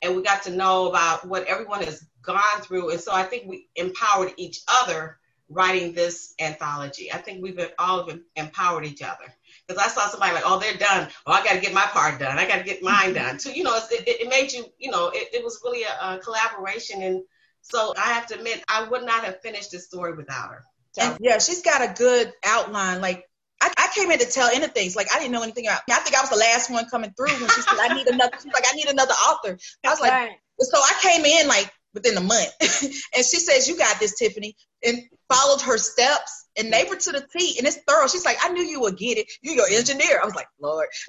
and 0.00 0.16
we 0.16 0.22
got 0.22 0.44
to 0.44 0.50
know 0.50 0.88
about 0.88 1.28
what 1.28 1.44
everyone 1.44 1.82
has 1.82 2.02
gone 2.22 2.62
through. 2.62 2.90
And 2.90 3.00
so 3.00 3.12
I 3.12 3.24
think 3.24 3.44
we 3.46 3.68
empowered 3.76 4.32
each 4.38 4.62
other 4.66 5.18
writing 5.52 5.92
this 5.92 6.34
anthology. 6.40 7.12
I 7.12 7.18
think 7.18 7.42
we've 7.42 7.56
been, 7.56 7.68
all 7.78 8.06
have 8.06 8.18
empowered 8.36 8.84
each 8.84 9.02
other. 9.02 9.34
Because 9.66 9.82
I 9.82 9.88
saw 9.88 10.08
somebody 10.08 10.34
like, 10.34 10.44
oh, 10.46 10.58
they're 10.58 10.76
done. 10.76 11.08
Oh, 11.26 11.32
I 11.32 11.44
got 11.44 11.54
to 11.54 11.60
get 11.60 11.72
my 11.72 11.82
part 11.82 12.18
done. 12.18 12.38
I 12.38 12.46
got 12.46 12.58
to 12.58 12.64
get 12.64 12.82
mine 12.82 13.14
done. 13.14 13.38
So, 13.38 13.50
you 13.50 13.64
know, 13.64 13.76
it, 13.76 14.08
it, 14.08 14.20
it 14.22 14.28
made 14.28 14.52
you, 14.52 14.64
you 14.78 14.90
know, 14.90 15.08
it, 15.08 15.28
it 15.34 15.44
was 15.44 15.60
really 15.64 15.84
a, 15.84 16.14
a 16.14 16.18
collaboration. 16.18 17.02
And 17.02 17.22
so 17.60 17.94
I 17.96 18.12
have 18.12 18.26
to 18.28 18.36
admit, 18.36 18.64
I 18.68 18.88
would 18.88 19.04
not 19.04 19.24
have 19.24 19.40
finished 19.40 19.70
this 19.70 19.86
story 19.86 20.14
without 20.14 20.50
her. 20.50 20.64
And 21.00 21.16
yeah, 21.20 21.38
she's 21.38 21.62
got 21.62 21.82
a 21.82 21.94
good 21.94 22.32
outline. 22.44 23.00
Like 23.00 23.24
I, 23.62 23.72
I 23.78 23.88
came 23.94 24.10
in 24.10 24.18
to 24.18 24.26
tell 24.26 24.48
Anna 24.48 24.68
things. 24.68 24.96
Like 24.96 25.08
I 25.14 25.18
didn't 25.18 25.32
know 25.32 25.42
anything 25.42 25.66
about. 25.66 25.80
I 25.90 26.00
think 26.00 26.16
I 26.16 26.20
was 26.20 26.30
the 26.30 26.36
last 26.36 26.70
one 26.70 26.84
coming 26.86 27.12
through 27.16 27.32
when 27.32 27.48
she 27.48 27.62
said, 27.62 27.78
"I 27.80 27.94
need 27.94 28.06
another." 28.08 28.32
She's 28.42 28.52
like, 28.52 28.64
"I 28.70 28.74
need 28.74 28.88
another 28.88 29.14
author." 29.14 29.56
I 29.84 29.88
was 29.88 30.00
like, 30.00 30.12
Right. 30.12 30.36
so 30.58 30.78
I 30.78 30.92
came 31.00 31.24
in 31.24 31.48
like 31.48 31.72
within 31.94 32.16
a 32.16 32.20
month, 32.20 32.50
and 32.82 33.24
she 33.24 33.38
says, 33.38 33.68
"You 33.68 33.76
got 33.76 33.98
this, 34.00 34.14
Tiffany," 34.18 34.56
and 34.84 35.02
followed 35.32 35.60
her 35.62 35.78
steps. 35.78 36.38
And 36.58 36.70
they 36.70 36.84
were 36.84 36.96
to 36.96 37.12
the 37.12 37.26
T, 37.34 37.54
and 37.56 37.66
it's 37.66 37.78
thorough. 37.88 38.06
She's 38.08 38.26
like, 38.26 38.36
I 38.42 38.50
knew 38.50 38.62
you 38.62 38.78
would 38.82 38.98
get 38.98 39.16
it. 39.16 39.26
You're 39.40 39.54
your 39.54 39.68
engineer. 39.70 40.20
I 40.22 40.26
was 40.26 40.34
like, 40.34 40.48
Lord. 40.60 40.86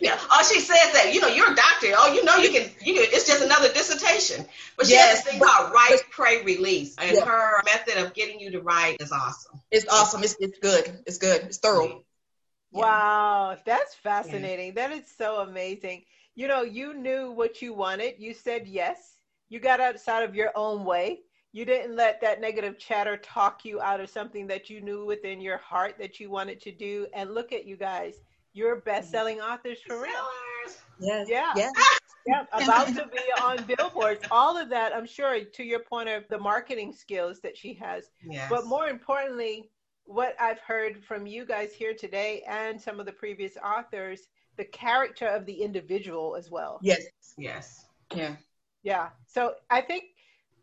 yeah. 0.00 0.18
Oh, 0.32 0.50
she 0.52 0.58
says 0.58 0.92
that. 0.94 1.12
You 1.14 1.20
know, 1.20 1.28
you're 1.28 1.52
a 1.52 1.54
doctor. 1.54 1.92
Oh, 1.96 2.12
you 2.12 2.24
know, 2.24 2.34
you 2.38 2.50
can. 2.50 2.68
You 2.84 2.94
can. 2.94 3.04
It's 3.12 3.24
just 3.28 3.40
another 3.40 3.72
dissertation. 3.72 4.44
But 4.76 4.86
she 4.88 4.94
Yes, 4.94 5.14
has 5.18 5.22
this 5.24 5.30
thing 5.30 5.38
but- 5.38 5.48
called 5.48 5.72
write, 5.72 6.00
pray, 6.10 6.42
release, 6.42 6.96
and 6.98 7.16
Yeah. 7.16 7.24
her 7.24 7.62
method 7.64 7.98
of 8.04 8.14
getting 8.14 8.40
you 8.40 8.50
to 8.50 8.60
write 8.62 9.00
is 9.00 9.12
awesome. 9.12 9.60
It's 9.70 9.86
awesome. 9.88 10.24
It's 10.24 10.34
it's 10.40 10.58
good. 10.58 11.02
It's 11.06 11.18
good. 11.18 11.42
It's 11.42 11.58
thorough. 11.58 11.86
Yeah. 12.72 12.80
Wow, 12.80 13.58
that's 13.64 13.94
fascinating. 13.94 14.74
That 14.74 14.90
is 14.90 15.04
so 15.18 15.36
amazing. 15.40 16.02
You 16.34 16.48
know, 16.48 16.62
you 16.62 16.94
knew 16.94 17.30
what 17.30 17.62
you 17.62 17.74
wanted. 17.74 18.14
You 18.18 18.34
said 18.34 18.66
yes. 18.66 18.98
You 19.52 19.60
got 19.60 19.80
outside 19.80 20.22
of 20.22 20.34
your 20.34 20.50
own 20.54 20.82
way. 20.82 21.20
You 21.52 21.66
didn't 21.66 21.94
let 21.94 22.22
that 22.22 22.40
negative 22.40 22.78
chatter 22.78 23.18
talk 23.18 23.66
you 23.66 23.82
out 23.82 24.00
of 24.00 24.08
something 24.08 24.46
that 24.46 24.70
you 24.70 24.80
knew 24.80 25.04
within 25.04 25.42
your 25.42 25.58
heart 25.58 25.96
that 25.98 26.18
you 26.18 26.30
wanted 26.30 26.58
to 26.62 26.72
do. 26.72 27.06
And 27.12 27.34
look 27.34 27.52
at 27.52 27.66
you 27.66 27.76
guys. 27.76 28.14
You're 28.54 28.76
best-selling 28.76 29.42
authors 29.42 29.76
for 29.86 30.00
real. 30.00 30.10
Yes. 30.98 31.26
Yeah. 31.28 31.52
Yeah. 31.54 31.70
Yeah, 32.26 32.44
about 32.52 32.86
to 32.94 33.06
be 33.12 33.20
on 33.42 33.62
billboards. 33.76 34.24
All 34.30 34.56
of 34.56 34.70
that, 34.70 34.96
I'm 34.96 35.04
sure, 35.04 35.44
to 35.44 35.62
your 35.62 35.80
point 35.80 36.08
of 36.08 36.26
the 36.30 36.38
marketing 36.38 36.94
skills 36.94 37.40
that 37.40 37.54
she 37.54 37.74
has. 37.74 38.04
Yes. 38.24 38.48
But 38.48 38.64
more 38.64 38.86
importantly, 38.86 39.68
what 40.04 40.34
I've 40.40 40.60
heard 40.60 41.04
from 41.04 41.26
you 41.26 41.44
guys 41.44 41.74
here 41.74 41.92
today 41.92 42.42
and 42.48 42.80
some 42.80 43.00
of 43.00 43.04
the 43.04 43.12
previous 43.12 43.58
authors, 43.58 44.28
the 44.56 44.64
character 44.64 45.26
of 45.26 45.44
the 45.44 45.62
individual 45.62 46.36
as 46.36 46.50
well. 46.50 46.78
Yes. 46.80 47.02
Yes. 47.36 47.84
Yeah. 48.14 48.36
Yeah. 48.82 49.10
So 49.26 49.54
I 49.70 49.80
think 49.80 50.04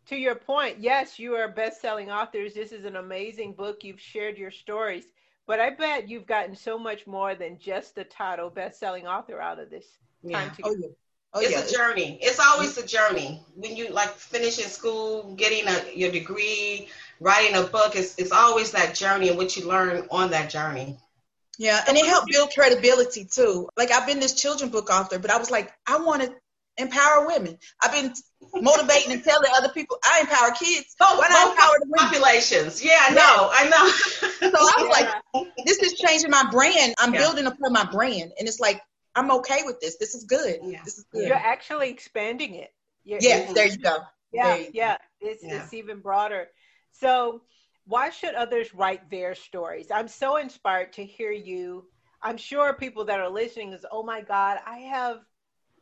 to 0.06 0.16
your 0.16 0.34
point, 0.34 0.78
yes, 0.80 1.18
you 1.18 1.34
are 1.34 1.48
best 1.48 1.80
selling 1.80 2.10
authors. 2.10 2.54
This 2.54 2.72
is 2.72 2.84
an 2.84 2.96
amazing 2.96 3.54
book. 3.54 3.84
You've 3.84 4.00
shared 4.00 4.38
your 4.38 4.50
stories. 4.50 5.04
But 5.46 5.60
I 5.60 5.70
bet 5.70 6.08
you've 6.08 6.26
gotten 6.26 6.54
so 6.54 6.78
much 6.78 7.06
more 7.06 7.34
than 7.34 7.58
just 7.58 7.94
the 7.94 8.04
title 8.04 8.50
best 8.50 8.78
selling 8.78 9.06
author 9.06 9.40
out 9.40 9.58
of 9.58 9.70
this 9.70 9.86
Yeah. 10.22 10.40
time 10.40 10.52
Oh 10.62 10.74
yeah. 10.78 10.88
Oh 11.32 11.40
it's 11.40 11.52
yeah. 11.52 11.60
a 11.60 11.70
journey. 11.78 12.18
It's 12.22 12.40
always 12.40 12.76
a 12.78 12.86
journey. 12.86 13.40
When 13.54 13.76
you 13.76 13.90
like 13.90 14.10
finishing 14.10 14.66
school, 14.66 15.34
getting 15.36 15.66
a, 15.68 15.96
your 15.96 16.10
degree, 16.10 16.88
writing 17.20 17.56
a 17.56 17.62
book, 17.62 17.96
it's, 17.96 18.16
it's 18.18 18.32
always 18.32 18.72
that 18.72 18.94
journey 18.94 19.28
and 19.28 19.38
what 19.38 19.56
you 19.56 19.66
learn 19.66 20.06
on 20.10 20.30
that 20.30 20.50
journey. 20.50 20.98
Yeah, 21.58 21.82
and 21.88 21.96
it 21.96 22.06
helped 22.06 22.28
build 22.30 22.50
credibility 22.54 23.24
too. 23.24 23.68
Like 23.76 23.90
I've 23.92 24.06
been 24.06 24.20
this 24.20 24.34
children 24.34 24.70
book 24.70 24.90
author, 24.90 25.18
but 25.18 25.30
I 25.30 25.38
was 25.38 25.50
like, 25.50 25.72
I 25.86 25.98
want 25.98 26.22
to 26.22 26.34
empower 26.80 27.26
women. 27.26 27.58
I've 27.82 27.92
been 27.92 28.12
motivating 28.60 29.12
and 29.12 29.22
telling 29.22 29.50
other 29.56 29.68
people 29.70 29.98
I 30.04 30.20
empower 30.20 30.50
kids. 30.52 30.94
Oh, 31.00 31.18
Why 31.18 31.28
not 31.28 31.50
empower 31.52 31.74
the 31.80 31.86
women? 31.88 31.98
populations. 32.08 32.84
Yeah, 32.84 32.98
I 33.00 33.14
know. 33.14 33.50
I 33.52 33.68
know. 33.68 34.50
So 34.50 34.58
I 34.58 34.82
was 34.82 34.98
Yeah. 35.34 35.42
like, 35.44 35.66
this 35.66 35.78
is 35.78 35.94
changing 35.94 36.30
my 36.30 36.48
brand. 36.50 36.94
I'm 36.98 37.14
Yeah. 37.14 37.20
building 37.20 37.46
upon 37.46 37.72
my 37.72 37.84
brand, 37.84 38.32
and 38.38 38.48
it's 38.48 38.60
like 38.60 38.80
I'm 39.14 39.30
okay 39.32 39.62
with 39.64 39.80
this. 39.80 39.96
This 39.98 40.14
is 40.14 40.24
good. 40.24 40.58
Yeah. 40.62 40.80
This 40.84 40.98
is 40.98 41.04
good. 41.12 41.26
You're 41.26 41.36
actually 41.36 41.90
expanding 41.90 42.54
it. 42.54 42.70
You're- 43.04 43.26
Yeah, 43.26 43.52
there 43.52 43.66
you 43.66 43.78
go. 43.78 43.98
yeah 44.32 44.56
you 44.56 44.68
yeah 44.74 44.96
it's, 45.20 45.42
Yeah. 45.42 45.62
it's 45.64 45.74
even 45.74 46.00
broader 46.00 46.46
so 46.92 47.42
why 47.86 48.10
should 48.10 48.34
others 48.34 48.72
write 48.74 49.10
their 49.10 49.34
stories 49.34 49.90
i'm 49.90 50.06
so 50.06 50.36
inspired 50.36 50.92
to 50.92 51.04
hear 51.04 51.32
you 51.32 51.84
i'm 52.22 52.36
sure 52.36 52.72
people 52.74 53.06
that 53.06 53.18
are 53.18 53.28
listening 53.30 53.72
is 53.72 53.84
oh 53.90 54.04
my 54.04 54.20
god 54.20 54.58
i 54.66 54.78
have 54.96 55.16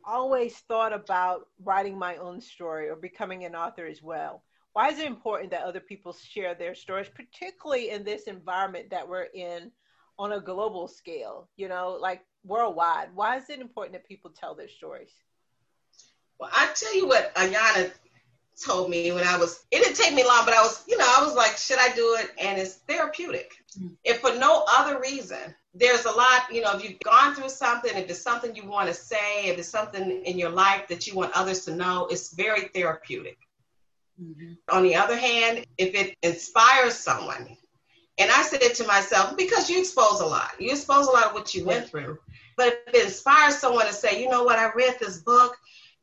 always 0.09 0.57
thought 0.57 0.91
about 0.91 1.47
writing 1.63 1.97
my 1.97 2.15
own 2.17 2.41
story 2.41 2.89
or 2.89 2.95
becoming 2.95 3.45
an 3.45 3.55
author 3.55 3.85
as 3.85 4.01
well. 4.01 4.43
Why 4.73 4.89
is 4.89 4.99
it 4.99 5.05
important 5.05 5.51
that 5.51 5.63
other 5.63 5.79
people 5.79 6.13
share 6.13 6.55
their 6.55 6.73
stories 6.75 7.07
particularly 7.13 7.89
in 7.91 8.03
this 8.03 8.23
environment 8.23 8.89
that 8.89 9.07
we're 9.07 9.27
in 9.33 9.71
on 10.17 10.33
a 10.33 10.41
global 10.41 10.87
scale 10.87 11.49
you 11.57 11.67
know 11.67 11.97
like 11.99 12.21
worldwide? 12.43 13.09
Why 13.13 13.37
is 13.37 13.49
it 13.49 13.59
important 13.59 13.93
that 13.93 14.07
people 14.07 14.31
tell 14.31 14.55
their 14.55 14.69
stories? 14.69 15.11
Well, 16.39 16.49
I 16.53 16.71
tell 16.73 16.95
you 16.95 17.07
what 17.07 17.35
Ayana 17.35 17.91
told 18.59 18.89
me 18.89 19.11
when 19.11 19.23
I 19.23 19.37
was, 19.37 19.65
it 19.71 19.83
didn't 19.83 19.95
take 19.95 20.13
me 20.13 20.23
long, 20.23 20.45
but 20.45 20.53
I 20.53 20.61
was, 20.61 20.83
you 20.87 20.97
know, 20.97 21.05
I 21.07 21.23
was 21.23 21.35
like, 21.35 21.57
should 21.57 21.79
I 21.79 21.93
do 21.95 22.17
it? 22.19 22.31
And 22.39 22.59
it's 22.59 22.75
therapeutic. 22.87 23.53
Mm. 23.79 23.91
If 24.03 24.19
for 24.19 24.35
no 24.35 24.65
other 24.71 24.99
reason, 24.99 25.55
there's 25.73 26.05
a 26.05 26.11
lot, 26.11 26.43
you 26.51 26.61
know, 26.61 26.75
if 26.75 26.83
you've 26.83 26.99
gone 26.99 27.35
through 27.35 27.49
something, 27.49 27.95
if 27.95 28.09
it's 28.09 28.21
something 28.21 28.55
you 28.55 28.67
want 28.67 28.87
to 28.87 28.93
say, 28.93 29.45
if 29.45 29.57
it's 29.57 29.69
something 29.69 30.23
in 30.25 30.37
your 30.37 30.49
life 30.49 30.87
that 30.87 31.07
you 31.07 31.15
want 31.15 31.31
others 31.33 31.65
to 31.65 31.75
know, 31.75 32.07
it's 32.09 32.33
very 32.33 32.69
therapeutic. 32.73 33.37
Mhm. 34.21 34.57
On 34.69 34.83
the 34.83 34.95
other 34.95 35.17
hand, 35.17 35.65
if 35.77 35.95
it 35.95 36.17
inspires 36.23 36.95
someone, 36.95 37.55
and 38.17 38.29
I 38.29 38.41
said 38.41 38.61
it 38.61 38.75
to 38.75 38.85
myself 38.85 39.37
because 39.37 39.69
you 39.69 39.79
expose 39.79 40.19
a 40.19 40.25
lot, 40.25 40.51
you 40.59 40.71
expose 40.71 41.07
a 41.07 41.11
lot 41.11 41.27
of 41.27 41.33
what 41.33 41.55
you 41.55 41.63
went 41.63 41.89
through. 41.89 42.19
But 42.57 42.83
if 42.87 42.93
it 42.93 43.05
inspires 43.05 43.57
someone 43.57 43.85
to 43.85 43.93
say, 43.93 44.21
you 44.21 44.29
know 44.29 44.43
what, 44.43 44.59
I 44.59 44.71
read 44.73 44.97
this 44.99 45.19
book, 45.19 45.57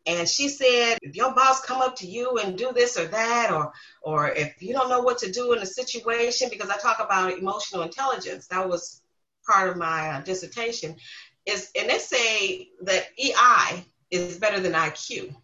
and 0.06 0.28
she 0.28 0.48
said, 0.48 0.98
if 1.02 1.16
your 1.16 1.34
boss 1.34 1.60
come 1.62 1.82
up 1.82 1.96
to 1.96 2.06
you 2.06 2.38
and 2.38 2.56
do 2.58 2.72
this 2.72 2.98
or 2.98 3.06
that, 3.06 3.50
or 3.52 3.72
or 4.02 4.28
if 4.30 4.62
you 4.62 4.72
don't 4.72 4.88
know 4.90 5.00
what 5.00 5.18
to 5.18 5.30
do 5.32 5.52
in 5.52 5.62
a 5.62 5.66
situation, 5.66 6.48
because 6.50 6.70
I 6.70 6.76
talk 6.78 6.98
about 7.00 7.32
emotional 7.38 7.82
intelligence, 7.82 8.46
that 8.48 8.68
was 8.68 9.02
part 9.46 9.68
of 9.70 9.76
my 9.76 10.10
uh, 10.10 10.20
dissertation, 10.22 10.96
is 11.46 11.70
and 11.78 11.90
they 11.90 11.98
say 11.98 12.68
that 12.82 13.06
EI 13.18 13.84
is 14.10 14.38
better 14.38 14.60
than 14.60 14.72
IQ. 14.72 15.34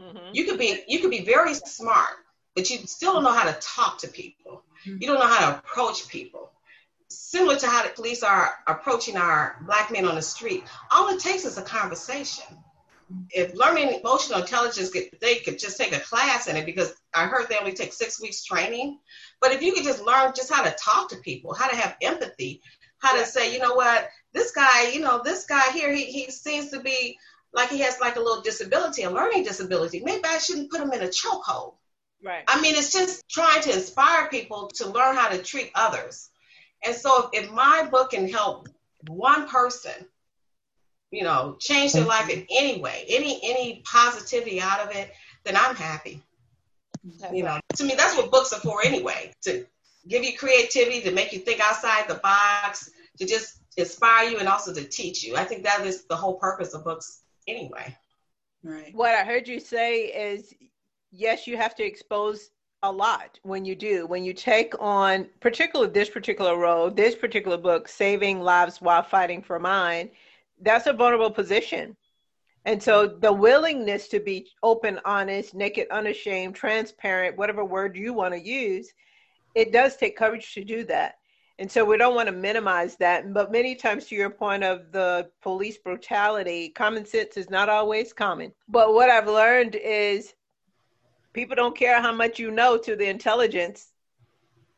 mm-hmm. 0.00 0.30
You 0.32 0.44
could 0.44 0.58
be 0.58 0.82
you 0.88 1.00
could 1.00 1.10
be 1.10 1.24
very 1.24 1.54
smart, 1.54 2.16
but 2.54 2.70
you 2.70 2.78
still 2.86 3.14
don't 3.14 3.24
know 3.24 3.32
how 3.32 3.44
to 3.50 3.58
talk 3.60 3.98
to 4.00 4.08
people. 4.08 4.64
Mhm. 4.86 5.00
You 5.00 5.06
don't 5.08 5.18
know 5.20 5.26
how 5.26 5.50
to 5.52 5.58
approach 5.58 6.08
people. 6.08 6.50
similar 7.08 7.56
to 7.56 7.66
how 7.68 7.82
the 7.84 7.90
police 7.90 8.22
are 8.24 8.54
approaching 8.66 9.16
our 9.16 9.56
black 9.66 9.90
men 9.92 10.06
on 10.06 10.16
the 10.16 10.22
street. 10.22 10.64
All 10.90 11.08
it 11.14 11.20
takes 11.20 11.44
is 11.44 11.56
a 11.58 11.62
conversation. 11.62 12.44
If 13.30 13.54
learning 13.54 14.00
emotional 14.00 14.40
intelligence, 14.40 14.90
they 15.20 15.36
could 15.36 15.58
just 15.58 15.78
take 15.78 15.94
a 15.94 16.00
class 16.00 16.48
in 16.48 16.56
it 16.56 16.66
because 16.66 16.92
I 17.14 17.26
heard 17.26 17.48
they 17.48 17.56
only 17.58 17.72
take 17.72 17.92
six 17.92 18.20
weeks 18.20 18.44
training. 18.44 18.98
But 19.40 19.52
if 19.52 19.62
you 19.62 19.72
could 19.72 19.84
just 19.84 20.02
learn 20.02 20.32
just 20.34 20.52
how 20.52 20.64
to 20.64 20.76
talk 20.82 21.10
to 21.10 21.16
people, 21.16 21.54
how 21.54 21.68
to 21.68 21.76
have 21.76 21.96
empathy, 22.02 22.62
how 22.98 23.16
to 23.16 23.24
say, 23.24 23.52
you 23.52 23.60
know 23.60 23.74
what, 23.74 24.08
this 24.32 24.50
guy, 24.52 24.88
you 24.88 25.00
know, 25.00 25.22
this 25.24 25.46
guy 25.46 25.70
here, 25.72 25.92
he, 25.92 26.04
he 26.06 26.30
seems 26.30 26.70
to 26.70 26.80
be 26.80 27.16
like 27.52 27.70
he 27.70 27.78
has 27.80 28.00
like 28.00 28.16
a 28.16 28.20
little 28.20 28.42
disability, 28.42 29.02
a 29.02 29.10
learning 29.10 29.44
disability. 29.44 30.02
Maybe 30.04 30.24
I 30.24 30.38
shouldn't 30.38 30.70
put 30.70 30.80
him 30.80 30.92
in 30.92 31.02
a 31.02 31.08
chokehold. 31.08 31.74
Right. 32.24 32.44
I 32.48 32.60
mean, 32.60 32.74
it's 32.74 32.92
just 32.92 33.22
trying 33.28 33.62
to 33.62 33.72
inspire 33.72 34.28
people 34.28 34.68
to 34.76 34.88
learn 34.88 35.16
how 35.16 35.28
to 35.28 35.42
treat 35.42 35.70
others. 35.74 36.28
And 36.84 36.94
so 36.94 37.30
if 37.32 37.50
my 37.50 37.88
book 37.90 38.10
can 38.10 38.28
help 38.28 38.68
one 39.06 39.48
person, 39.48 40.06
you 41.10 41.22
know, 41.22 41.56
change 41.60 41.92
their 41.92 42.04
life 42.04 42.28
in 42.28 42.46
any 42.50 42.80
way, 42.80 43.04
any 43.08 43.40
any 43.42 43.82
positivity 43.90 44.60
out 44.60 44.80
of 44.80 44.94
it, 44.94 45.12
then 45.44 45.56
I'm 45.56 45.74
happy. 45.74 46.22
You 47.32 47.44
know, 47.44 47.60
to 47.76 47.84
me 47.84 47.94
that's 47.96 48.16
what 48.16 48.30
books 48.30 48.52
are 48.52 48.60
for 48.60 48.84
anyway. 48.84 49.32
To 49.42 49.64
give 50.08 50.24
you 50.24 50.36
creativity, 50.36 51.00
to 51.02 51.12
make 51.12 51.32
you 51.32 51.38
think 51.38 51.60
outside 51.60 52.08
the 52.08 52.16
box, 52.16 52.90
to 53.18 53.26
just 53.26 53.60
inspire 53.76 54.28
you 54.28 54.38
and 54.38 54.48
also 54.48 54.72
to 54.72 54.84
teach 54.84 55.22
you. 55.22 55.36
I 55.36 55.44
think 55.44 55.62
that 55.64 55.86
is 55.86 56.04
the 56.06 56.16
whole 56.16 56.34
purpose 56.34 56.74
of 56.74 56.84
books 56.84 57.22
anyway. 57.46 57.96
Right. 58.62 58.94
What 58.94 59.14
I 59.14 59.24
heard 59.24 59.46
you 59.46 59.60
say 59.60 60.06
is 60.06 60.52
yes, 61.12 61.46
you 61.46 61.56
have 61.56 61.74
to 61.76 61.84
expose 61.84 62.50
a 62.82 62.90
lot 62.90 63.38
when 63.42 63.64
you 63.64 63.74
do. 63.74 64.06
When 64.06 64.24
you 64.24 64.32
take 64.32 64.74
on 64.80 65.28
particularly 65.40 65.92
this 65.92 66.10
particular 66.10 66.56
role, 66.56 66.90
this 66.90 67.14
particular 67.14 67.56
book, 67.56 67.88
Saving 67.88 68.40
Lives 68.40 68.80
While 68.80 69.02
Fighting 69.02 69.42
for 69.42 69.58
Mine, 69.58 70.10
that's 70.60 70.86
a 70.86 70.92
vulnerable 70.92 71.30
position. 71.30 71.96
And 72.64 72.82
so 72.82 73.06
the 73.06 73.32
willingness 73.32 74.08
to 74.08 74.20
be 74.20 74.48
open, 74.62 74.98
honest, 75.04 75.54
naked, 75.54 75.86
unashamed, 75.90 76.56
transparent, 76.56 77.36
whatever 77.36 77.64
word 77.64 77.96
you 77.96 78.12
want 78.12 78.34
to 78.34 78.40
use, 78.40 78.92
it 79.54 79.72
does 79.72 79.96
take 79.96 80.16
courage 80.16 80.52
to 80.54 80.64
do 80.64 80.84
that. 80.84 81.14
And 81.58 81.70
so 81.70 81.84
we 81.84 81.96
don't 81.96 82.14
want 82.14 82.26
to 82.26 82.34
minimize 82.34 82.96
that. 82.96 83.32
But 83.32 83.50
many 83.52 83.74
times, 83.76 84.06
to 84.06 84.14
your 84.14 84.28
point 84.30 84.62
of 84.62 84.92
the 84.92 85.30
police 85.42 85.78
brutality, 85.78 86.68
common 86.68 87.06
sense 87.06 87.36
is 87.36 87.48
not 87.48 87.68
always 87.68 88.12
common. 88.12 88.52
But 88.68 88.92
what 88.92 89.08
I've 89.08 89.28
learned 89.28 89.74
is 89.74 90.34
people 91.32 91.56
don't 91.56 91.76
care 91.76 92.02
how 92.02 92.12
much 92.12 92.38
you 92.38 92.50
know 92.50 92.76
to 92.78 92.96
the 92.96 93.08
intelligence 93.08 93.92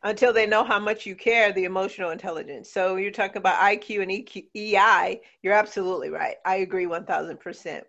until 0.02 0.32
they 0.32 0.46
know 0.46 0.64
how 0.64 0.78
much 0.78 1.06
you 1.06 1.14
care, 1.14 1.52
the 1.52 1.64
emotional 1.64 2.10
intelligence. 2.10 2.70
So 2.70 2.96
you're 2.96 3.10
talking 3.10 3.38
about 3.38 3.60
IQ 3.60 4.02
and 4.02 4.10
EQ, 4.10 4.46
EI. 4.56 5.20
You're 5.42 5.54
absolutely 5.54 6.10
right. 6.10 6.36
I 6.44 6.56
agree 6.56 6.86
1000%. 6.86 7.82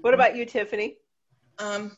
What 0.00 0.14
about 0.14 0.36
you, 0.36 0.44
Tiffany? 0.44 0.96
Um, 1.58 1.96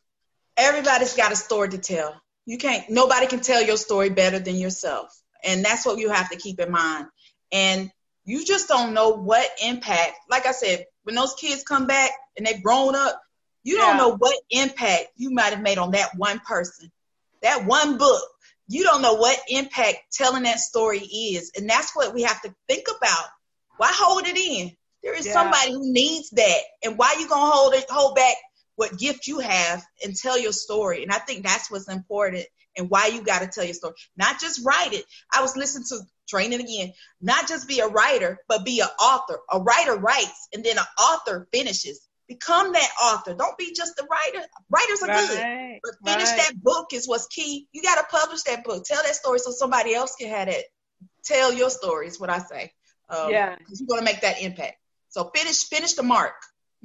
everybody's 0.56 1.16
got 1.16 1.32
a 1.32 1.36
story 1.36 1.70
to 1.70 1.78
tell. 1.78 2.20
You 2.44 2.58
can't, 2.58 2.88
nobody 2.88 3.26
can 3.26 3.40
tell 3.40 3.62
your 3.62 3.76
story 3.76 4.10
better 4.10 4.38
than 4.38 4.56
yourself. 4.56 5.20
And 5.42 5.64
that's 5.64 5.84
what 5.84 5.98
you 5.98 6.10
have 6.10 6.30
to 6.30 6.36
keep 6.36 6.60
in 6.60 6.70
mind. 6.70 7.06
And 7.50 7.90
you 8.24 8.44
just 8.44 8.68
don't 8.68 8.94
know 8.94 9.10
what 9.10 9.48
impact, 9.64 10.14
like 10.30 10.46
I 10.46 10.52
said, 10.52 10.86
when 11.02 11.14
those 11.14 11.34
kids 11.34 11.62
come 11.62 11.86
back 11.86 12.10
and 12.36 12.46
they've 12.46 12.62
grown 12.62 12.94
up, 12.94 13.20
you 13.62 13.76
yeah. 13.76 13.86
don't 13.86 13.96
know 13.96 14.16
what 14.16 14.38
impact 14.50 15.06
you 15.16 15.30
might 15.30 15.52
have 15.52 15.62
made 15.62 15.78
on 15.78 15.92
that 15.92 16.10
one 16.16 16.40
person, 16.40 16.90
that 17.42 17.64
one 17.64 17.98
book. 17.98 18.22
You 18.68 18.82
don't 18.82 19.02
know 19.02 19.14
what 19.14 19.38
impact 19.48 19.98
telling 20.12 20.44
that 20.44 20.58
story 20.58 21.00
is. 21.00 21.52
And 21.56 21.68
that's 21.68 21.94
what 21.94 22.14
we 22.14 22.22
have 22.22 22.40
to 22.42 22.54
think 22.68 22.86
about. 22.88 23.26
Why 23.76 23.90
hold 23.92 24.26
it 24.26 24.36
in? 24.36 24.72
There 25.02 25.14
is 25.14 25.26
yeah. 25.26 25.32
somebody 25.34 25.72
who 25.72 25.92
needs 25.92 26.30
that. 26.30 26.60
And 26.82 26.98
why 26.98 27.16
you 27.18 27.28
gonna 27.28 27.50
hold 27.50 27.74
it, 27.74 27.86
hold 27.88 28.16
back 28.16 28.36
what 28.74 28.98
gift 28.98 29.26
you 29.26 29.38
have 29.38 29.84
and 30.04 30.14
tell 30.14 30.38
your 30.38 30.52
story? 30.52 31.02
And 31.02 31.12
I 31.12 31.18
think 31.18 31.44
that's 31.44 31.70
what's 31.70 31.88
important 31.88 32.44
and 32.76 32.90
why 32.90 33.06
you 33.06 33.22
got 33.22 33.40
to 33.40 33.46
tell 33.46 33.64
your 33.64 33.74
story. 33.74 33.94
Not 34.16 34.40
just 34.40 34.64
write 34.64 34.92
it. 34.92 35.04
I 35.32 35.42
was 35.42 35.56
listening 35.56 35.86
to 35.88 36.00
training 36.28 36.60
again. 36.60 36.92
Not 37.20 37.48
just 37.48 37.68
be 37.68 37.80
a 37.80 37.88
writer, 37.88 38.38
but 38.48 38.64
be 38.64 38.80
an 38.80 38.88
author. 39.00 39.38
A 39.50 39.60
writer 39.60 39.96
writes, 39.96 40.48
and 40.52 40.62
then 40.62 40.78
an 40.78 40.84
author 40.98 41.48
finishes. 41.52 42.05
Become 42.28 42.72
that 42.72 42.90
author. 43.02 43.34
Don't 43.34 43.56
be 43.56 43.72
just 43.72 43.98
a 44.00 44.06
writer. 44.10 44.46
Writers 44.68 45.02
are 45.02 45.08
right, 45.08 45.80
good, 45.82 45.98
but 46.02 46.10
finish 46.10 46.28
right. 46.28 46.38
that 46.38 46.62
book 46.62 46.88
is 46.92 47.06
what's 47.06 47.26
key. 47.28 47.68
You 47.72 47.82
got 47.82 47.96
to 47.96 48.04
publish 48.10 48.42
that 48.42 48.64
book. 48.64 48.84
Tell 48.84 49.02
that 49.02 49.14
story 49.14 49.38
so 49.38 49.52
somebody 49.52 49.94
else 49.94 50.16
can 50.16 50.28
have 50.30 50.48
it. 50.48 50.64
Tell 51.24 51.52
your 51.52 51.70
story 51.70 52.08
is 52.08 52.18
what 52.18 52.30
I 52.30 52.38
say. 52.38 52.72
Um, 53.08 53.30
yeah, 53.30 53.54
because 53.56 53.80
you're 53.80 53.86
gonna 53.88 54.04
make 54.04 54.22
that 54.22 54.42
impact. 54.42 54.76
So 55.08 55.30
finish, 55.34 55.68
finish 55.68 55.94
the 55.94 56.02
mark. 56.02 56.34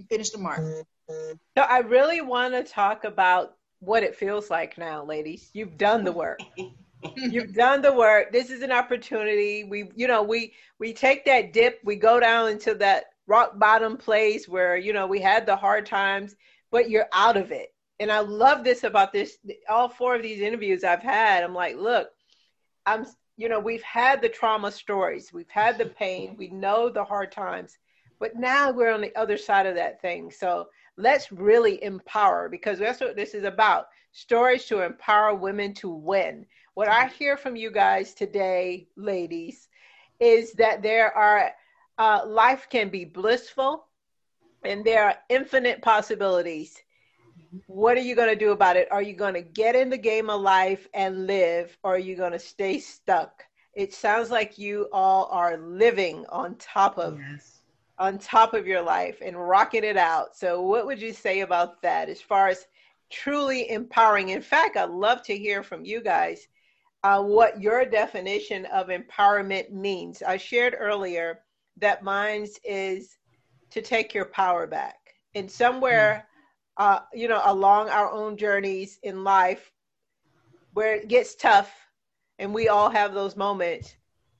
Finish 0.09 0.29
the 0.29 0.37
mark. 0.37 0.61
So 1.09 1.61
I 1.61 1.79
really 1.79 2.21
want 2.21 2.53
to 2.53 2.63
talk 2.63 3.03
about 3.03 3.55
what 3.79 4.03
it 4.03 4.15
feels 4.15 4.49
like 4.49 4.77
now, 4.77 5.03
ladies. 5.03 5.49
You've 5.53 5.77
done 5.77 6.03
the 6.03 6.11
work. 6.11 6.39
You've 7.15 7.53
done 7.53 7.81
the 7.81 7.91
work. 7.91 8.31
This 8.31 8.51
is 8.51 8.61
an 8.61 8.71
opportunity. 8.71 9.63
We, 9.63 9.89
you 9.95 10.07
know, 10.07 10.21
we 10.23 10.53
we 10.79 10.93
take 10.93 11.25
that 11.25 11.51
dip. 11.51 11.79
We 11.83 11.95
go 11.95 12.19
down 12.19 12.49
into 12.49 12.75
that 12.75 13.05
rock 13.31 13.57
bottom 13.57 13.95
place 13.95 14.45
where 14.45 14.75
you 14.75 14.91
know 14.91 15.07
we 15.07 15.21
had 15.21 15.45
the 15.45 15.55
hard 15.55 15.85
times, 15.85 16.35
but 16.69 16.89
you're 16.89 17.07
out 17.13 17.37
of 17.37 17.51
it. 17.51 17.73
And 18.01 18.11
I 18.11 18.19
love 18.19 18.63
this 18.65 18.83
about 18.83 19.13
this. 19.13 19.37
All 19.69 19.87
four 19.87 20.15
of 20.15 20.21
these 20.21 20.41
interviews 20.41 20.83
I've 20.83 21.03
had. 21.03 21.43
I'm 21.43 21.53
like, 21.53 21.77
look, 21.77 22.09
I'm, 22.85 23.05
you 23.37 23.47
know, 23.47 23.59
we've 23.59 23.83
had 23.83 24.21
the 24.21 24.27
trauma 24.27 24.71
stories. 24.71 25.31
We've 25.31 25.49
had 25.49 25.77
the 25.77 25.85
pain. 25.85 26.35
We 26.37 26.49
know 26.49 26.89
the 26.89 27.05
hard 27.05 27.31
times, 27.31 27.77
but 28.19 28.35
now 28.35 28.71
we're 28.71 28.91
on 28.91 29.01
the 29.01 29.15
other 29.15 29.37
side 29.37 29.65
of 29.65 29.75
that 29.75 30.01
thing. 30.01 30.31
So 30.31 30.67
let's 30.97 31.31
really 31.31 31.81
empower 31.83 32.49
because 32.49 32.79
that's 32.79 32.99
what 32.99 33.15
this 33.15 33.33
is 33.33 33.45
about 33.45 33.85
stories 34.11 34.65
to 34.65 34.81
empower 34.81 35.35
women 35.35 35.73
to 35.75 35.89
win. 35.89 36.45
What 36.73 36.89
I 36.89 37.07
hear 37.07 37.37
from 37.37 37.55
you 37.55 37.71
guys 37.71 38.13
today, 38.13 38.87
ladies, 38.97 39.69
is 40.19 40.53
that 40.53 40.81
there 40.81 41.15
are 41.15 41.51
uh, 41.97 42.21
life 42.25 42.67
can 42.69 42.89
be 42.89 43.05
blissful 43.05 43.87
and 44.63 44.83
there 44.85 45.03
are 45.03 45.15
infinite 45.29 45.81
possibilities. 45.81 46.81
What 47.67 47.97
are 47.97 48.01
you 48.01 48.15
going 48.15 48.29
to 48.29 48.35
do 48.35 48.51
about 48.51 48.77
it? 48.77 48.91
Are 48.91 49.01
you 49.01 49.13
going 49.13 49.33
to 49.33 49.41
get 49.41 49.75
in 49.75 49.89
the 49.89 49.97
game 49.97 50.29
of 50.29 50.41
life 50.41 50.87
and 50.93 51.27
live, 51.27 51.77
or 51.83 51.95
are 51.95 51.99
you 51.99 52.15
going 52.15 52.31
to 52.33 52.39
stay 52.39 52.79
stuck? 52.79 53.43
It 53.73 53.93
sounds 53.93 54.29
like 54.31 54.57
you 54.57 54.87
all 54.91 55.27
are 55.31 55.57
living 55.57 56.25
on 56.29 56.55
top 56.55 56.97
of 56.97 57.19
yes 57.19 57.61
on 57.97 58.17
top 58.17 58.53
of 58.53 58.67
your 58.67 58.81
life 58.81 59.21
and 59.23 59.37
rocking 59.37 59.83
it 59.83 59.97
out. 59.97 60.35
So, 60.35 60.61
what 60.61 60.85
would 60.85 61.01
you 61.01 61.13
say 61.13 61.41
about 61.41 61.81
that 61.83 62.09
as 62.09 62.21
far 62.21 62.47
as 62.47 62.67
truly 63.09 63.69
empowering? 63.69 64.29
In 64.29 64.41
fact, 64.41 64.77
I'd 64.77 64.89
love 64.89 65.21
to 65.23 65.37
hear 65.37 65.63
from 65.63 65.85
you 65.85 66.01
guys 66.01 66.47
uh, 67.03 67.21
what 67.21 67.61
your 67.61 67.85
definition 67.85 68.65
of 68.65 68.87
empowerment 68.87 69.71
means. 69.71 70.21
I 70.21 70.37
shared 70.37 70.75
earlier 70.77 71.39
that 71.77 72.03
mine 72.03 72.47
is 72.63 73.17
to 73.71 73.81
take 73.81 74.13
your 74.13 74.25
power 74.25 74.67
back. 74.67 74.97
And 75.35 75.49
somewhere, 75.49 76.27
mm. 76.79 76.83
uh, 76.83 76.99
you 77.13 77.27
know, 77.27 77.41
along 77.45 77.89
our 77.89 78.11
own 78.11 78.37
journeys 78.37 78.99
in 79.03 79.23
life 79.23 79.71
where 80.73 80.95
it 80.95 81.07
gets 81.07 81.35
tough 81.35 81.73
and 82.39 82.53
we 82.53 82.67
all 82.67 82.89
have 82.89 83.13
those 83.13 83.35
moments, 83.35 83.95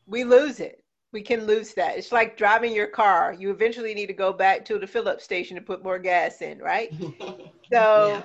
we 0.06 0.24
lose 0.24 0.60
it 0.60 0.82
we 1.12 1.22
can 1.22 1.46
lose 1.46 1.74
that. 1.74 1.98
It's 1.98 2.12
like 2.12 2.38
driving 2.38 2.74
your 2.74 2.88
car. 2.88 3.36
You 3.38 3.52
eventually 3.52 3.94
need 3.94 4.08
to 4.08 4.14
go 4.14 4.32
back 4.32 4.64
to 4.66 4.80
the 4.80 4.88
fill 4.88 5.10
up 5.10 5.22
station 5.22 5.56
to 5.56 5.62
put 5.62 5.84
more 5.84 6.00
gas 6.00 6.42
in, 6.42 6.60
right? 6.60 6.94
so, 7.72 8.08
yeah. 8.08 8.24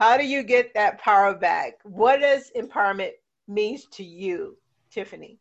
how 0.00 0.16
do 0.16 0.24
you 0.24 0.42
get 0.42 0.74
that 0.74 0.98
power 0.98 1.34
back? 1.34 1.74
What 1.84 2.20
does 2.20 2.50
empowerment 2.56 3.12
means 3.46 3.86
to 3.92 4.04
you, 4.04 4.56
Tiffany? 4.90 5.38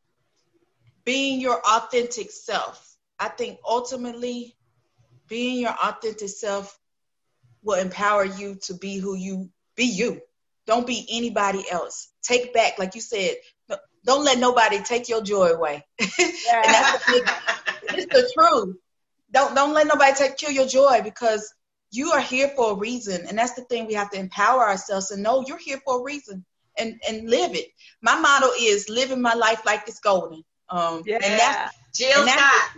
Being 1.06 1.40
your 1.40 1.62
authentic 1.66 2.30
self. 2.30 2.91
I 3.22 3.30
think 3.30 3.60
ultimately 3.64 4.56
being 5.28 5.60
your 5.60 5.76
authentic 5.76 6.28
self 6.28 6.78
will 7.62 7.80
empower 7.80 8.26
you 8.26 8.56
to 8.64 8.74
be 8.74 8.98
who 8.98 9.16
you 9.16 9.52
be 9.76 9.86
you. 9.86 10.22
Don't 10.66 10.88
be 10.88 11.08
anybody 11.12 11.64
else. 11.70 12.10
Take 12.24 12.52
back, 12.52 12.80
like 12.80 12.96
you 12.96 13.02
said, 13.02 13.36
don't 14.04 14.26
let 14.26 14.40
nobody 14.40 14.82
take 14.82 15.08
your 15.08 15.22
joy 15.22 15.50
away. 15.50 15.86
Yeah. 16.00 16.08
and 16.18 16.74
that's 16.74 17.06
the, 17.06 17.34
it's 17.84 18.14
the 18.14 18.32
truth. 18.34 18.76
Don't 19.32 19.54
don't 19.54 19.74
let 19.74 19.86
nobody 19.86 20.14
take 20.16 20.38
kill 20.38 20.52
your 20.52 20.68
joy 20.68 21.02
because 21.04 21.54
you 21.92 22.12
are 22.14 22.22
here 22.22 22.52
for 22.56 22.72
a 22.72 22.76
reason, 22.76 23.28
and 23.28 23.38
that's 23.38 23.54
the 23.54 23.62
thing 23.66 23.86
we 23.86 23.94
have 23.94 24.10
to 24.12 24.20
empower 24.20 24.68
ourselves 24.68 25.12
and 25.12 25.22
know 25.22 25.46
you're 25.46 25.60
here 25.60 25.80
for 25.86 26.00
a 26.00 26.04
reason 26.04 26.44
and 26.76 27.00
and 27.08 27.30
live 27.30 27.54
it. 27.54 27.68
My 28.02 28.20
motto 28.20 28.50
is 28.60 28.90
living 28.90 29.22
my 29.22 29.36
life 29.36 29.64
like 29.64 29.84
it's 29.88 30.00
golden. 30.00 30.44
Um, 30.72 31.04
yeah. 31.06 31.16
And 31.16 31.40
that's, 31.40 31.78
Jill 31.94 32.26
Scott. 32.26 32.72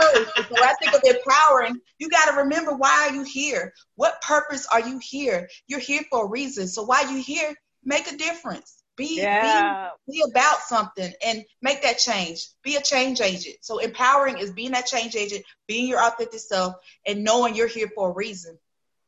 so 0.00 0.24
when 0.48 0.62
I 0.62 0.74
think 0.80 0.94
of 0.94 1.02
empowering, 1.04 1.78
you 1.98 2.08
got 2.08 2.30
to 2.30 2.38
remember 2.38 2.74
why 2.74 3.08
are 3.08 3.14
you 3.14 3.22
here? 3.22 3.74
What 3.96 4.20
purpose 4.22 4.66
are 4.72 4.80
you 4.80 4.98
here? 4.98 5.48
You're 5.66 5.80
here 5.80 6.02
for 6.10 6.24
a 6.24 6.28
reason. 6.28 6.66
So 6.68 6.82
why 6.84 7.02
you 7.10 7.22
here? 7.22 7.54
Make 7.84 8.10
a 8.10 8.16
difference 8.16 8.82
Be, 8.96 9.18
yeah. 9.18 9.90
be 10.06 10.14
be 10.14 10.24
about 10.28 10.60
something 10.60 11.12
and 11.24 11.44
make 11.62 11.82
that 11.82 11.98
change. 11.98 12.48
Be 12.64 12.76
a 12.76 12.82
change 12.82 13.20
agent. 13.20 13.56
So 13.60 13.78
empowering 13.78 14.38
is 14.38 14.50
being 14.50 14.72
that 14.72 14.86
change 14.86 15.14
agent, 15.14 15.44
being 15.66 15.86
your 15.88 16.02
authentic 16.02 16.40
self, 16.40 16.74
and 17.06 17.22
knowing 17.24 17.54
you're 17.54 17.68
here 17.68 17.88
for 17.94 18.10
a 18.10 18.14
reason. 18.14 18.58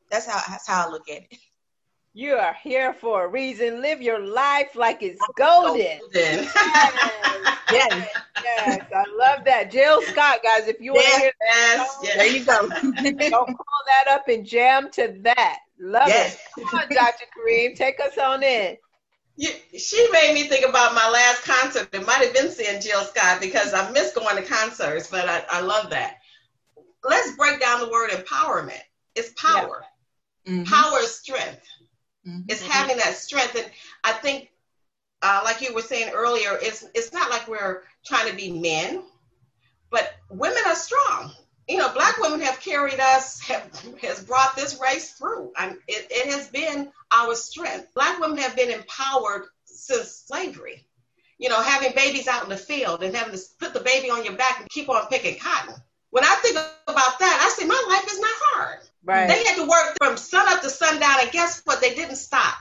That's 0.09 0.25
how 0.25 0.41
that's 0.47 0.67
how 0.67 0.87
I 0.87 0.91
look 0.91 1.09
at 1.09 1.23
it. 1.23 1.37
You 2.13 2.33
are 2.33 2.55
here 2.61 2.93
for 2.93 3.23
a 3.23 3.27
reason. 3.27 3.81
Live 3.81 4.01
your 4.01 4.19
life 4.19 4.75
like 4.75 5.01
it's 5.01 5.21
golden. 5.37 5.99
golden. 5.99 6.09
Yes. 6.13 6.53
yes. 7.71 8.09
yes. 8.43 8.85
I 8.93 9.05
love 9.17 9.45
that. 9.45 9.71
Jill 9.71 10.01
Scott, 10.01 10.39
guys, 10.43 10.67
if 10.67 10.81
you 10.81 10.91
want 10.91 11.05
to 11.05 11.19
hear 11.21 11.31
that, 11.39 11.77
yes. 11.77 11.95
Song, 11.95 12.17
there 12.17 12.27
you 12.27 12.43
go. 12.43 13.29
Don't 13.29 13.47
pull 13.47 13.83
that 13.87 14.09
up 14.09 14.27
and 14.27 14.45
jam 14.45 14.91
to 14.91 15.15
that. 15.21 15.59
Love 15.79 16.09
yes. 16.09 16.37
it. 16.57 16.67
Come 16.67 16.81
on, 16.81 16.89
Dr. 16.89 17.25
Karriem, 17.33 17.77
take 17.77 18.01
us 18.01 18.17
on 18.17 18.43
in. 18.43 18.75
You, 19.37 19.49
she 19.77 20.05
made 20.11 20.33
me 20.33 20.43
think 20.43 20.67
about 20.67 20.93
my 20.93 21.09
last 21.09 21.45
concert. 21.45 21.87
It 21.93 22.05
might 22.05 22.25
have 22.25 22.33
been 22.33 22.51
seeing 22.51 22.81
Jill 22.81 23.03
Scott 23.03 23.39
because 23.39 23.73
I 23.73 23.89
miss 23.91 24.13
going 24.13 24.35
to 24.35 24.43
concerts, 24.43 25.07
but 25.07 25.29
I, 25.29 25.45
I 25.49 25.61
love 25.61 25.91
that. 25.91 26.17
Let's 27.05 27.37
break 27.37 27.61
down 27.61 27.79
the 27.79 27.89
word 27.89 28.09
empowerment. 28.11 28.81
It's 29.15 29.31
power. 29.41 29.85
Yeah. 30.45 30.53
Mm-hmm. 30.53 30.63
Power 30.63 30.99
is 30.99 31.15
strength. 31.15 31.65
Mm-hmm. 32.27 32.41
It's 32.47 32.61
having 32.61 32.97
that 32.97 33.15
strength. 33.15 33.55
And 33.55 33.69
I 34.03 34.13
think, 34.13 34.49
uh, 35.21 35.41
like 35.43 35.61
you 35.61 35.73
were 35.73 35.81
saying 35.81 36.11
earlier, 36.13 36.57
it's, 36.61 36.85
it's 36.93 37.13
not 37.13 37.29
like 37.29 37.47
we're 37.47 37.83
trying 38.05 38.29
to 38.29 38.35
be 38.35 38.51
men, 38.51 39.03
but 39.89 40.13
women 40.29 40.61
are 40.65 40.75
strong. 40.75 41.31
You 41.67 41.77
know, 41.77 41.93
black 41.93 42.17
women 42.17 42.41
have 42.41 42.59
carried 42.59 42.99
us, 42.99 43.39
have 43.41 43.69
has 44.01 44.23
brought 44.23 44.55
this 44.55 44.79
race 44.81 45.13
through. 45.13 45.51
And 45.57 45.77
it, 45.87 46.07
it 46.09 46.31
has 46.31 46.47
been 46.47 46.91
our 47.11 47.35
strength. 47.35 47.93
Black 47.93 48.19
women 48.19 48.37
have 48.39 48.55
been 48.55 48.71
empowered 48.71 49.45
since 49.65 50.23
slavery. 50.27 50.85
You 51.37 51.49
know, 51.49 51.61
having 51.61 51.93
babies 51.95 52.27
out 52.27 52.43
in 52.43 52.49
the 52.49 52.57
field 52.57 53.03
and 53.03 53.15
having 53.15 53.33
to 53.33 53.41
put 53.59 53.73
the 53.73 53.79
baby 53.79 54.09
on 54.09 54.23
your 54.23 54.35
back 54.35 54.59
and 54.59 54.69
keep 54.69 54.89
on 54.89 55.07
picking 55.07 55.39
cotton. 55.39 55.75
When 56.11 56.23
I 56.23 56.35
think 56.41 56.57
about 56.87 57.19
that, 57.19 57.39
I 57.41 57.49
say 57.57 57.65
my 57.65 57.83
life 57.89 58.11
is 58.11 58.19
not 58.19 58.29
hard. 58.33 58.79
Right. 59.03 59.27
They 59.27 59.43
had 59.43 59.55
to 59.55 59.63
work 59.63 59.97
from 59.97 60.17
sun 60.17 60.47
up 60.47 60.61
to 60.61 60.69
sundown, 60.69 61.17
and 61.21 61.31
guess 61.31 61.61
what? 61.65 61.81
They 61.81 61.95
didn't 61.95 62.17
stop. 62.17 62.55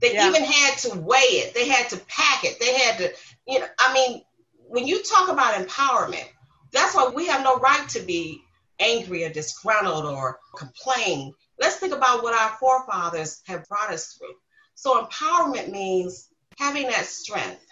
They 0.00 0.14
yeah. 0.14 0.28
even 0.28 0.44
had 0.44 0.78
to 0.78 0.98
weigh 0.98 1.18
it. 1.18 1.54
They 1.54 1.68
had 1.68 1.90
to 1.90 1.96
pack 1.98 2.44
it. 2.44 2.58
They 2.58 2.78
had 2.78 2.98
to, 2.98 3.12
you 3.46 3.60
know, 3.60 3.66
I 3.78 3.92
mean, 3.92 4.22
when 4.68 4.86
you 4.86 5.02
talk 5.02 5.28
about 5.28 5.54
empowerment, 5.54 6.26
that's 6.72 6.94
why 6.94 7.10
we 7.14 7.26
have 7.26 7.42
no 7.42 7.56
right 7.56 7.88
to 7.90 8.00
be 8.00 8.40
angry 8.78 9.24
or 9.24 9.30
disgruntled 9.30 10.06
or 10.06 10.38
complain. 10.56 11.34
Let's 11.60 11.76
think 11.76 11.92
about 11.92 12.22
what 12.22 12.34
our 12.34 12.56
forefathers 12.58 13.42
have 13.46 13.68
brought 13.68 13.92
us 13.92 14.14
through. 14.14 14.34
So 14.74 15.04
empowerment 15.04 15.70
means 15.70 16.28
having 16.56 16.86
that 16.86 17.04
strength, 17.04 17.64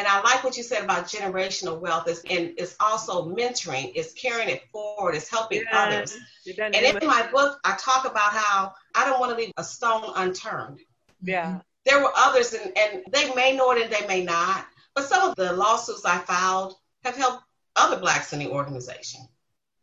and 0.00 0.08
I 0.08 0.22
like 0.22 0.42
what 0.42 0.56
you 0.56 0.62
said 0.62 0.82
about 0.82 1.04
generational 1.04 1.78
wealth. 1.78 2.08
Is, 2.08 2.22
and 2.30 2.54
it's 2.56 2.74
also 2.80 3.28
mentoring, 3.28 3.92
it's 3.94 4.14
carrying 4.14 4.48
it 4.48 4.62
forward, 4.72 5.14
it's 5.14 5.28
helping 5.28 5.62
yeah. 5.70 5.84
others. 5.84 6.16
And 6.58 6.74
in 6.74 7.06
my 7.06 7.28
book, 7.30 7.60
I 7.64 7.76
talk 7.78 8.06
about 8.06 8.32
how 8.32 8.72
I 8.94 9.04
don't 9.04 9.20
want 9.20 9.32
to 9.32 9.36
leave 9.36 9.52
a 9.58 9.62
stone 9.62 10.10
unturned. 10.16 10.80
Yeah. 11.22 11.60
There 11.84 12.00
were 12.00 12.12
others, 12.16 12.54
and, 12.54 12.72
and 12.78 13.02
they 13.12 13.34
may 13.34 13.54
know 13.54 13.72
it 13.72 13.82
and 13.82 13.92
they 13.92 14.06
may 14.06 14.24
not. 14.24 14.64
But 14.94 15.04
some 15.04 15.28
of 15.28 15.36
the 15.36 15.52
lawsuits 15.52 16.06
I 16.06 16.16
filed 16.16 16.76
have 17.04 17.16
helped 17.16 17.44
other 17.76 18.00
blacks 18.00 18.32
in 18.32 18.38
the 18.38 18.48
organization. 18.48 19.20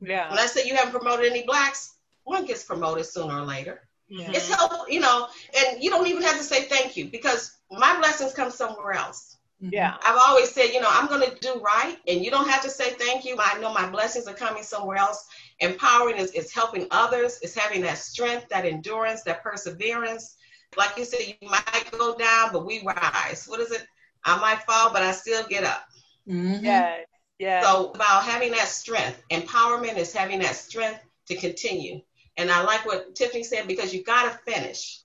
Yeah. 0.01 0.31
When 0.31 0.39
I 0.39 0.47
say 0.47 0.67
you 0.67 0.75
haven't 0.75 0.93
promoted 0.93 1.31
any 1.31 1.43
blacks, 1.43 1.93
one 2.23 2.45
gets 2.45 2.63
promoted 2.63 3.05
sooner 3.05 3.39
or 3.39 3.45
later. 3.45 3.87
Mm-hmm. 4.11 4.33
It's 4.33 4.49
help, 4.49 4.89
you 4.89 4.99
know, 4.99 5.27
and 5.59 5.83
you 5.83 5.91
don't 5.91 6.07
even 6.07 6.23
have 6.23 6.37
to 6.37 6.43
say 6.43 6.63
thank 6.63 6.97
you 6.97 7.05
because 7.05 7.55
my 7.69 7.97
blessings 7.99 8.33
come 8.33 8.49
somewhere 8.49 8.93
else. 8.93 9.36
Yeah. 9.59 9.95
I've 10.03 10.17
always 10.17 10.51
said, 10.51 10.67
you 10.67 10.79
know, 10.79 10.89
I'm 10.89 11.07
going 11.07 11.27
to 11.27 11.35
do 11.39 11.59
right, 11.61 11.97
and 12.07 12.23
you 12.23 12.29
don't 12.29 12.47
have 12.47 12.61
to 12.61 12.69
say 12.69 12.91
thank 12.91 13.25
you. 13.25 13.35
I 13.39 13.59
know 13.59 13.73
my 13.73 13.89
blessings 13.89 14.27
are 14.27 14.33
coming 14.33 14.63
somewhere 14.63 14.97
else. 14.97 15.25
Empowering 15.59 16.17
is, 16.17 16.31
is 16.31 16.53
helping 16.53 16.87
others, 16.91 17.39
it's 17.41 17.55
having 17.55 17.81
that 17.81 17.97
strength, 17.97 18.47
that 18.49 18.65
endurance, 18.65 19.23
that 19.23 19.43
perseverance. 19.43 20.35
Like 20.77 20.97
you 20.97 21.05
said, 21.05 21.21
you 21.21 21.49
might 21.49 21.91
go 21.91 22.15
down, 22.15 22.51
but 22.51 22.65
we 22.65 22.83
rise. 22.83 23.45
What 23.47 23.59
is 23.59 23.71
it? 23.71 23.85
I 24.23 24.37
might 24.39 24.61
fall, 24.63 24.91
but 24.91 25.01
I 25.01 25.11
still 25.11 25.43
get 25.47 25.63
up. 25.63 25.83
Mm-hmm. 26.27 26.63
Yeah. 26.63 26.97
Yeah. 27.39 27.61
So 27.61 27.91
about 27.91 28.23
having 28.23 28.51
that 28.51 28.67
strength, 28.67 29.21
empowerment 29.31 29.97
is 29.97 30.13
having 30.13 30.39
that 30.39 30.55
strength 30.55 30.99
to 31.27 31.35
continue. 31.35 32.01
And 32.35 32.51
I 32.51 32.63
like 32.63 32.85
what 32.85 33.15
Tiffany 33.15 33.43
said 33.43 33.67
because 33.67 33.93
you 33.93 34.03
got 34.03 34.31
to 34.31 34.51
finish. 34.51 35.01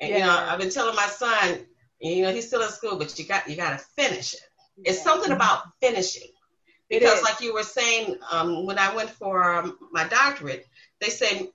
And 0.00 0.10
yeah. 0.10 0.16
you 0.18 0.24
know, 0.24 0.36
I've 0.36 0.58
been 0.58 0.70
telling 0.70 0.94
my 0.94 1.06
son, 1.06 1.66
you 2.00 2.22
know, 2.22 2.32
he's 2.32 2.46
still 2.46 2.62
in 2.62 2.68
school, 2.68 2.96
but 2.96 3.18
you 3.18 3.26
got 3.26 3.48
you 3.48 3.56
got 3.56 3.78
to 3.78 3.84
finish 3.96 4.34
it. 4.34 4.40
It's 4.84 5.02
something 5.02 5.32
about 5.32 5.62
finishing. 5.80 6.28
Because, 6.88 7.22
like 7.22 7.40
you 7.40 7.52
were 7.52 7.64
saying, 7.64 8.16
um, 8.30 8.64
when 8.64 8.78
I 8.78 8.94
went 8.94 9.10
for 9.10 9.42
um, 9.52 9.76
my 9.90 10.06
doctorate, 10.06 10.68
they 11.00 11.08
say 11.08 11.50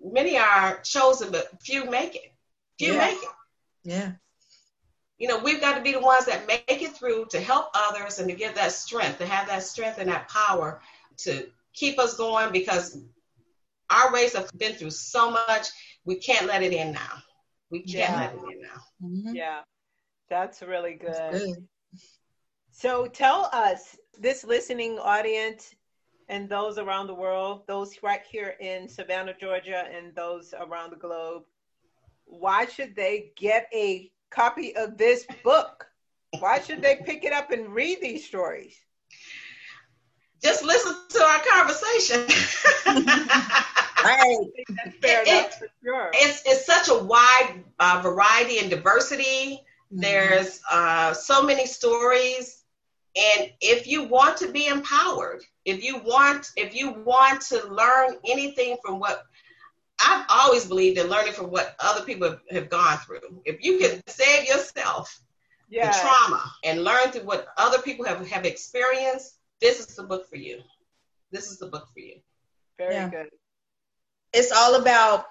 many 0.00 0.36
are 0.36 0.78
chosen, 0.82 1.32
but 1.32 1.48
few 1.62 1.88
make 1.90 2.14
it. 2.16 2.32
Few 2.78 2.92
yeah. 2.92 2.98
make 2.98 3.16
it. 3.16 3.28
Yeah. 3.84 4.12
You 5.16 5.28
know, 5.28 5.38
we've 5.38 5.60
got 5.60 5.76
to 5.76 5.80
be 5.80 5.92
the 5.92 6.00
ones 6.00 6.26
that 6.26 6.46
make 6.46 6.82
it 6.82 6.94
through 6.96 7.26
to 7.30 7.40
help 7.40 7.70
others 7.74 8.18
and 8.18 8.28
to 8.28 8.34
give 8.34 8.56
that 8.56 8.72
strength, 8.72 9.18
to 9.18 9.26
have 9.26 9.46
that 9.46 9.62
strength 9.62 9.98
and 9.98 10.10
that 10.10 10.28
power 10.28 10.82
to 11.18 11.46
keep 11.72 11.98
us 11.98 12.16
going 12.16 12.52
because 12.52 12.98
our 13.88 14.12
race 14.12 14.34
has 14.34 14.50
been 14.52 14.74
through 14.74 14.90
so 14.90 15.30
much. 15.30 15.68
We 16.04 16.16
can't 16.16 16.46
let 16.46 16.62
it 16.62 16.72
in 16.72 16.92
now. 16.92 17.22
We 17.70 17.80
can't 17.80 18.10
yeah. 18.10 18.16
let 18.16 18.34
it 18.34 18.52
in 18.52 18.62
now. 18.62 18.82
Mm-hmm. 19.02 19.34
Yeah. 19.36 19.60
That's 20.28 20.62
really 20.62 20.94
good. 20.94 21.12
That's 21.14 21.44
good. 21.44 21.68
So 22.70 23.06
tell 23.06 23.48
us, 23.52 23.96
this 24.18 24.44
listening 24.44 24.98
audience 24.98 25.74
and 26.28 26.48
those 26.48 26.78
around 26.78 27.06
the 27.06 27.14
world, 27.14 27.62
those 27.66 28.02
right 28.02 28.22
here 28.28 28.56
in 28.60 28.88
Savannah, 28.88 29.34
Georgia, 29.38 29.84
and 29.92 30.14
those 30.14 30.54
around 30.54 30.90
the 30.90 30.96
globe, 30.96 31.44
why 32.24 32.66
should 32.66 32.96
they 32.96 33.32
get 33.36 33.68
a 33.72 34.10
copy 34.30 34.74
of 34.76 34.98
this 34.98 35.26
book? 35.42 35.86
Why 36.40 36.60
should 36.60 36.82
they 36.82 36.96
pick 36.96 37.24
it 37.24 37.32
up 37.32 37.52
and 37.52 37.72
read 37.72 38.00
these 38.00 38.26
stories? 38.26 38.76
Just 40.42 40.64
listen 40.64 40.94
to 41.10 41.22
our 41.22 41.38
conversation. 41.50 42.20
right. 44.04 44.36
That's 44.68 44.96
fair 45.00 45.22
it, 45.22 45.28
enough, 45.28 45.58
for 45.58 45.68
sure. 45.84 46.10
It's, 46.14 46.42
it's 46.44 46.66
such 46.66 46.88
a 46.88 47.02
wide 47.02 47.64
uh, 47.78 48.00
variety 48.02 48.58
and 48.58 48.68
diversity. 48.68 49.63
There's 50.00 50.60
uh, 50.70 51.14
so 51.14 51.42
many 51.42 51.66
stories. 51.66 52.62
And 53.16 53.50
if 53.60 53.86
you 53.86 54.04
want 54.04 54.36
to 54.38 54.50
be 54.50 54.66
empowered, 54.66 55.42
if 55.64 55.84
you 55.84 55.98
want, 55.98 56.50
if 56.56 56.74
you 56.74 56.90
want 56.90 57.42
to 57.42 57.66
learn 57.68 58.16
anything 58.24 58.76
from 58.84 58.98
what 58.98 59.24
I've 60.00 60.26
always 60.28 60.66
believed 60.66 60.98
in 60.98 61.06
learning 61.06 61.32
from 61.32 61.50
what 61.50 61.76
other 61.78 62.04
people 62.04 62.36
have 62.50 62.68
gone 62.68 62.98
through. 62.98 63.42
If 63.44 63.64
you 63.64 63.78
can 63.78 64.02
save 64.08 64.48
yourself 64.48 65.20
yeah. 65.68 65.90
the 65.90 65.98
trauma 65.98 66.42
and 66.64 66.82
learn 66.82 67.10
through 67.10 67.24
what 67.24 67.46
other 67.56 67.78
people 67.78 68.04
have, 68.04 68.26
have 68.28 68.44
experienced, 68.44 69.38
this 69.60 69.78
is 69.78 69.94
the 69.94 70.02
book 70.02 70.28
for 70.28 70.36
you. 70.36 70.60
This 71.30 71.50
is 71.50 71.58
the 71.58 71.66
book 71.66 71.88
for 71.92 72.00
you. 72.00 72.16
Very 72.78 72.94
yeah. 72.94 73.08
good. 73.08 73.28
It's 74.32 74.50
all 74.50 74.80
about 74.80 75.26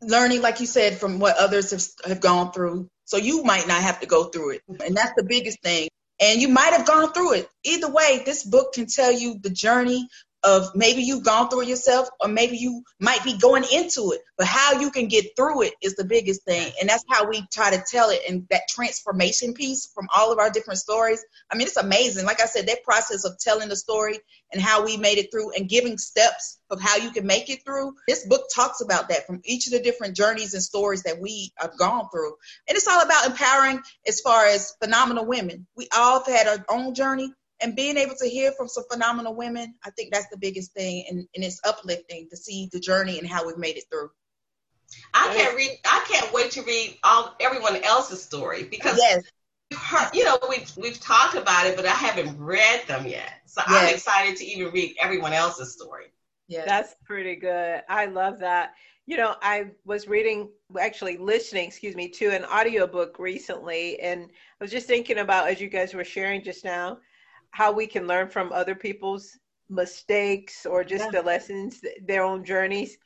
learning, 0.00 0.42
like 0.42 0.60
you 0.60 0.66
said, 0.66 0.98
from 0.98 1.18
what 1.18 1.36
others 1.36 1.70
have, 1.70 2.10
have 2.10 2.20
gone 2.20 2.52
through. 2.52 2.88
So 3.04 3.16
you 3.16 3.44
might 3.44 3.68
not 3.68 3.82
have 3.82 4.00
to 4.00 4.06
go 4.06 4.24
through 4.24 4.52
it. 4.52 4.62
And 4.68 4.96
that's 4.96 5.12
the 5.16 5.24
biggest 5.24 5.62
thing. 5.62 5.88
And 6.20 6.40
you 6.40 6.48
might 6.48 6.72
have 6.72 6.86
gone 6.86 7.12
through 7.12 7.34
it. 7.34 7.48
Either 7.64 7.90
way, 7.90 8.22
this 8.24 8.42
book 8.42 8.72
can 8.72 8.86
tell 8.86 9.12
you 9.12 9.38
the 9.38 9.50
journey 9.50 10.08
of 10.46 10.70
maybe 10.74 11.02
you've 11.02 11.24
gone 11.24 11.50
through 11.50 11.62
it 11.62 11.68
yourself 11.68 12.08
or 12.20 12.28
maybe 12.28 12.56
you 12.56 12.82
might 13.00 13.22
be 13.24 13.36
going 13.36 13.64
into 13.72 14.12
it 14.12 14.20
but 14.38 14.46
how 14.46 14.78
you 14.80 14.90
can 14.90 15.08
get 15.08 15.34
through 15.36 15.62
it 15.62 15.74
is 15.80 15.96
the 15.96 16.04
biggest 16.04 16.44
thing. 16.44 16.70
And 16.80 16.88
that's 16.88 17.04
how 17.08 17.28
we 17.28 17.46
try 17.52 17.70
to 17.70 17.82
tell 17.90 18.10
it. 18.10 18.20
And 18.28 18.46
that 18.50 18.68
transformation 18.68 19.54
piece 19.54 19.90
from 19.94 20.08
all 20.14 20.32
of 20.32 20.38
our 20.38 20.50
different 20.50 20.78
stories 20.78 21.24
i 21.50 21.56
mean 21.56 21.66
it's 21.66 21.76
amazing. 21.76 22.26
Like 22.26 22.40
i 22.40 22.46
said 22.46 22.66
that 22.66 22.84
process 22.84 23.24
of 23.24 23.38
telling 23.38 23.68
the 23.68 23.76
story 23.76 24.18
and 24.52 24.62
how 24.62 24.84
we 24.84 24.96
made 24.96 25.18
it 25.18 25.30
through 25.32 25.52
and 25.54 25.68
giving 25.68 25.98
steps 25.98 26.58
of 26.70 26.80
how 26.80 26.96
you 26.96 27.10
can 27.10 27.26
make 27.26 27.48
it 27.50 27.64
through. 27.64 27.94
This 28.08 28.26
book 28.26 28.42
talks 28.54 28.80
about 28.80 29.08
that 29.08 29.26
from 29.26 29.40
each 29.44 29.66
of 29.66 29.72
the 29.72 29.80
different 29.80 30.16
journeys 30.16 30.54
and 30.54 30.62
stories 30.62 31.02
that 31.04 31.20
we 31.20 31.52
have 31.56 31.76
gone 31.78 32.08
through. 32.12 32.34
And 32.68 32.76
it's 32.76 32.88
all 32.88 33.02
about 33.02 33.26
empowering 33.26 33.80
as 34.06 34.20
far 34.20 34.46
as 34.46 34.74
phenomenal 34.82 35.26
women. 35.26 35.66
We 35.76 35.88
all 35.94 36.22
have 36.22 36.26
had 36.26 36.46
our 36.46 36.64
own 36.68 36.94
journey 36.94 37.32
and 37.60 37.74
being 37.74 37.96
able 37.96 38.14
to 38.16 38.28
hear 38.28 38.52
from 38.52 38.68
some 38.68 38.84
phenomenal 38.90 39.34
women, 39.34 39.74
I 39.84 39.90
think 39.90 40.12
that's 40.12 40.28
the 40.28 40.36
biggest 40.36 40.72
thing, 40.72 41.06
and, 41.08 41.26
and 41.34 41.44
it's 41.44 41.60
uplifting 41.64 42.28
to 42.30 42.36
see 42.36 42.68
the 42.72 42.80
journey 42.80 43.18
and 43.18 43.26
how 43.26 43.46
we've 43.46 43.58
made 43.58 43.76
it 43.76 43.84
through. 43.90 44.10
I 45.14 45.34
can't 45.34 45.56
read. 45.56 45.78
I 45.84 46.04
can't 46.08 46.32
wait 46.32 46.52
to 46.52 46.62
read 46.62 46.98
all 47.02 47.34
everyone 47.40 47.76
else's 47.82 48.22
story 48.22 48.64
because 48.64 48.96
yes. 48.98 49.24
you 50.14 50.24
know 50.24 50.38
we've 50.48 50.70
we've 50.76 51.00
talked 51.00 51.34
about 51.34 51.66
it, 51.66 51.76
but 51.76 51.86
I 51.86 51.90
haven't 51.90 52.38
read 52.38 52.86
them 52.86 53.06
yet. 53.06 53.32
So 53.46 53.62
yes. 53.68 53.82
I'm 53.82 53.94
excited 53.94 54.36
to 54.36 54.44
even 54.44 54.72
read 54.72 54.94
everyone 55.00 55.32
else's 55.32 55.72
story. 55.72 56.06
Yeah. 56.48 56.64
That's 56.64 56.94
pretty 57.04 57.36
good. 57.36 57.82
I 57.88 58.06
love 58.06 58.38
that. 58.40 58.74
You 59.06 59.16
know, 59.16 59.36
I 59.40 59.70
was 59.84 60.08
reading, 60.08 60.50
actually 60.78 61.16
listening, 61.16 61.68
excuse 61.68 61.94
me, 61.94 62.08
to 62.10 62.30
an 62.30 62.44
audiobook 62.44 63.18
recently, 63.18 64.00
and 64.00 64.24
I 64.24 64.64
was 64.64 64.70
just 64.70 64.86
thinking 64.86 65.18
about, 65.18 65.48
as 65.48 65.60
you 65.60 65.68
guys 65.68 65.94
were 65.94 66.04
sharing 66.04 66.42
just 66.42 66.64
now, 66.64 66.98
how 67.50 67.72
we 67.72 67.86
can 67.86 68.06
learn 68.06 68.28
from 68.28 68.52
other 68.52 68.74
people's 68.74 69.38
mistakes 69.68 70.66
or 70.66 70.84
just 70.84 71.06
yeah. 71.06 71.10
the 71.20 71.22
lessons, 71.22 71.80
their 72.02 72.22
own 72.22 72.44
journeys. 72.44 72.98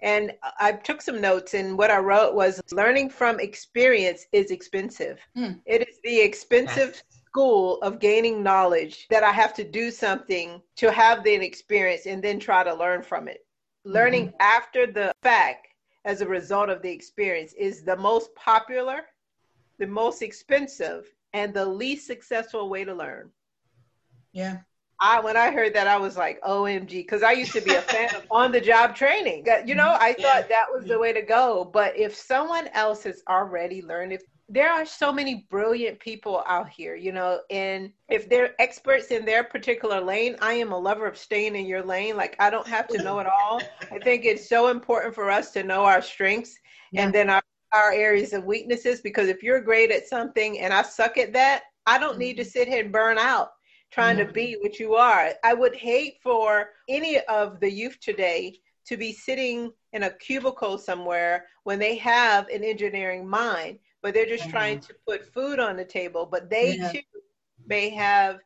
And 0.00 0.32
I 0.60 0.72
took 0.72 1.00
some 1.00 1.22
notes, 1.22 1.54
and 1.54 1.78
what 1.78 1.90
I 1.90 1.98
wrote 1.98 2.34
was 2.34 2.60
learning 2.70 3.10
from 3.10 3.40
experience 3.40 4.26
is 4.32 4.50
expensive. 4.50 5.18
Mm. 5.36 5.60
It 5.64 5.88
is 5.88 5.98
the 6.04 6.20
expensive 6.20 6.90
yes. 6.94 7.02
school 7.26 7.78
of 7.80 7.98
gaining 7.98 8.42
knowledge 8.42 9.06
that 9.08 9.24
I 9.24 9.32
have 9.32 9.54
to 9.54 9.64
do 9.64 9.90
something 9.90 10.60
to 10.76 10.92
have 10.92 11.24
the 11.24 11.32
experience 11.32 12.04
and 12.06 12.22
then 12.22 12.38
try 12.38 12.62
to 12.62 12.74
learn 12.74 13.02
from 13.02 13.26
it. 13.26 13.46
Mm-hmm. 13.86 13.94
Learning 13.94 14.32
after 14.38 14.86
the 14.86 15.12
fact 15.22 15.68
as 16.04 16.20
a 16.20 16.28
result 16.28 16.68
of 16.68 16.82
the 16.82 16.90
experience 16.90 17.54
is 17.54 17.82
the 17.82 17.96
most 17.96 18.34
popular, 18.34 19.00
the 19.78 19.86
most 19.86 20.20
expensive, 20.20 21.10
and 21.32 21.54
the 21.54 21.64
least 21.64 22.06
successful 22.06 22.68
way 22.68 22.84
to 22.84 22.94
learn. 22.94 23.30
Yeah. 24.36 24.58
I 25.00 25.20
when 25.20 25.36
I 25.36 25.50
heard 25.50 25.74
that 25.74 25.86
I 25.86 25.96
was 25.96 26.16
like 26.16 26.40
OMG 26.42 26.88
because 26.88 27.22
I 27.22 27.32
used 27.32 27.52
to 27.52 27.60
be 27.60 27.74
a 27.74 27.82
fan 27.82 28.14
of 28.14 28.26
on 28.30 28.52
the 28.52 28.60
job 28.60 28.94
training. 28.94 29.46
You 29.66 29.74
know, 29.74 29.96
I 29.98 30.12
thought 30.12 30.42
yeah. 30.48 30.48
that 30.48 30.66
was 30.72 30.84
the 30.84 30.98
way 30.98 31.12
to 31.12 31.22
go. 31.22 31.68
But 31.70 31.98
if 31.98 32.14
someone 32.14 32.68
else 32.68 33.02
has 33.04 33.22
already 33.28 33.82
learned, 33.82 34.12
if 34.12 34.22
there 34.48 34.70
are 34.70 34.86
so 34.86 35.12
many 35.12 35.46
brilliant 35.50 36.00
people 36.00 36.42
out 36.46 36.68
here, 36.68 36.94
you 36.94 37.12
know, 37.12 37.40
and 37.50 37.92
if 38.08 38.28
they're 38.28 38.54
experts 38.60 39.08
in 39.08 39.24
their 39.24 39.44
particular 39.44 40.00
lane, 40.00 40.36
I 40.40 40.54
am 40.54 40.72
a 40.72 40.78
lover 40.78 41.06
of 41.06 41.18
staying 41.18 41.56
in 41.56 41.66
your 41.66 41.82
lane. 41.82 42.16
Like 42.16 42.36
I 42.38 42.48
don't 42.48 42.68
have 42.68 42.88
to 42.88 43.02
know 43.02 43.18
it 43.18 43.26
all. 43.26 43.60
I 43.90 43.98
think 43.98 44.24
it's 44.24 44.48
so 44.48 44.68
important 44.68 45.14
for 45.14 45.30
us 45.30 45.50
to 45.52 45.62
know 45.62 45.84
our 45.84 46.00
strengths 46.00 46.56
yeah. 46.92 47.04
and 47.04 47.14
then 47.14 47.28
our, 47.28 47.42
our 47.72 47.92
areas 47.92 48.32
of 48.32 48.44
weaknesses 48.44 49.00
because 49.00 49.28
if 49.28 49.42
you're 49.42 49.60
great 49.60 49.90
at 49.90 50.08
something 50.08 50.58
and 50.60 50.72
I 50.72 50.82
suck 50.82 51.18
at 51.18 51.32
that, 51.34 51.64
I 51.86 51.98
don't 51.98 52.18
need 52.18 52.36
to 52.38 52.42
mm-hmm. 52.42 52.50
sit 52.50 52.68
here 52.68 52.82
and 52.82 52.92
burn 52.92 53.18
out 53.18 53.50
trying 53.90 54.16
mm-hmm. 54.16 54.28
to 54.28 54.32
be 54.32 54.56
what 54.60 54.78
you 54.78 54.94
are. 54.94 55.30
I 55.44 55.54
would 55.54 55.74
hate 55.74 56.18
for 56.22 56.70
any 56.88 57.20
of 57.20 57.60
the 57.60 57.70
youth 57.70 57.98
today 58.00 58.58
to 58.86 58.96
be 58.96 59.12
sitting 59.12 59.72
in 59.92 60.04
a 60.04 60.10
cubicle 60.10 60.78
somewhere 60.78 61.46
when 61.64 61.78
they 61.78 61.96
have 61.96 62.48
an 62.48 62.62
engineering 62.62 63.28
mind, 63.28 63.78
but 64.02 64.14
they're 64.14 64.26
just 64.26 64.44
mm-hmm. 64.44 64.52
trying 64.52 64.80
to 64.80 64.94
put 65.06 65.32
food 65.32 65.58
on 65.58 65.76
the 65.76 65.84
table, 65.84 66.26
but 66.26 66.48
they 66.48 66.76
yeah. 66.76 66.92
too 66.92 67.00
may 67.66 67.90
have 67.90 68.38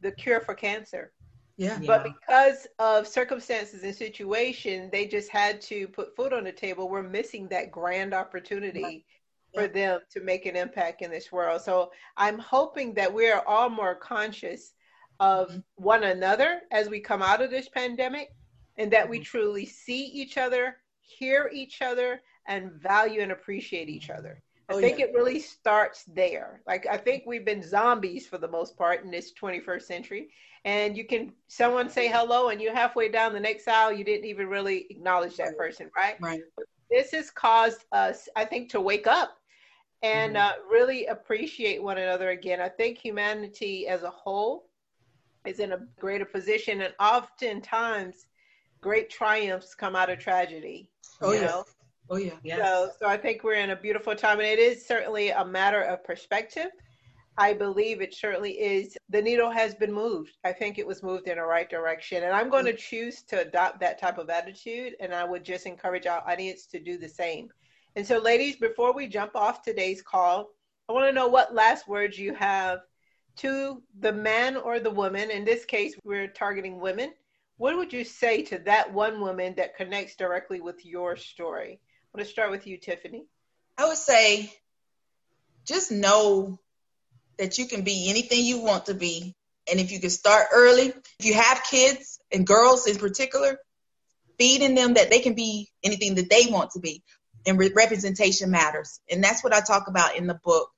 the 0.00 0.12
cure 0.12 0.40
for 0.40 0.54
cancer. 0.54 1.12
Yeah. 1.56 1.78
But 1.86 2.04
because 2.04 2.66
of 2.78 3.06
circumstances 3.06 3.82
and 3.82 3.94
situation, 3.94 4.88
they 4.90 5.06
just 5.06 5.30
had 5.30 5.60
to 5.62 5.86
put 5.88 6.16
food 6.16 6.32
on 6.32 6.44
the 6.44 6.52
table. 6.52 6.88
We're 6.88 7.02
missing 7.02 7.46
that 7.48 7.70
grand 7.70 8.14
opportunity 8.14 9.04
yeah. 9.52 9.60
for 9.60 9.68
them 9.68 10.00
to 10.12 10.20
make 10.20 10.46
an 10.46 10.56
impact 10.56 11.02
in 11.02 11.10
this 11.10 11.30
world. 11.30 11.60
So 11.60 11.92
I'm 12.16 12.38
hoping 12.38 12.94
that 12.94 13.12
we 13.12 13.30
are 13.30 13.46
all 13.46 13.68
more 13.68 13.94
conscious 13.94 14.72
of 15.22 15.62
one 15.76 16.02
another 16.02 16.62
as 16.72 16.88
we 16.88 16.98
come 16.98 17.22
out 17.22 17.40
of 17.40 17.48
this 17.48 17.68
pandemic 17.68 18.34
and 18.76 18.92
that 18.92 19.08
we 19.08 19.18
mm-hmm. 19.18 19.24
truly 19.24 19.64
see 19.64 20.06
each 20.06 20.36
other, 20.36 20.78
hear 21.00 21.48
each 21.54 21.80
other, 21.80 22.20
and 22.48 22.72
value 22.72 23.20
and 23.20 23.30
appreciate 23.30 23.88
each 23.88 24.10
other. 24.10 24.42
I 24.68 24.74
oh, 24.74 24.80
think 24.80 24.98
yeah. 24.98 25.04
it 25.06 25.14
really 25.14 25.38
starts 25.38 26.02
there. 26.12 26.60
Like 26.66 26.86
I 26.90 26.96
think 26.96 27.22
we've 27.24 27.44
been 27.44 27.62
zombies 27.62 28.26
for 28.26 28.36
the 28.36 28.48
most 28.48 28.76
part 28.76 29.04
in 29.04 29.12
this 29.12 29.32
21st 29.40 29.82
century. 29.82 30.30
And 30.64 30.96
you 30.96 31.06
can 31.06 31.32
someone 31.46 31.88
say 31.88 32.08
hello 32.08 32.48
and 32.48 32.60
you're 32.60 32.74
halfway 32.74 33.08
down 33.08 33.32
the 33.32 33.38
next 33.38 33.68
aisle, 33.68 33.92
you 33.92 34.02
didn't 34.02 34.26
even 34.26 34.48
really 34.48 34.86
acknowledge 34.90 35.36
that 35.36 35.56
person, 35.56 35.88
right? 35.96 36.16
Right. 36.20 36.40
This 36.90 37.12
has 37.12 37.30
caused 37.30 37.84
us, 37.92 38.28
I 38.34 38.44
think, 38.44 38.70
to 38.70 38.80
wake 38.80 39.06
up 39.06 39.38
and 40.02 40.34
mm-hmm. 40.34 40.62
uh, 40.62 40.68
really 40.68 41.06
appreciate 41.06 41.80
one 41.80 41.98
another 41.98 42.30
again. 42.30 42.60
I 42.60 42.68
think 42.68 42.98
humanity 42.98 43.86
as 43.86 44.02
a 44.02 44.10
whole 44.10 44.66
is 45.46 45.58
in 45.60 45.72
a 45.72 45.78
greater 45.98 46.24
position 46.24 46.82
and 46.82 46.94
oftentimes 47.00 48.26
great 48.80 49.10
triumphs 49.10 49.74
come 49.74 49.96
out 49.96 50.10
of 50.10 50.18
tragedy 50.18 50.88
oh 51.20 51.32
yeah. 51.32 51.40
know? 51.42 51.64
oh 52.10 52.16
yeah. 52.16 52.32
Yes. 52.42 52.58
so 52.58 52.90
so 53.00 53.08
i 53.08 53.16
think 53.16 53.42
we're 53.44 53.54
in 53.54 53.70
a 53.70 53.76
beautiful 53.76 54.14
time 54.14 54.38
and 54.38 54.48
it 54.48 54.58
is 54.58 54.86
certainly 54.86 55.30
a 55.30 55.44
matter 55.44 55.82
of 55.82 56.04
perspective. 56.04 56.70
I 57.38 57.54
believe 57.54 58.02
it 58.02 58.14
certainly 58.14 58.60
is. 58.60 58.94
The 59.08 59.22
needle 59.22 59.50
has 59.50 59.74
been 59.74 59.90
moved. 59.92 60.36
I 60.44 60.52
think 60.52 60.78
it 60.78 60.86
was 60.86 61.02
moved 61.02 61.28
in 61.28 61.38
the 61.38 61.42
right 61.42 61.68
direction 61.68 62.24
and 62.24 62.34
i'm 62.34 62.50
going 62.50 62.66
to 62.66 62.74
mm. 62.74 62.78
choose 62.78 63.22
to 63.22 63.40
adopt 63.40 63.80
that 63.80 63.98
type 63.98 64.18
of 64.18 64.28
attitude 64.28 64.94
and 65.00 65.14
i 65.14 65.24
would 65.24 65.44
just 65.44 65.66
encourage 65.66 66.06
our 66.06 66.22
audience 66.28 66.66
to 66.66 66.78
do 66.78 66.98
the 66.98 67.08
same. 67.08 67.48
And 67.96 68.06
so 68.06 68.18
ladies 68.18 68.56
before 68.56 68.94
we 68.94 69.06
jump 69.06 69.34
off 69.34 69.62
today's 69.62 70.02
call 70.02 70.50
i 70.88 70.92
want 70.92 71.06
to 71.06 71.12
know 71.12 71.28
what 71.28 71.54
last 71.54 71.88
words 71.88 72.18
you 72.18 72.34
have 72.34 72.80
to 73.36 73.82
the 73.98 74.12
man 74.12 74.56
or 74.56 74.78
the 74.78 74.90
woman, 74.90 75.30
in 75.30 75.44
this 75.44 75.64
case, 75.64 75.94
we're 76.04 76.28
targeting 76.28 76.80
women, 76.80 77.12
what 77.56 77.76
would 77.76 77.92
you 77.92 78.04
say 78.04 78.42
to 78.42 78.58
that 78.60 78.92
one 78.92 79.20
woman 79.20 79.54
that 79.56 79.76
connects 79.76 80.16
directly 80.16 80.60
with 80.60 80.84
your 80.84 81.16
story? 81.16 81.80
I'm 82.12 82.18
going 82.18 82.26
to 82.26 82.30
start 82.30 82.50
with 82.50 82.66
you, 82.66 82.76
Tiffany. 82.76 83.24
I 83.78 83.86
would 83.86 83.96
say 83.96 84.52
just 85.66 85.92
know 85.92 86.58
that 87.38 87.58
you 87.58 87.66
can 87.66 87.82
be 87.82 88.10
anything 88.10 88.44
you 88.44 88.60
want 88.60 88.86
to 88.86 88.94
be. 88.94 89.34
And 89.70 89.78
if 89.78 89.92
you 89.92 90.00
can 90.00 90.10
start 90.10 90.48
early, 90.52 90.92
if 91.18 91.26
you 91.26 91.34
have 91.34 91.62
kids 91.70 92.18
and 92.32 92.46
girls 92.46 92.86
in 92.86 92.96
particular, 92.96 93.58
feeding 94.38 94.74
them 94.74 94.94
that 94.94 95.10
they 95.10 95.20
can 95.20 95.34
be 95.34 95.68
anything 95.84 96.16
that 96.16 96.28
they 96.28 96.50
want 96.50 96.72
to 96.72 96.80
be. 96.80 97.02
And 97.46 97.58
re- 97.58 97.72
representation 97.74 98.50
matters. 98.50 99.00
And 99.10 99.22
that's 99.22 99.42
what 99.42 99.54
I 99.54 99.60
talk 99.60 99.88
about 99.88 100.16
in 100.16 100.26
the 100.26 100.38
book 100.44 100.68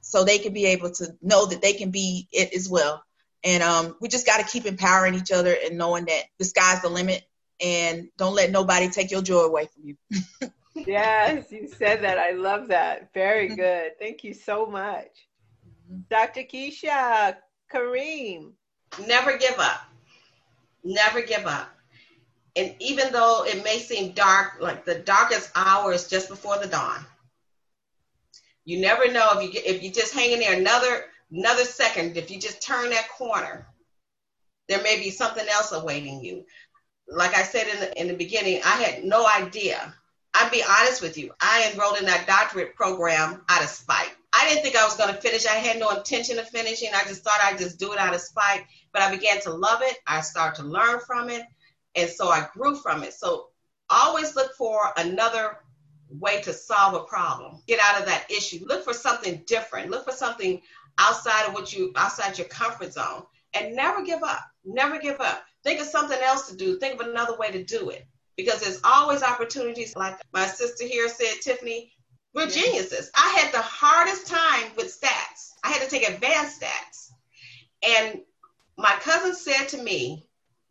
so 0.00 0.24
they 0.24 0.38
can 0.38 0.52
be 0.52 0.66
able 0.66 0.90
to 0.90 1.16
know 1.22 1.46
that 1.46 1.62
they 1.62 1.72
can 1.72 1.90
be 1.90 2.28
it 2.32 2.54
as 2.54 2.68
well. 2.68 3.02
And 3.42 3.62
um, 3.62 3.96
we 4.00 4.08
just 4.08 4.26
got 4.26 4.38
to 4.38 4.50
keep 4.50 4.66
empowering 4.66 5.14
each 5.14 5.32
other 5.32 5.56
and 5.64 5.78
knowing 5.78 6.06
that 6.06 6.22
the 6.38 6.44
sky's 6.44 6.82
the 6.82 6.88
limit 6.88 7.22
and 7.60 8.08
don't 8.16 8.34
let 8.34 8.50
nobody 8.50 8.88
take 8.88 9.10
your 9.10 9.22
joy 9.22 9.40
away 9.40 9.68
from 9.74 9.84
you. 9.84 9.96
yes, 10.86 11.50
you 11.50 11.68
said 11.68 12.02
that. 12.02 12.18
I 12.18 12.32
love 12.32 12.68
that. 12.68 13.12
Very 13.14 13.46
mm-hmm. 13.46 13.56
good. 13.56 13.98
Thank 13.98 14.24
you 14.24 14.34
so 14.34 14.66
much. 14.66 15.08
Mm-hmm. 15.90 16.00
Dr. 16.08 16.42
Keesha, 16.42 17.36
Karriem. 17.72 18.52
Never 19.06 19.36
give 19.38 19.58
up. 19.58 19.82
Never 20.82 21.22
give 21.22 21.46
up. 21.46 21.68
And 22.56 22.74
even 22.80 23.12
though 23.12 23.44
it 23.46 23.62
may 23.62 23.78
seem 23.78 24.12
dark, 24.12 24.56
like 24.60 24.84
the 24.84 24.96
darkest 24.96 25.50
hour 25.54 25.92
is 25.92 26.08
just 26.08 26.28
before 26.28 26.58
the 26.58 26.66
dawn. 26.66 27.04
You 28.64 28.80
never 28.80 29.10
know 29.10 29.38
if 29.38 29.44
you 29.44 29.52
get, 29.52 29.66
if 29.66 29.82
you 29.82 29.90
just 29.90 30.14
hang 30.14 30.32
in 30.32 30.40
there 30.40 30.58
another 30.58 31.04
another 31.32 31.64
second. 31.64 32.16
If 32.16 32.30
you 32.30 32.40
just 32.40 32.62
turn 32.62 32.90
that 32.90 33.08
corner, 33.08 33.66
there 34.68 34.82
may 34.82 34.98
be 34.98 35.10
something 35.10 35.46
else 35.48 35.72
awaiting 35.72 36.22
you. 36.22 36.44
Like 37.08 37.34
I 37.34 37.42
said 37.42 37.66
in 37.66 37.80
the, 37.80 38.00
in 38.00 38.08
the 38.08 38.14
beginning, 38.14 38.60
I 38.64 38.82
had 38.82 39.04
no 39.04 39.26
idea. 39.26 39.94
I'd 40.32 40.52
be 40.52 40.62
honest 40.62 41.02
with 41.02 41.18
you. 41.18 41.32
I 41.40 41.70
enrolled 41.72 41.98
in 41.98 42.06
that 42.06 42.26
doctorate 42.26 42.76
program 42.76 43.42
out 43.48 43.64
of 43.64 43.68
spite. 43.68 44.12
I 44.32 44.48
didn't 44.48 44.62
think 44.62 44.76
I 44.76 44.84
was 44.84 44.96
going 44.96 45.12
to 45.12 45.20
finish. 45.20 45.44
I 45.44 45.54
had 45.54 45.80
no 45.80 45.90
intention 45.90 46.38
of 46.38 46.48
finishing. 46.48 46.90
I 46.94 47.02
just 47.02 47.24
thought 47.24 47.40
I'd 47.42 47.58
just 47.58 47.80
do 47.80 47.92
it 47.92 47.98
out 47.98 48.14
of 48.14 48.20
spite. 48.20 48.64
But 48.92 49.02
I 49.02 49.10
began 49.10 49.40
to 49.40 49.50
love 49.52 49.80
it. 49.82 49.96
I 50.06 50.20
started 50.20 50.62
to 50.62 50.68
learn 50.68 51.00
from 51.04 51.30
it. 51.30 51.42
And 51.96 52.08
so 52.08 52.28
I 52.28 52.46
grew 52.52 52.76
from 52.76 53.02
it. 53.02 53.12
So 53.12 53.48
always 53.88 54.36
look 54.36 54.52
for 54.54 54.92
another 54.96 55.58
way 56.10 56.40
to 56.42 56.52
solve 56.52 56.94
a 56.94 57.04
problem. 57.04 57.62
Get 57.66 57.80
out 57.80 58.00
of 58.00 58.06
that 58.06 58.30
issue. 58.30 58.64
Look 58.66 58.84
for 58.84 58.92
something 58.92 59.42
different. 59.46 59.90
Look 59.90 60.04
for 60.04 60.12
something 60.12 60.60
outside 60.98 61.46
of 61.46 61.54
what 61.54 61.72
you 61.72 61.92
outside 61.96 62.36
your 62.38 62.48
comfort 62.48 62.92
zone 62.92 63.22
and 63.54 63.74
never 63.74 64.02
give 64.02 64.22
up. 64.22 64.42
Never 64.64 64.98
give 64.98 65.20
up. 65.20 65.42
Think 65.62 65.80
of 65.80 65.86
something 65.86 66.18
else 66.20 66.48
to 66.48 66.56
do. 66.56 66.78
Think 66.78 67.00
of 67.00 67.06
another 67.06 67.36
way 67.36 67.50
to 67.50 67.64
do 67.64 67.90
it 67.90 68.06
because 68.36 68.60
there's 68.60 68.80
always 68.84 69.22
opportunities 69.22 69.94
like 69.96 70.18
my 70.32 70.46
sister 70.46 70.84
here 70.84 71.08
said 71.08 71.40
Tiffany, 71.42 71.92
we're 72.34 72.46
geniuses. 72.46 73.10
I 73.14 73.40
had 73.40 73.52
the 73.52 73.62
hardest 73.62 74.26
time 74.26 74.70
with 74.76 74.86
stats. 74.86 75.50
I 75.64 75.68
had 75.68 75.82
to 75.82 75.88
take 75.88 76.08
advanced 76.08 76.60
stats. 76.60 77.10
And 77.82 78.20
my 78.78 78.92
cousin 79.00 79.34
said 79.34 79.68
to 79.68 79.82
me, 79.82 80.26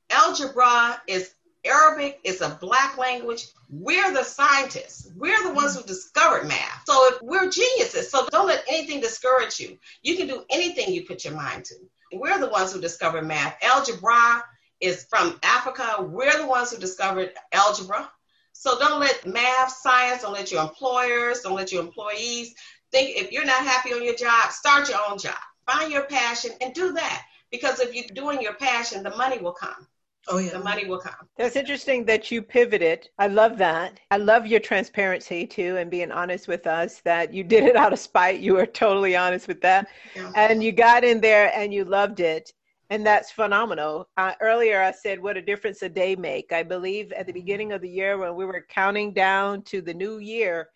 algebra 0.09 1.01
is 1.07 1.33
Arabic 1.65 2.19
is 2.23 2.41
a 2.41 2.57
black 2.61 2.97
language. 2.97 3.47
We're 3.69 4.13
the 4.13 4.23
scientists. 4.23 5.11
We're 5.15 5.43
the 5.43 5.53
ones 5.53 5.75
who 5.75 5.83
discovered 5.83 6.47
math. 6.47 6.83
So 6.85 6.93
if 7.09 7.21
we're 7.21 7.49
geniuses, 7.49 8.09
so 8.09 8.27
don't 8.31 8.47
let 8.47 8.63
anything 8.67 9.01
discourage 9.01 9.59
you. 9.59 9.77
You 10.01 10.15
can 10.15 10.27
do 10.27 10.43
anything 10.49 10.93
you 10.93 11.05
put 11.05 11.25
your 11.25 11.35
mind 11.35 11.65
to. 11.65 11.75
We're 12.13 12.39
the 12.39 12.49
ones 12.49 12.73
who 12.73 12.81
discovered 12.81 13.23
math. 13.23 13.57
Algebra 13.61 14.43
is 14.79 15.05
from 15.09 15.39
Africa. 15.43 16.01
We're 16.01 16.37
the 16.37 16.47
ones 16.47 16.71
who 16.71 16.77
discovered 16.77 17.33
algebra. 17.51 18.09
So 18.53 18.79
don't 18.79 18.99
let 18.99 19.25
math, 19.25 19.71
science, 19.71 20.23
don't 20.23 20.33
let 20.33 20.51
your 20.51 20.63
employers, 20.63 21.41
don't 21.41 21.55
let 21.55 21.71
your 21.71 21.83
employees 21.83 22.55
think 22.91 23.17
if 23.17 23.31
you're 23.31 23.45
not 23.45 23.63
happy 23.63 23.93
on 23.93 24.03
your 24.03 24.15
job, 24.15 24.51
start 24.51 24.89
your 24.89 24.99
own 25.09 25.17
job. 25.17 25.37
Find 25.65 25.91
your 25.91 26.03
passion 26.03 26.51
and 26.61 26.73
do 26.73 26.93
that. 26.93 27.25
Because 27.51 27.79
if 27.79 27.93
you're 27.93 28.05
doing 28.13 28.41
your 28.41 28.53
passion, 28.53 29.03
the 29.03 29.15
money 29.15 29.39
will 29.39 29.53
come. 29.53 29.87
Oh 30.31 30.37
yeah, 30.37 30.51
the 30.51 30.59
money 30.59 30.85
will 30.85 30.99
come. 30.99 31.27
That's 31.37 31.55
interesting 31.55 32.05
that 32.05 32.29
you 32.29 32.43
pivoted. 32.43 33.09
I 33.17 33.27
love 33.27 33.57
that. 33.57 33.99
I 34.11 34.17
love 34.17 34.45
your 34.45 34.59
transparency 34.59 35.47
too, 35.47 35.77
and 35.77 35.89
being 35.89 36.11
honest 36.11 36.47
with 36.47 36.67
us 36.67 37.01
that 37.01 37.33
you 37.33 37.43
did 37.43 37.63
it 37.63 37.75
out 37.75 37.93
of 37.93 37.99
spite. 37.99 38.39
You 38.39 38.53
were 38.53 38.67
totally 38.67 39.15
honest 39.15 39.47
with 39.47 39.59
that, 39.61 39.87
yeah. 40.15 40.31
and 40.35 40.63
you 40.63 40.71
got 40.71 41.03
in 41.03 41.19
there 41.19 41.51
and 41.55 41.73
you 41.73 41.83
loved 41.83 42.19
it. 42.19 42.53
And 42.91 43.05
that's 43.05 43.31
phenomenal. 43.31 44.09
Uh, 44.17 44.33
earlier, 44.41 44.81
I 44.81 44.91
said 44.91 45.21
what 45.21 45.37
a 45.37 45.41
difference 45.41 45.81
a 45.83 45.89
day 45.89 46.15
make. 46.15 46.51
I 46.51 46.63
believe 46.63 47.11
at 47.11 47.27
the 47.27 47.33
beginning 47.33 47.71
of 47.71 47.81
the 47.81 47.89
year 47.89 48.17
when 48.17 48.35
we 48.35 48.45
were 48.45 48.65
counting 48.67 49.13
down 49.13 49.61
to 49.63 49.81
the 49.81 49.93
new 49.93 50.17
year, 50.17 50.69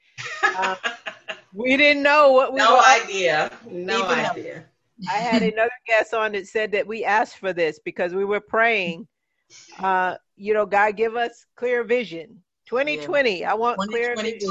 uh, 0.44 0.76
we 1.54 1.78
didn't 1.78 2.04
know 2.04 2.32
what 2.32 2.54
we. 2.54 2.60
No 2.60 2.82
idea. 2.82 3.52
No 3.70 4.08
idea. 4.08 4.66
I 5.10 5.18
had 5.18 5.42
another 5.42 5.72
guest 5.88 6.14
on 6.14 6.32
that 6.34 6.48
said 6.48 6.72
that 6.72 6.88
we 6.88 7.04
asked 7.04 7.38
for 7.38 7.54
this 7.54 7.80
because 7.80 8.14
we 8.14 8.26
were 8.26 8.40
praying. 8.40 9.08
Uh, 9.80 10.16
you 10.36 10.54
know, 10.54 10.66
God 10.66 10.96
give 10.96 11.16
us 11.16 11.46
clear 11.56 11.84
vision. 11.84 12.42
2020, 12.66 13.40
yeah. 13.40 13.52
I 13.52 13.54
want 13.56 13.80
clear 13.80 14.16
vision. 14.16 14.50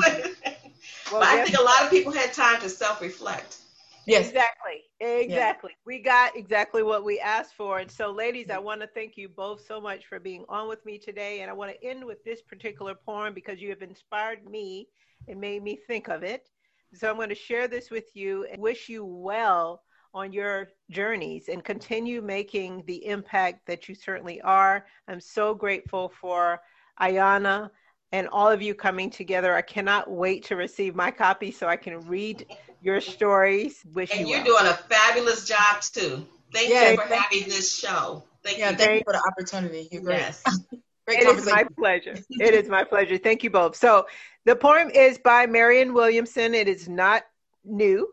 well, 1.13 1.23
I 1.23 1.45
think 1.45 1.59
a 1.59 1.63
lot 1.63 1.83
of 1.83 1.91
people 1.91 2.13
had 2.13 2.33
time 2.33 2.61
to 2.61 2.69
self-reflect. 2.69 3.59
Yes. 4.07 4.29
Exactly. 4.29 4.83
Exactly. 5.01 5.71
Yeah. 5.71 5.83
We 5.87 5.99
got 6.01 6.37
exactly 6.37 6.83
what 6.83 7.05
we 7.05 7.21
asked 7.21 7.55
for. 7.55 7.79
And 7.79 7.91
so, 7.91 8.11
ladies, 8.11 8.51
I 8.51 8.59
want 8.59 8.81
to 8.81 8.87
thank 8.89 9.17
you 9.17 9.29
both 9.29 9.65
so 9.65 9.81
much 9.81 10.07
for 10.07 10.19
being 10.19 10.45
on 10.49 10.69
with 10.69 10.85
me 10.85 10.99
today. 10.99 11.41
And 11.41 11.51
I 11.51 11.55
want 11.55 11.73
to 11.73 11.87
end 11.87 12.05
with 12.05 12.23
this 12.25 12.43
particular 12.43 12.95
poem 12.95 13.33
because 13.35 13.61
you 13.61 13.71
have 13.71 13.83
inspired 13.83 14.45
me 14.45 14.89
and 15.29 15.41
made 15.41 15.63
me 15.63 15.79
think 15.87 16.09
of 16.09 16.23
it. 16.23 16.49
So, 16.95 17.09
I'm 17.09 17.17
going 17.17 17.29
to 17.29 17.35
share 17.35 17.69
this 17.69 17.91
with 17.91 18.15
you 18.15 18.45
and 18.51 18.61
wish 18.61 18.89
you 18.89 19.05
well 19.05 19.83
on 20.15 20.33
your 20.33 20.69
journeys 20.91 21.49
and 21.49 21.65
continue 21.65 22.21
making 22.21 22.83
the 22.87 23.07
impact 23.07 23.67
that 23.67 23.89
you 23.89 23.95
certainly 23.95 24.41
are. 24.43 24.87
I'm 25.09 25.21
so 25.21 25.55
grateful 25.55 26.13
for 26.21 26.61
Ayana 27.01 27.71
and 28.13 28.29
all 28.29 28.51
of 28.51 28.61
you 28.61 28.75
coming 28.75 29.11
together. 29.11 29.55
I 29.55 29.63
cannot 29.63 30.11
wait 30.11 30.45
to 30.45 30.57
receive 30.57 30.95
my 30.95 31.11
copy 31.11 31.51
so 31.51 31.67
I 31.67 31.77
can 31.77 32.01
read 32.01 32.47
your 32.83 33.01
stories. 33.01 33.83
Wish 33.95 34.11
and 34.15 34.29
you 34.29 34.37
are 34.37 34.45
doing 34.45 34.67
a 34.67 34.75
fabulous 34.75 35.47
job 35.47 35.81
too. 35.81 36.27
Thank 36.53 36.71
yeah, 36.71 36.91
you 36.91 36.97
for 36.97 37.09
thank 37.09 37.23
having 37.23 37.49
this 37.49 37.75
show. 37.75 38.25
Thank 38.43 38.59
yeah, 38.59 38.71
you. 38.71 38.77
Thank 38.77 38.99
you 38.99 39.03
for 39.07 39.15
the 39.15 39.33
opportunity. 39.33 39.89
You're 39.91 40.03
great. 40.03 40.19
Yes. 40.19 40.43
great 41.07 41.21
it 41.21 41.39
is 41.39 41.47
my 41.47 41.65
pleasure. 41.79 42.17
It 42.31 42.55
is 42.55 42.69
my 42.69 42.85
pleasure. 42.85 43.17
Thank 43.17 43.43
you 43.43 43.51
both. 43.51 43.77
So 43.77 44.07
the 44.45 44.57
poem 44.57 44.91
is 44.91 45.19
by 45.19 45.47
Marianne 45.47 45.95
Williamson. 45.95 46.55
It 46.55 46.69
is 46.69 46.89
not 46.89 47.23
new. 47.65 48.09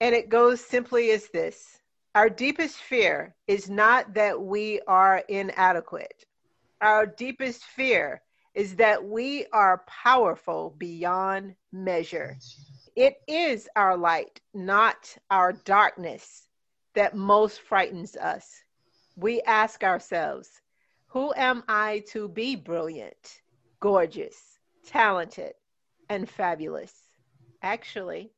And 0.00 0.14
it 0.14 0.30
goes 0.30 0.60
simply 0.60 1.10
as 1.10 1.28
this 1.28 1.78
Our 2.14 2.30
deepest 2.30 2.76
fear 2.76 3.36
is 3.46 3.68
not 3.70 4.14
that 4.14 4.40
we 4.40 4.80
are 4.86 5.22
inadequate. 5.28 6.24
Our 6.80 7.06
deepest 7.06 7.64
fear 7.64 8.22
is 8.54 8.76
that 8.76 9.04
we 9.04 9.46
are 9.52 9.84
powerful 9.86 10.74
beyond 10.78 11.54
measure. 11.70 12.36
It 12.96 13.16
is 13.28 13.68
our 13.76 13.96
light, 13.96 14.40
not 14.54 15.16
our 15.30 15.52
darkness, 15.52 16.48
that 16.94 17.14
most 17.14 17.60
frightens 17.60 18.16
us. 18.16 18.64
We 19.16 19.42
ask 19.42 19.84
ourselves, 19.84 20.60
who 21.08 21.32
am 21.36 21.62
I 21.68 22.04
to 22.12 22.28
be 22.28 22.56
brilliant, 22.56 23.42
gorgeous, 23.80 24.58
talented, 24.86 25.54
and 26.08 26.28
fabulous? 26.28 26.94
Actually, 27.62 28.32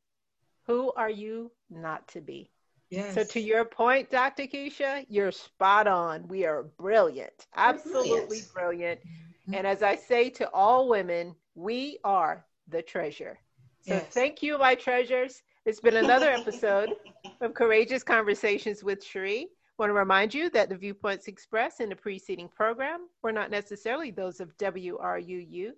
who 0.66 0.92
are 0.92 1.10
you 1.10 1.50
not 1.70 2.06
to 2.08 2.20
be? 2.20 2.50
Yes. 2.90 3.14
So 3.14 3.24
to 3.24 3.40
your 3.40 3.64
point, 3.64 4.10
Dr. 4.10 4.42
Keesha, 4.42 5.06
you're 5.08 5.32
spot 5.32 5.86
on. 5.86 6.28
We 6.28 6.44
are 6.44 6.64
brilliant, 6.78 7.46
absolutely 7.56 8.42
brilliant. 8.52 8.52
brilliant. 8.52 9.00
Mm-hmm. 9.00 9.54
And 9.54 9.66
as 9.66 9.82
I 9.82 9.96
say 9.96 10.28
to 10.30 10.50
all 10.50 10.88
women, 10.88 11.34
we 11.54 11.98
are 12.04 12.44
the 12.68 12.82
treasure. 12.82 13.38
So 13.80 13.94
yes. 13.94 14.06
thank 14.10 14.42
you, 14.42 14.58
my 14.58 14.74
treasures. 14.74 15.42
It's 15.64 15.80
been 15.80 15.96
another 15.96 16.28
episode 16.28 16.90
of 17.40 17.54
Courageous 17.54 18.02
Conversations 18.02 18.84
with 18.84 19.02
Cherie. 19.02 19.48
I 19.48 19.74
want 19.78 19.90
to 19.90 19.94
remind 19.94 20.34
you 20.34 20.50
that 20.50 20.68
the 20.68 20.76
viewpoints 20.76 21.28
expressed 21.28 21.80
in 21.80 21.88
the 21.88 21.96
preceding 21.96 22.48
program 22.48 23.08
were 23.22 23.32
not 23.32 23.50
necessarily 23.50 24.10
those 24.10 24.38
of 24.38 24.56
WRUU, 24.58 25.70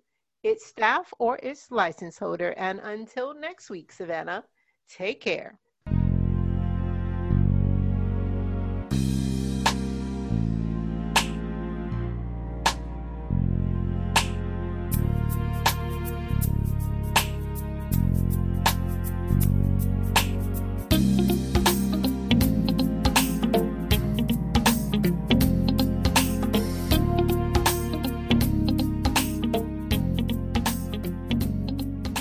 its 0.43 0.65
staff, 0.65 1.13
or 1.17 1.39
its 1.41 1.71
license 1.71 2.17
holder. 2.17 2.53
And 2.57 2.79
until 2.83 3.33
next 3.33 3.69
week, 3.69 3.91
Savannah, 3.91 4.43
Take 4.89 5.21
care. 5.21 5.59